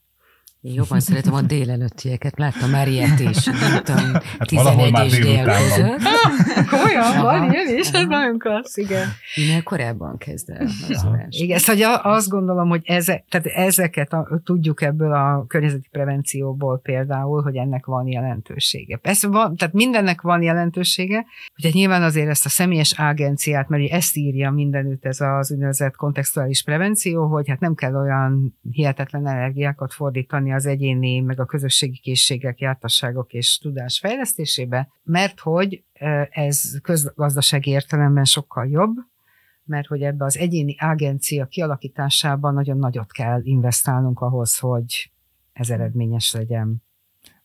Én 0.64 0.74
jobban 0.74 0.99
szeretem 0.99 1.34
a 1.34 1.41
délelőttieket, 1.41 2.38
láttam 2.38 2.70
már 2.70 2.88
ilyet 2.88 3.20
is, 3.20 3.45
nem 3.61 3.84
tudom, 3.84 4.14
Hát 4.14 4.51
valahol 4.51 4.86
11 4.86 4.91
már 4.91 5.07
délután 5.07 5.45
van. 5.45 5.55
között. 5.55 6.01
Komolyan, 6.72 7.22
van 7.22 7.51
ilyen 7.51 7.78
is, 7.78 7.91
ez 7.91 8.05
nagyon 8.05 8.39
klassz, 8.39 8.78
igen. 8.78 9.07
Minél 9.36 9.64
korábban 9.64 10.18
kezd 10.18 10.49
el 10.49 10.66
az. 10.89 11.05
Igen, 11.30 11.57
szóval 11.57 11.95
azt 11.95 12.30
gondolom, 12.30 12.70
hogy 12.70 12.82
ezek, 12.84 13.26
tehát 13.30 13.45
ezeket 13.45 14.14
a, 14.14 14.41
tudjuk 14.43 14.82
ebből 14.82 15.14
a 15.14 15.45
környezeti 15.47 15.88
prevencióból 15.91 16.80
például, 16.80 17.41
hogy 17.41 17.55
ennek 17.55 17.86
van 17.86 18.07
jelentősége. 18.07 18.97
Persze 18.97 19.28
van, 19.28 19.55
tehát 19.55 19.74
mindennek 19.74 20.22
van 20.22 20.41
jelentősége, 20.41 21.26
hogy 21.55 21.64
hát 21.64 21.74
nyilván 21.74 22.03
azért 22.03 22.30
ezt 22.30 22.45
a 22.45 22.49
személyes 22.49 22.91
agenciát, 22.97 23.70
mert 23.70 23.84
ugye 23.84 23.95
ezt 23.95 24.16
írja 24.18 24.51
mindenütt 24.51 25.05
ez 25.05 25.22
az 25.22 25.51
úgynevezett 25.51 25.95
kontextuális 25.95 26.64
prevenció, 26.64 27.28
hogy 27.28 27.49
hát 27.49 27.59
nem 27.59 27.74
kell 27.76 27.95
olyan 27.95 28.59
hihetetlen 28.72 29.28
energiákat 29.28 29.93
fordítani 29.93 30.51
az 30.54 30.66
egyéni, 30.66 31.20
meg 31.20 31.39
a 31.39 31.45
közösségi 31.45 31.99
készségek, 31.99 32.60
jártasságok 32.60 33.34
és 33.34 33.58
tudás 33.58 33.99
fejlesztésébe, 33.99 34.89
mert 35.04 35.39
hogy 35.39 35.84
ez 36.30 36.80
közgazdasági 36.82 37.70
értelemben 37.70 38.26
sokkal 38.26 38.68
jobb, 38.68 38.95
mert 39.64 39.88
hogy 39.88 40.01
ebbe 40.01 40.26
az 40.26 40.38
egyéni 40.38 40.76
agencia 40.80 41.45
kialakításában 41.45 42.54
nagyon 42.54 42.78
nagyot 42.78 43.12
kell 43.12 43.41
investálnunk 43.43 44.20
ahhoz, 44.20 44.58
hogy 44.58 45.12
ez 45.54 45.70
eredményes 45.70 46.34
legyen. 46.34 46.84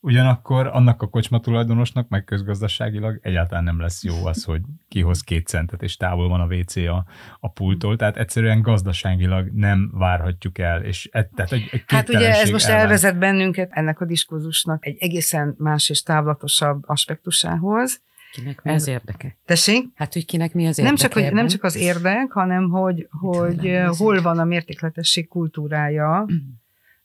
Ugyanakkor 0.01 0.67
annak 0.67 1.03
a 1.03 1.07
kocsma 1.07 1.41
tulajdonosnak, 1.41 2.09
meg 2.09 2.25
közgazdaságilag 2.25 3.19
egyáltalán 3.23 3.65
nem 3.65 3.81
lesz 3.81 4.05
jó 4.05 4.27
az, 4.27 4.45
hogy 4.45 4.61
kihoz 4.89 5.21
két 5.21 5.47
centet, 5.47 5.83
és 5.83 5.97
távol 5.97 6.29
van 6.29 6.41
a 6.41 6.55
WC 6.55 6.77
a, 6.77 7.05
a 7.41 7.51
pulttól, 7.51 7.97
tehát 7.97 8.17
egyszerűen 8.17 8.63
gazdaságilag 8.63 9.51
nem 9.55 9.91
várhatjuk 9.93 10.59
el, 10.59 10.83
és 10.83 11.09
e, 11.13 11.31
tehát 11.35 11.53
egy, 11.53 11.69
egy 11.73 11.83
Hát 11.87 12.09
ugye 12.09 12.41
ez 12.41 12.51
most 12.51 12.67
elvár- 12.67 12.83
elvezet 12.83 13.19
bennünket 13.19 13.71
ennek 13.73 14.01
a 14.01 14.05
diskurzusnak 14.05 14.87
egy 14.87 14.97
egészen 14.99 15.55
más 15.59 15.89
és 15.89 16.03
távlatosabb 16.03 16.83
aspektusához. 16.87 18.01
Kinek 18.33 18.63
mi 18.63 18.71
Ez- 18.71 18.83
az 18.83 18.89
érdeke? 18.89 19.37
Tessék? 19.45 19.85
Hát, 19.95 20.13
hogy 20.13 20.25
kinek 20.25 20.55
mi 20.55 20.67
az 20.67 20.77
Nem 20.77 20.87
érdeke 20.87 21.03
csak, 21.03 21.13
hogy, 21.13 21.33
nem 21.33 21.47
csak 21.47 21.63
az 21.65 21.77
érdek, 21.77 22.33
hanem 22.33 22.69
hogy, 22.69 23.09
hogy 23.11 23.69
az 23.69 23.99
hol 23.99 24.23
van 24.23 24.39
a 24.39 24.45
mértékletesség 24.45 25.29
kultúrája 25.29 26.27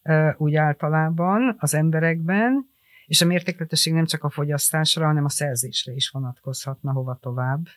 ö, 0.03 0.29
úgy 0.37 0.55
általában 0.55 1.55
az 1.59 1.73
emberekben, 1.73 2.71
és 3.13 3.21
a 3.21 3.25
mértékletesség 3.25 3.93
nem 3.93 4.05
csak 4.05 4.23
a 4.23 4.29
fogyasztásra, 4.29 5.05
hanem 5.05 5.25
a 5.25 5.29
szerzésre 5.29 5.93
is 5.93 6.09
vonatkozhatna 6.09 6.91
hova 6.91 7.17
tovább. 7.21 7.67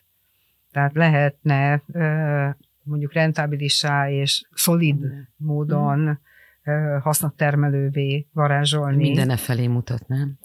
Tehát 0.72 0.94
lehetne 0.94 1.82
mondjuk 2.82 3.12
rentábilisá 3.12 4.10
és 4.10 4.42
szolid 4.52 4.96
módon 5.36 6.20
ö, 6.64 6.98
hasznot 7.02 7.34
termelővé 7.34 8.26
varázsolni. 8.32 8.96
Mindene 8.96 9.36
felé 9.36 9.66
mutat, 9.66 10.08
nem? 10.08 10.38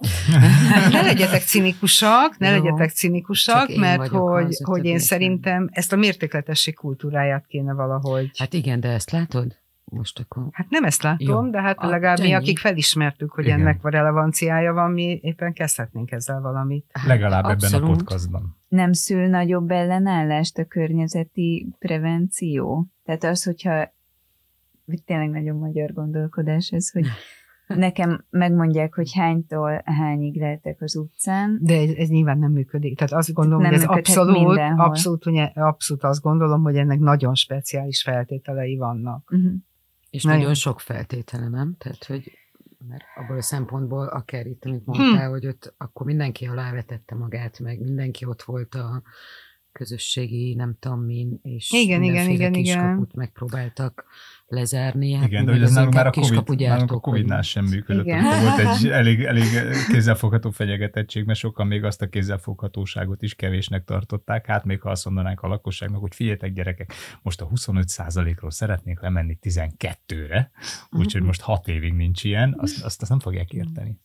Ne 0.91 1.01
legyetek 1.01 1.41
cinikusak, 1.41 2.37
ne 2.37 2.49
Jó. 2.49 2.63
legyetek 2.63 2.89
cinikusak, 2.89 3.75
mert 3.75 4.07
hogy, 4.07 4.57
hogy 4.63 4.85
én 4.85 4.99
szerintem 4.99 5.69
ezt 5.71 5.93
a 5.93 5.95
mértékletesség 5.95 6.75
kultúráját 6.75 7.45
kéne 7.45 7.73
valahogy. 7.73 8.31
Hát 8.37 8.53
igen, 8.53 8.79
de 8.79 8.89
ezt 8.89 9.11
látod? 9.11 9.60
Most 9.83 10.19
akkor... 10.19 10.47
hát 10.51 10.69
nem 10.69 10.83
ezt 10.83 11.01
látom, 11.03 11.45
Jó. 11.45 11.49
de 11.51 11.61
hát 11.61 11.77
A- 11.77 11.87
legalább 11.87 12.17
mi, 12.19 12.23
ennyi. 12.23 12.33
akik 12.33 12.59
felismertük, 12.59 13.31
hogy 13.31 13.45
Igen. 13.45 13.59
ennek 13.59 13.81
van 13.81 13.91
relevanciája 13.91 14.73
van, 14.73 14.91
mi 14.91 15.19
éppen 15.21 15.53
kezdhetnénk 15.53 16.11
ezzel 16.11 16.41
valamit. 16.41 16.85
Legalább 17.07 17.43
ebben 17.43 17.51
a 17.51 17.53
Abszolút. 17.53 17.97
podcastban. 17.97 18.57
Nem 18.67 18.91
szül 18.93 19.27
nagyobb 19.27 19.71
ellenállást 19.71 20.57
a 20.57 20.65
környezeti 20.65 21.67
prevenció? 21.79 22.87
Tehát 23.03 23.23
az, 23.23 23.43
hogyha 23.43 23.93
hogy 24.85 25.03
tényleg 25.03 25.29
nagyon 25.29 25.55
magyar 25.57 25.93
gondolkodás 25.93 26.69
ez, 26.71 26.91
hogy 26.91 27.05
nekem 27.67 28.25
megmondják, 28.29 28.93
hogy 28.93 29.13
hánytól 29.13 29.81
hányig 29.85 30.39
lehetek 30.39 30.81
az 30.81 30.95
utcán, 30.95 31.59
De 31.61 31.73
ez, 31.79 31.89
ez 31.89 32.07
nyilván 32.09 32.37
nem 32.37 32.51
működik. 32.51 32.97
Tehát 32.97 33.13
azt 33.13 33.33
gondolom, 33.33 33.61
Nem 33.61 33.71
hogy 33.71 33.79
ez 33.81 33.87
abszolút, 33.87 34.45
mindenhol. 34.47 34.85
abszolút, 34.85 35.25
abszolút 35.53 36.03
azt 36.03 36.21
gondolom, 36.21 36.61
hogy 36.63 36.75
ennek 36.75 36.99
nagyon 36.99 37.35
speciális 37.35 38.01
feltételei 38.01 38.77
vannak. 38.77 39.31
uh-huh. 39.31 39.51
És 40.11 40.23
Nagyon. 40.23 40.39
nagyon 40.39 40.53
sok 40.53 40.79
feltétele, 40.79 41.47
nem? 41.47 41.75
Tehát, 41.77 42.03
hogy 42.05 42.31
mert 42.87 43.03
abból 43.15 43.37
a 43.37 43.41
szempontból, 43.41 44.07
akár 44.07 44.45
itt, 44.45 44.65
amit 44.65 44.85
mondtál, 44.85 45.29
hogy 45.29 45.47
ott 45.47 45.73
akkor 45.77 46.05
mindenki 46.05 46.47
alávetette 46.47 47.15
magát, 47.15 47.59
meg 47.59 47.79
mindenki 47.79 48.25
ott 48.25 48.41
volt 48.41 48.75
a, 48.75 49.01
közösségi, 49.71 50.53
nem 50.53 50.75
tudom 50.79 50.99
min, 50.99 51.39
és 51.41 51.71
igen, 51.71 52.03
igen, 52.03 52.29
igen, 52.29 52.51
kiskaput 52.51 52.89
igen. 52.89 53.09
megpróbáltak 53.15 54.05
lezárni. 54.51 55.13
Hát 55.13 55.27
igen, 55.27 55.45
de 55.45 55.51
hogy 55.51 55.61
ez 55.61 55.71
nálunk 55.71 55.93
már 55.93 56.07
a, 56.07 56.09
COVID, 56.09 56.59
nálunk 56.59 56.91
a 56.91 56.99
Covid-nál 56.99 57.41
sem 57.41 57.65
működött. 57.65 58.05
Igen. 58.05 58.23
Volt 58.23 58.59
egy 58.59 58.87
elég, 58.99 59.23
elég 59.23 59.43
kézzelfogható 59.91 60.49
fenyegetettség, 60.49 61.25
mert 61.25 61.39
sokan 61.39 61.67
még 61.67 61.83
azt 61.83 62.01
a 62.01 62.07
kézzelfoghatóságot 62.07 63.21
is 63.21 63.35
kevésnek 63.35 63.83
tartották. 63.83 64.45
Hát 64.45 64.65
még 64.65 64.81
ha 64.81 64.89
azt 64.89 65.05
mondanánk 65.05 65.41
a 65.41 65.47
lakosságnak, 65.47 66.01
hogy 66.01 66.15
figyeljetek 66.15 66.53
gyerekek, 66.53 66.93
most 67.21 67.41
a 67.41 67.47
25%-ról 67.47 68.51
szeretnék 68.51 68.99
lemenni 68.99 69.37
12-re, 69.41 70.51
úgyhogy 70.91 71.21
mhm. 71.21 71.25
most 71.25 71.41
6 71.41 71.67
évig 71.67 71.93
nincs 71.93 72.23
ilyen, 72.23 72.55
azt, 72.57 72.83
azt, 72.83 73.01
azt 73.01 73.09
nem 73.09 73.19
fogják 73.19 73.53
érteni. 73.53 73.99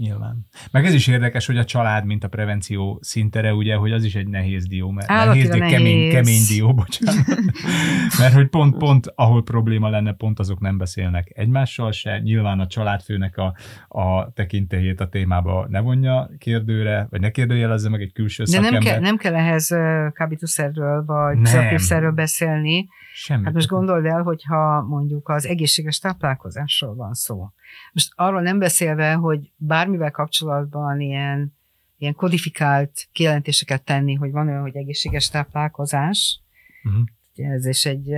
Nyilván. 0.00 0.46
Meg 0.70 0.84
ez 0.84 0.94
is 0.94 1.06
érdekes, 1.06 1.46
hogy 1.46 1.58
a 1.58 1.64
család, 1.64 2.04
mint 2.04 2.24
a 2.24 2.28
prevenció 2.28 2.98
szintere, 3.02 3.54
ugye, 3.54 3.74
hogy 3.74 3.92
az 3.92 4.04
is 4.04 4.14
egy 4.14 4.28
nehéz 4.28 4.66
dió, 4.66 4.90
mert 4.90 5.08
nehéz, 5.08 5.48
nehéz. 5.48 5.72
Kemény, 5.72 6.10
kemény 6.10 6.42
dió, 6.48 6.74
bocsánat. 6.74 7.26
mert 8.20 8.34
hogy 8.34 8.48
pont, 8.48 8.76
pont, 8.76 9.12
ahol 9.14 9.42
probléma 9.42 9.88
lenne, 9.88 10.12
pont 10.12 10.38
azok 10.38 10.60
nem 10.60 10.78
beszélnek 10.78 11.30
egymással 11.34 11.92
se. 11.92 12.18
Nyilván 12.18 12.60
a 12.60 12.66
családfőnek 12.66 13.36
a, 13.36 13.54
a 13.88 14.32
tekintélyét 14.32 15.00
a 15.00 15.08
témába 15.08 15.66
ne 15.68 15.80
vonja 15.80 16.30
kérdőre, 16.38 17.06
vagy 17.10 17.20
ne 17.20 17.30
kérdőjelezze 17.30 17.88
meg 17.88 18.00
egy 18.00 18.12
külső 18.12 18.42
De 18.42 18.50
szakember. 18.50 18.72
nem 18.72 18.82
kell, 18.82 19.00
nem 19.00 19.16
kell 19.16 19.34
ehhez 19.34 19.66
kábítószerről 20.12 21.04
vagy 21.04 21.40
pszichopépszerről 21.42 22.12
beszélni. 22.12 22.88
Semmi. 23.14 23.44
Hát 23.44 23.54
most 23.54 23.68
gondold 23.68 24.04
el, 24.04 24.22
hogyha 24.22 24.82
mondjuk 24.88 25.28
az 25.28 25.46
egészséges 25.46 25.98
táplálkozásról 25.98 26.94
van 26.94 27.12
szó. 27.14 27.48
Most 27.92 28.12
arról 28.14 28.42
nem 28.42 28.58
beszélve, 28.58 29.12
hogy 29.12 29.50
bármivel 29.56 30.10
kapcsolatban 30.10 31.00
ilyen, 31.00 31.56
ilyen 31.98 32.14
kodifikált 32.14 33.08
kijelentéseket 33.12 33.84
tenni, 33.84 34.14
hogy 34.14 34.30
van 34.30 34.48
olyan, 34.48 34.60
hogy 34.60 34.76
egészséges 34.76 35.28
táplálkozás, 35.28 36.40
uh-huh. 36.84 37.02
ez 37.34 37.66
is 37.66 37.86
egy 37.86 38.14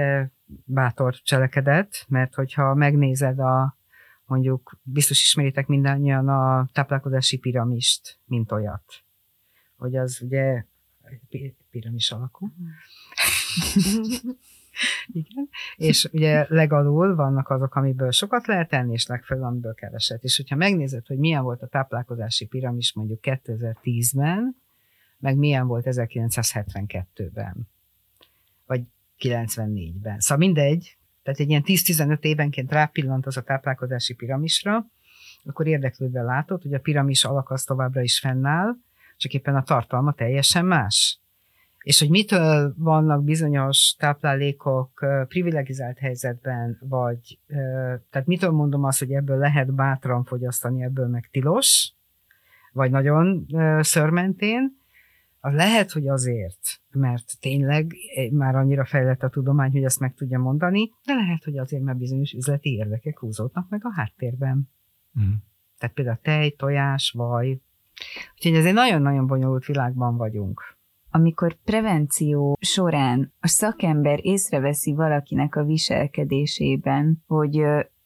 bátor 0.64 1.14
cselekedet, 1.14 2.05
mert 2.09 2.34
hogyha 2.34 2.74
megnézed 2.74 3.38
a, 3.38 3.76
mondjuk 4.24 4.78
biztos 4.82 5.22
ismeritek 5.22 5.66
mindannyian 5.66 6.28
a 6.28 6.68
táplálkozási 6.72 7.38
piramist, 7.38 8.18
mint 8.24 8.53
olyat. 8.53 8.84
Hogy 9.76 9.96
az 9.96 10.20
ugye 10.22 10.64
piramis 11.70 12.11
alakú. 12.11 12.53
Igen. 15.12 15.48
És 15.76 16.08
ugye 16.12 16.46
legalul 16.48 17.14
vannak 17.14 17.50
azok, 17.50 17.74
amiből 17.74 18.10
sokat 18.10 18.46
lehet 18.46 18.72
enni, 18.72 18.92
és 18.92 19.06
legfelül, 19.06 19.44
amiből 19.44 19.74
keveset. 19.74 20.22
És 20.22 20.36
hogyha 20.36 20.56
megnézed, 20.56 21.06
hogy 21.06 21.18
milyen 21.18 21.42
volt 21.42 21.62
a 21.62 21.66
táplálkozási 21.66 22.46
piramis 22.46 22.92
mondjuk 22.92 23.18
2010-ben, 23.22 24.56
meg 25.18 25.36
milyen 25.36 25.66
volt 25.66 25.84
1972-ben, 25.88 27.68
vagy 28.66 28.82
94-ben. 29.18 30.20
Szóval 30.20 30.46
mindegy, 30.46 30.96
tehát 31.22 31.40
egy 31.40 31.48
ilyen 31.48 31.62
10-15 31.66 32.20
évenként 32.20 32.72
rápillant 32.72 33.26
az 33.26 33.36
a 33.36 33.42
táplálkozási 33.42 34.14
piramisra, 34.14 34.86
akkor 35.44 35.66
érdeklődve 35.66 36.22
látod, 36.22 36.62
hogy 36.62 36.74
a 36.74 36.80
piramis 36.80 37.24
alak 37.24 37.50
az 37.50 37.64
továbbra 37.64 38.02
is 38.02 38.18
fennáll, 38.18 38.72
csak 39.16 39.32
éppen 39.32 39.56
a 39.56 39.62
tartalma 39.62 40.12
teljesen 40.12 40.64
más. 40.64 41.21
És 41.82 41.98
hogy 41.98 42.10
mitől 42.10 42.74
vannak 42.76 43.24
bizonyos 43.24 43.94
táplálékok 43.98 45.06
privilegizált 45.28 45.98
helyzetben, 45.98 46.78
vagy 46.80 47.38
tehát 48.10 48.26
mitől 48.26 48.50
mondom 48.50 48.84
azt, 48.84 48.98
hogy 48.98 49.12
ebből 49.12 49.38
lehet 49.38 49.74
bátran 49.74 50.24
fogyasztani, 50.24 50.82
ebből 50.82 51.06
meg 51.06 51.28
tilos, 51.30 51.92
vagy 52.72 52.90
nagyon 52.90 53.46
szörmentén, 53.80 54.80
az 55.44 55.54
lehet, 55.54 55.90
hogy 55.90 56.08
azért, 56.08 56.80
mert 56.92 57.32
tényleg 57.40 57.94
már 58.30 58.54
annyira 58.54 58.84
fejlett 58.84 59.22
a 59.22 59.28
tudomány, 59.28 59.70
hogy 59.70 59.84
ezt 59.84 60.00
meg 60.00 60.14
tudja 60.14 60.38
mondani, 60.38 60.90
de 61.04 61.14
lehet, 61.14 61.44
hogy 61.44 61.58
azért, 61.58 61.82
mert 61.82 61.98
bizonyos 61.98 62.32
üzleti 62.32 62.70
érdekek 62.70 63.18
húzódnak 63.18 63.68
meg 63.68 63.80
a 63.84 63.92
háttérben. 63.92 64.68
Mm. 65.20 65.32
Tehát 65.78 65.94
például 65.94 66.18
tej, 66.22 66.50
tojás, 66.50 67.12
vaj. 67.16 67.60
Úgyhogy 68.34 68.54
ez 68.54 68.64
egy 68.64 68.74
nagyon-nagyon 68.74 69.26
bonyolult 69.26 69.64
világban 69.64 70.16
vagyunk 70.16 70.71
amikor 71.14 71.56
prevenció 71.64 72.56
során 72.60 73.32
a 73.40 73.48
szakember 73.48 74.18
észreveszi 74.22 74.94
valakinek 74.94 75.56
a 75.56 75.64
viselkedésében, 75.64 77.22
hogy 77.26 77.56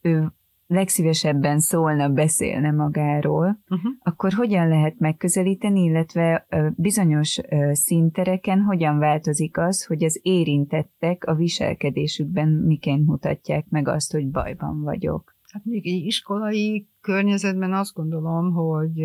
ő 0.00 0.32
legszívesebben 0.66 1.60
szólna, 1.60 2.08
beszélne 2.08 2.70
magáról, 2.70 3.60
uh-huh. 3.68 3.92
akkor 4.02 4.32
hogyan 4.32 4.68
lehet 4.68 4.98
megközelíteni, 4.98 5.82
illetve 5.82 6.46
bizonyos 6.76 7.40
szintereken 7.72 8.60
hogyan 8.60 8.98
változik 8.98 9.58
az, 9.58 9.84
hogy 9.84 10.04
az 10.04 10.20
érintettek 10.22 11.24
a 11.24 11.34
viselkedésükben 11.34 12.48
miként 12.48 13.06
mutatják 13.06 13.66
meg 13.68 13.88
azt, 13.88 14.12
hogy 14.12 14.30
bajban 14.30 14.82
vagyok? 14.82 15.34
Hát 15.52 15.64
még 15.64 15.86
egy 15.86 16.04
iskolai 16.04 16.88
környezetben 17.00 17.72
azt 17.72 17.94
gondolom, 17.94 18.52
hogy 18.52 18.98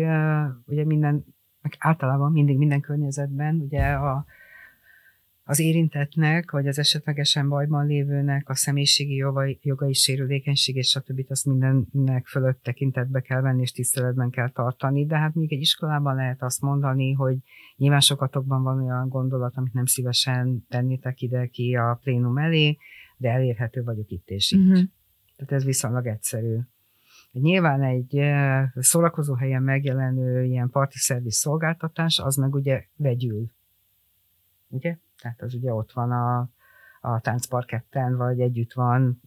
ugye 0.66 0.84
minden 0.84 1.24
meg 1.62 1.74
általában 1.78 2.32
mindig 2.32 2.56
minden 2.56 2.80
környezetben 2.80 3.54
ugye 3.54 3.82
a, 3.82 4.24
az 5.44 5.58
érintetnek, 5.58 6.50
vagy 6.50 6.66
az 6.66 6.78
esetlegesen 6.78 7.48
bajban 7.48 7.86
lévőnek 7.86 8.48
a 8.48 8.54
személyiségi 8.54 9.14
jogai, 9.14 9.58
jogai 9.62 9.92
sérülékenység 9.92 10.76
és 10.76 10.88
stb. 10.88 11.24
azt 11.28 11.46
mindennek 11.46 12.26
fölött 12.26 12.62
tekintetbe 12.62 13.20
kell 13.20 13.40
venni, 13.40 13.62
és 13.62 13.72
tiszteletben 13.72 14.30
kell 14.30 14.50
tartani, 14.50 15.06
de 15.06 15.16
hát 15.16 15.34
még 15.34 15.52
egy 15.52 15.60
iskolában 15.60 16.14
lehet 16.14 16.42
azt 16.42 16.60
mondani, 16.60 17.12
hogy 17.12 17.36
nyilván 17.76 18.00
sokatokban 18.00 18.62
van 18.62 18.82
olyan 18.82 19.08
gondolat, 19.08 19.56
amit 19.56 19.72
nem 19.72 19.86
szívesen 19.86 20.66
tennétek 20.68 21.20
ide 21.20 21.46
ki 21.46 21.74
a 21.74 21.98
plénum 22.02 22.38
elé, 22.38 22.78
de 23.16 23.30
elérhető 23.30 23.82
vagyok 23.82 24.10
itt 24.10 24.28
és 24.28 24.52
itt. 24.52 24.58
Uh-huh. 24.58 24.82
Tehát 25.36 25.52
ez 25.52 25.64
viszonylag 25.64 26.06
egyszerű. 26.06 26.56
Nyilván 27.32 27.82
egy 27.82 28.20
szórakozó 28.74 29.34
helyen 29.34 29.62
megjelenő 29.62 30.44
ilyen 30.44 30.70
parti 30.70 30.98
szerviz 30.98 31.34
szolgáltatás, 31.34 32.18
az 32.18 32.36
meg 32.36 32.54
ugye 32.54 32.84
vegyül. 32.96 33.50
Ugye? 34.68 34.96
Tehát 35.20 35.42
az 35.42 35.54
ugye 35.54 35.72
ott 35.72 35.92
van 35.92 36.10
a, 36.10 36.48
a 37.00 37.20
táncparketten, 37.20 38.16
vagy 38.16 38.40
együtt 38.40 38.72
van, 38.72 39.20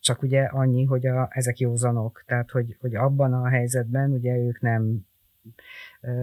csak 0.00 0.22
ugye 0.22 0.42
annyi, 0.44 0.84
hogy 0.84 1.06
a, 1.06 1.28
ezek 1.30 1.58
józanok, 1.58 2.22
tehát 2.26 2.50
hogy, 2.50 2.76
hogy 2.80 2.94
abban 2.94 3.32
a 3.32 3.48
helyzetben 3.48 4.10
ugye 4.10 4.36
ők 4.36 4.60
nem 4.60 5.06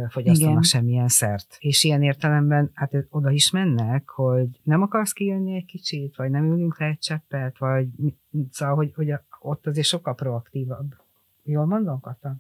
fogyasztanak 0.09 0.51
Igen. 0.51 0.61
semmilyen 0.61 1.07
szert. 1.07 1.57
És 1.59 1.83
ilyen 1.83 2.03
értelemben 2.03 2.71
hát 2.73 2.93
oda 3.09 3.31
is 3.31 3.51
mennek, 3.51 4.09
hogy 4.09 4.59
nem 4.63 4.81
akarsz 4.81 5.11
kijönni 5.11 5.55
egy 5.55 5.65
kicsit, 5.65 6.15
vagy 6.15 6.29
nem 6.29 6.51
ülünk 6.51 6.79
le 6.79 6.85
egy 6.85 6.99
cseppet, 6.99 7.57
vagy 7.57 7.87
szóval, 8.51 8.75
hogy, 8.75 8.93
hogy 8.95 9.13
ott 9.39 9.67
azért 9.67 9.87
sokkal 9.87 10.15
proaktívabb 10.15 10.95
Jól 11.47 11.65
mondom, 11.65 11.99
Kata? 11.99 12.35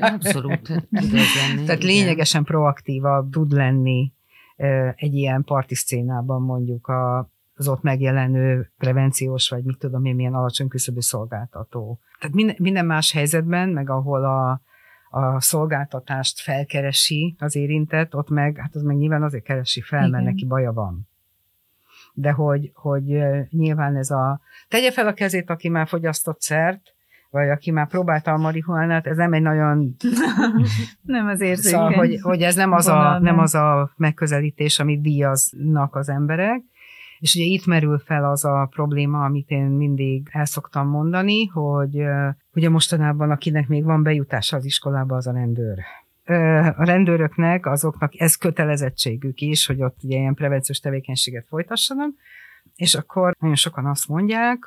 Abszolút. 0.00 0.68
Lenni, 0.68 1.64
Tehát 1.64 1.82
lényegesen 1.82 2.44
proaktívabb 2.44 3.30
tud 3.30 3.52
lenni 3.52 4.12
egy 4.94 5.14
ilyen 5.14 5.44
parti 5.44 5.74
szcénában 5.74 6.42
mondjuk 6.42 6.86
a, 6.86 7.30
az 7.54 7.68
ott 7.68 7.82
megjelenő 7.82 8.72
prevenciós, 8.78 9.48
vagy 9.48 9.64
mit 9.64 9.78
tudom 9.78 10.04
én, 10.04 10.14
milyen 10.14 10.34
alacsony 10.34 10.68
küszöbű 10.68 11.00
szolgáltató. 11.00 11.98
Tehát 12.18 12.34
minden, 12.34 12.56
minden 12.58 12.86
más 12.86 13.12
helyzetben, 13.12 13.68
meg 13.68 13.90
ahol 13.90 14.24
a, 14.24 14.60
a 15.10 15.40
szolgáltatást 15.40 16.40
felkeresi 16.40 17.36
az 17.38 17.56
érintett, 17.56 18.14
ott 18.14 18.28
meg, 18.28 18.56
hát 18.56 18.74
az 18.74 18.82
meg 18.82 18.96
nyilván 18.96 19.22
azért 19.22 19.44
keresi 19.44 19.80
fel, 19.80 19.98
Igen. 19.98 20.10
mert 20.10 20.24
neki 20.24 20.46
baja 20.46 20.72
van. 20.72 21.08
De 22.14 22.30
hogy, 22.30 22.70
hogy 22.74 23.18
nyilván 23.50 23.96
ez 23.96 24.10
a, 24.10 24.40
tegye 24.68 24.92
fel 24.92 25.06
a 25.06 25.12
kezét, 25.12 25.50
aki 25.50 25.68
már 25.68 25.86
fogyasztott 25.86 26.40
szert, 26.40 26.94
vagy 27.32 27.48
aki 27.48 27.70
már 27.70 27.88
próbálta 27.88 28.32
a 28.32 28.36
marihuánát, 28.36 29.06
ez 29.06 29.16
nem 29.16 29.32
egy 29.32 29.42
nagyon... 29.42 29.96
nem 31.02 31.26
az 31.26 31.40
érzékeny. 31.40 31.80
Szóval, 31.80 31.92
hogy, 31.92 32.20
hogy 32.20 32.42
ez 32.42 32.54
nem 32.54 32.72
az, 32.72 32.86
a, 32.86 33.18
nem 33.18 33.38
az 33.38 33.54
a 33.54 33.92
megközelítés, 33.96 34.78
amit 34.78 35.00
díjaznak 35.00 35.96
az 35.96 36.08
emberek. 36.08 36.62
És 37.18 37.34
ugye 37.34 37.44
itt 37.44 37.66
merül 37.66 37.98
fel 37.98 38.24
az 38.24 38.44
a 38.44 38.68
probléma, 38.70 39.24
amit 39.24 39.50
én 39.50 39.64
mindig 39.64 40.28
el 40.30 40.44
szoktam 40.44 40.88
mondani, 40.88 41.46
hogy 41.46 42.02
ugye 42.54 42.68
mostanában 42.68 43.30
akinek 43.30 43.68
még 43.68 43.84
van 43.84 44.02
bejutása 44.02 44.56
az 44.56 44.64
iskolába, 44.64 45.16
az 45.16 45.26
a 45.26 45.32
rendőr. 45.32 45.78
A 46.76 46.84
rendőröknek, 46.84 47.66
azoknak 47.66 48.12
ez 48.20 48.36
kötelezettségük 48.36 49.40
is, 49.40 49.66
hogy 49.66 49.82
ott 49.82 49.96
ugye 50.02 50.18
ilyen 50.18 50.34
prevenciós 50.34 50.78
tevékenységet 50.78 51.46
folytassanak, 51.48 52.10
és 52.74 52.94
akkor 52.94 53.34
nagyon 53.38 53.56
sokan 53.56 53.86
azt 53.86 54.08
mondják, 54.08 54.58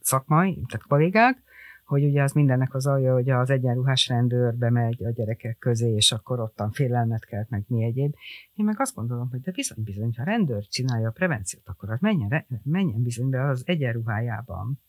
szakmai, 0.00 0.64
tehát 0.68 0.86
kollégák, 0.86 1.44
hogy 1.86 2.04
ugye 2.04 2.22
az 2.22 2.32
mindennek 2.32 2.74
az 2.74 2.86
alja, 2.86 3.12
hogy 3.12 3.30
az 3.30 3.50
egyenruhás 3.50 4.08
rendőr 4.08 4.54
bemegy 4.54 5.04
a 5.04 5.10
gyerekek 5.10 5.56
közé, 5.58 5.94
és 5.94 6.12
akkor 6.12 6.40
ottan 6.40 6.70
félelmet 6.70 7.24
kelt, 7.24 7.50
meg 7.50 7.64
mi 7.66 7.84
egyéb. 7.84 8.14
Én 8.54 8.64
meg 8.64 8.80
azt 8.80 8.94
gondolom, 8.94 9.30
hogy 9.30 9.40
de 9.40 9.50
bizony, 9.50 9.84
bizony, 9.84 10.12
ha 10.16 10.24
rendőr 10.24 10.66
csinálja 10.66 11.08
a 11.08 11.12
prevenciót, 11.12 11.68
akkor 11.68 11.90
az 11.90 12.00
menjen, 12.00 12.46
menjen 12.62 13.02
bizony 13.02 13.28
be 13.28 13.48
az 13.48 13.62
egyenruhájában. 13.66 14.80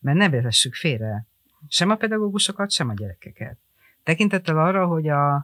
Mert 0.00 0.18
ne 0.18 0.28
vezessük 0.28 0.74
félre 0.74 1.26
sem 1.68 1.90
a 1.90 1.96
pedagógusokat, 1.96 2.70
sem 2.70 2.88
a 2.88 2.94
gyerekeket. 2.94 3.58
Tekintettel 4.02 4.58
arra, 4.58 4.86
hogy 4.86 5.08
a, 5.08 5.34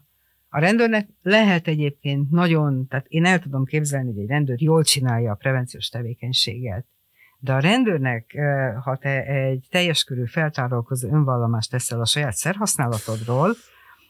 A 0.48 0.58
rendőrnek 0.58 1.08
lehet 1.22 1.66
egyébként 1.66 2.30
nagyon, 2.30 2.86
tehát 2.88 3.06
én 3.08 3.24
el 3.24 3.38
tudom 3.38 3.64
képzelni, 3.64 4.12
hogy 4.12 4.22
egy 4.22 4.28
rendőr 4.28 4.62
jól 4.62 4.82
csinálja 4.82 5.32
a 5.32 5.34
prevenciós 5.34 5.88
tevékenységet, 5.88 6.86
de 7.38 7.52
a 7.52 7.58
rendőrnek, 7.58 8.38
ha 8.84 8.96
te 8.96 9.24
egy 9.24 9.66
teljes 9.70 10.04
körű 10.04 10.24
feltárolkozó 10.24 11.08
önvallomást 11.08 11.70
teszel 11.70 12.00
a 12.00 12.06
saját 12.06 12.34
szerhasználatodról, 12.34 13.54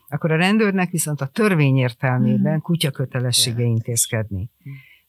akkor 0.08 0.30
a 0.32 0.36
rendőrnek 0.36 0.90
viszont 0.90 1.20
a 1.20 1.26
törvény 1.26 1.76
értelmében 1.76 2.52
mhm. 2.52 2.62
kutya 2.62 2.90
kötelessége 2.90 3.62
intézkedni. 3.62 4.50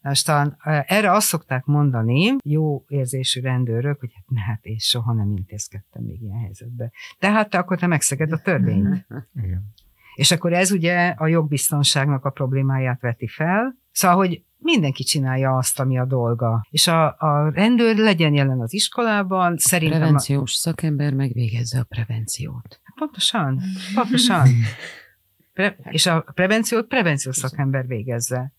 Aztán 0.02 0.58
erre 0.86 1.12
azt 1.12 1.28
szokták 1.28 1.66
mondani, 1.66 2.36
jó 2.44 2.84
érzésű 2.88 3.42
rendőrök, 3.42 4.00
hogy 4.00 4.12
hát, 4.14 4.46
hát 4.46 4.66
én 4.66 4.78
soha 4.78 5.14
nem 5.14 5.32
intézkedtem 5.32 6.04
még 6.04 6.22
ilyen 6.22 6.40
helyzetbe. 6.40 6.92
Tehát 7.20 7.50
te 7.50 7.58
akkor 7.58 7.80
te 7.80 7.88
megszeged 7.88 8.32
a 8.32 8.38
törvényt. 8.38 9.08
Igen. 9.44 9.74
És 10.16 10.32
akkor 10.32 10.54
ez 10.54 10.72
ugye 10.72 11.08
a 11.08 11.28
jogbiztonságnak 11.28 12.26
a 12.26 12.30
problémáját 12.30 13.02
veti 13.02 13.28
fel. 13.28 13.76
Szóval, 13.92 14.18
hogy 14.18 14.44
mindenki 14.58 15.04
csinálja 15.04 15.58
azt, 15.58 15.80
ami 15.80 15.98
a 15.98 16.06
dolga. 16.06 16.66
És 16.70 16.88
a, 16.88 17.06
a 17.06 17.52
rendőr 17.54 17.98
legyen 17.98 18.34
jelen 18.34 18.62
az 18.62 18.74
iskolában, 18.74 19.58
szerintem... 19.58 20.02
A 20.02 20.04
prevenciós 20.04 20.54
a... 20.54 20.58
szakember 20.58 21.14
megvégezze 21.14 21.80
a 21.80 21.84
prevenciót. 21.84 22.82
Pontosan, 22.96 23.62
pontosan. 23.94 24.48
Pre- 25.54 25.80
és 25.90 26.06
a 26.06 26.26
prevenciót 26.34 26.88
prevenciós 26.88 27.36
szakember 27.36 27.88
végezze. 27.88 28.54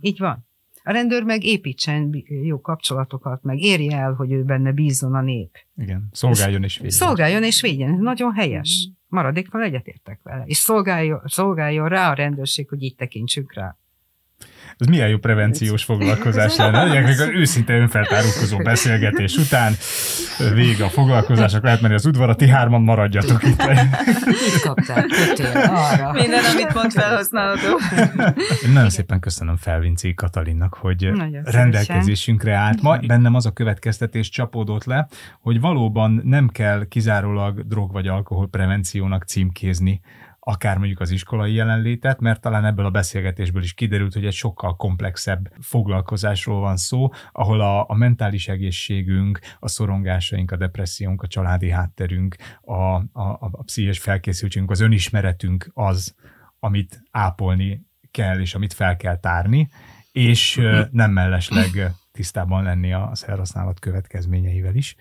Így 0.00 0.18
van. 0.18 0.46
A 0.82 0.92
rendőr 0.92 1.22
meg 1.22 1.44
építsen 1.44 2.24
jó 2.42 2.60
kapcsolatokat, 2.60 3.42
meg 3.42 3.58
érje 3.58 3.96
el, 3.96 4.12
hogy 4.12 4.32
ő 4.32 4.42
benne 4.42 4.72
bízon 4.72 5.14
a 5.14 5.20
nép. 5.20 5.58
Igen, 5.76 6.08
szolgáljon 6.12 6.62
és 6.62 6.74
védjen. 6.74 6.98
Szolgáljon 6.98 7.42
és 7.42 7.60
védjen, 7.60 7.98
nagyon 7.98 8.32
helyes. 8.32 8.88
Maradékban 9.06 9.62
egyetértek 9.62 10.20
vele. 10.22 10.44
És 10.46 10.56
szolgáljon, 10.56 11.20
szolgáljon 11.24 11.88
rá 11.88 12.10
a 12.10 12.14
rendőrség, 12.14 12.68
hogy 12.68 12.82
így 12.82 12.94
tekintsünk 12.94 13.52
rá. 13.52 13.76
Ez 14.78 14.86
milyen 14.86 15.08
jó 15.08 15.16
prevenciós 15.16 15.84
foglalkozás 15.84 16.56
lenne. 16.56 17.06
Egy 17.06 17.34
őszinte 17.34 17.72
önfeltárulkozó 17.72 18.58
beszélgetés 18.72 19.36
után 19.36 19.72
vége 20.54 20.84
a 20.84 20.88
foglalkozások, 20.88 21.62
lehet 21.62 21.80
menni 21.80 21.94
az 21.94 22.06
udvarra, 22.06 22.34
ti 22.34 22.48
hárman 22.48 22.82
maradjatok 22.82 23.42
itt. 23.42 23.66
Mit 23.66 24.60
kaptál? 24.62 25.04
arra. 25.68 26.12
Minden, 26.12 26.44
amit 26.54 26.74
mond 26.74 26.92
felhasználható. 26.92 27.78
Én 28.64 28.72
nagyon 28.72 28.90
szépen 28.90 29.20
köszönöm 29.20 29.56
Felvinci 29.56 30.14
Katalinnak, 30.14 30.74
hogy 30.74 31.12
nagyon 31.12 31.42
rendelkezésünkre 31.44 32.54
állt. 32.54 32.82
Ma 32.82 32.98
bennem 33.06 33.34
az 33.34 33.46
a 33.46 33.50
következtetés 33.50 34.28
csapódott 34.28 34.84
le, 34.84 35.08
hogy 35.40 35.60
valóban 35.60 36.20
nem 36.24 36.48
kell 36.48 36.86
kizárólag 36.88 37.66
drog 37.66 37.92
vagy 37.92 38.06
alkohol 38.06 38.48
prevenciónak 38.48 39.24
címkézni 39.24 40.00
akár 40.48 40.76
mondjuk 40.76 41.00
az 41.00 41.10
iskolai 41.10 41.54
jelenlétet, 41.54 42.20
mert 42.20 42.40
talán 42.40 42.64
ebből 42.64 42.84
a 42.84 42.90
beszélgetésből 42.90 43.62
is 43.62 43.72
kiderült, 43.74 44.12
hogy 44.12 44.26
egy 44.26 44.32
sokkal 44.32 44.76
komplexebb 44.76 45.52
foglalkozásról 45.60 46.60
van 46.60 46.76
szó, 46.76 47.08
ahol 47.32 47.60
a, 47.60 47.88
a 47.88 47.94
mentális 47.94 48.48
egészségünk, 48.48 49.38
a 49.58 49.68
szorongásaink, 49.68 50.50
a 50.50 50.56
depressziónk, 50.56 51.22
a 51.22 51.26
családi 51.26 51.70
hátterünk, 51.70 52.36
a, 52.60 52.74
a, 52.74 53.38
a 53.40 53.62
pszichés 53.64 53.98
felkészültségünk, 53.98 54.70
az 54.70 54.80
önismeretünk 54.80 55.70
az, 55.74 56.14
amit 56.58 57.02
ápolni 57.10 57.86
kell, 58.10 58.40
és 58.40 58.54
amit 58.54 58.72
fel 58.72 58.96
kell 58.96 59.16
tárni, 59.16 59.68
és 60.12 60.60
nem 60.90 61.10
mellesleg 61.10 61.92
tisztában 62.12 62.62
lenni 62.62 62.92
a 62.92 63.10
szerhasználat 63.12 63.78
következményeivel 63.78 64.74
is. 64.74 64.96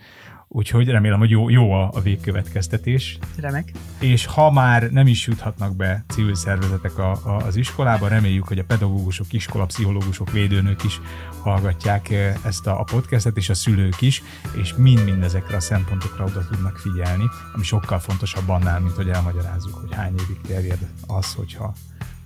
Úgyhogy 0.49 0.87
remélem, 0.87 1.19
hogy 1.19 1.29
jó, 1.29 1.49
jó 1.49 1.71
a, 1.71 1.89
a 1.93 2.01
végkövetkeztetés. 2.01 3.17
Remek. 3.37 3.71
És 3.99 4.25
ha 4.25 4.51
már 4.51 4.89
nem 4.91 5.07
is 5.07 5.27
juthatnak 5.27 5.75
be 5.75 6.03
civil 6.07 6.35
szervezetek 6.35 6.97
a, 6.97 7.11
a, 7.11 7.35
az 7.45 7.55
iskolába, 7.55 8.07
reméljük, 8.07 8.47
hogy 8.47 8.59
a 8.59 8.63
pedagógusok, 8.63 9.33
iskolapszichológusok, 9.33 10.31
védőnök 10.31 10.83
is 10.83 11.01
hallgatják 11.41 12.09
eh, 12.09 12.35
ezt 12.45 12.67
a, 12.67 12.79
a 12.79 12.83
podcastet, 12.83 13.37
és 13.37 13.49
a 13.49 13.53
szülők 13.53 14.01
is, 14.01 14.23
és 14.61 14.73
mind-mind 14.75 15.23
ezekre 15.23 15.55
a 15.55 15.59
szempontokra 15.59 16.25
oda 16.25 16.47
tudnak 16.47 16.77
figyelni, 16.77 17.25
ami 17.53 17.63
sokkal 17.63 17.99
fontosabb 17.99 18.49
annál, 18.49 18.79
mint 18.79 18.95
hogy 18.95 19.09
elmagyarázzuk, 19.09 19.73
hogy 19.73 19.93
hány 19.93 20.13
évig 20.23 20.41
terjed 20.47 20.79
az, 21.07 21.33
hogyha 21.33 21.73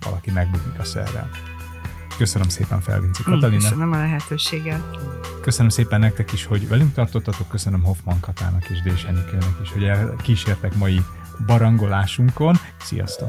valaki 0.04 0.30
megbukik 0.30 0.78
a 0.78 0.84
szerrel. 0.84 1.28
Köszönöm 2.16 2.48
szépen 2.48 2.80
Felvinci 2.80 3.22
Katalina. 3.22 3.62
Köszönöm 3.62 3.92
a 3.92 3.96
lehetőséget. 3.96 4.82
Köszönöm 5.40 5.70
szépen 5.70 6.00
nektek 6.00 6.32
is, 6.32 6.44
hogy 6.44 6.68
velünk 6.68 6.94
tartottatok, 6.94 7.48
köszönöm 7.48 7.82
Hoffman 7.82 8.20
Katának 8.20 8.68
és 8.68 8.82
Dés 8.82 9.04
Enikőnek 9.04 9.56
is, 9.62 9.70
hogy 9.72 9.90
kísértek 10.22 10.74
mai 10.74 11.02
barangolásunkon. 11.46 12.56
Sziasztok! 12.80 13.28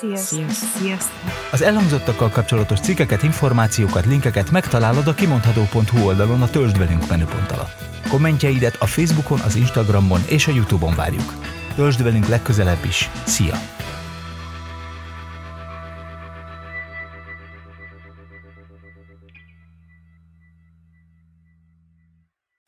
Sziasztok. 0.00 0.50
Sziasztok! 0.50 1.18
Az 1.52 1.62
elhangzottakkal 1.62 2.28
kapcsolatos 2.28 2.80
cikkeket, 2.80 3.22
információkat, 3.22 4.06
linkeket 4.06 4.50
megtalálod 4.50 5.06
a 5.06 5.14
kimondható.hu 5.14 6.06
oldalon 6.06 6.42
a 6.42 6.50
Töltsd 6.50 6.78
velünk 6.78 7.08
menüpont 7.08 7.50
alatt. 7.50 7.82
Kommentjeidet 8.08 8.76
a 8.80 8.86
Facebookon, 8.86 9.40
az 9.40 9.56
Instagramon 9.56 10.20
és 10.26 10.48
a 10.48 10.52
Youtube-on 10.52 10.94
várjuk. 10.94 11.32
Töltsd 11.74 12.02
velünk 12.02 12.26
legközelebb 12.26 12.84
is. 12.84 13.10
Szia! 13.24 13.73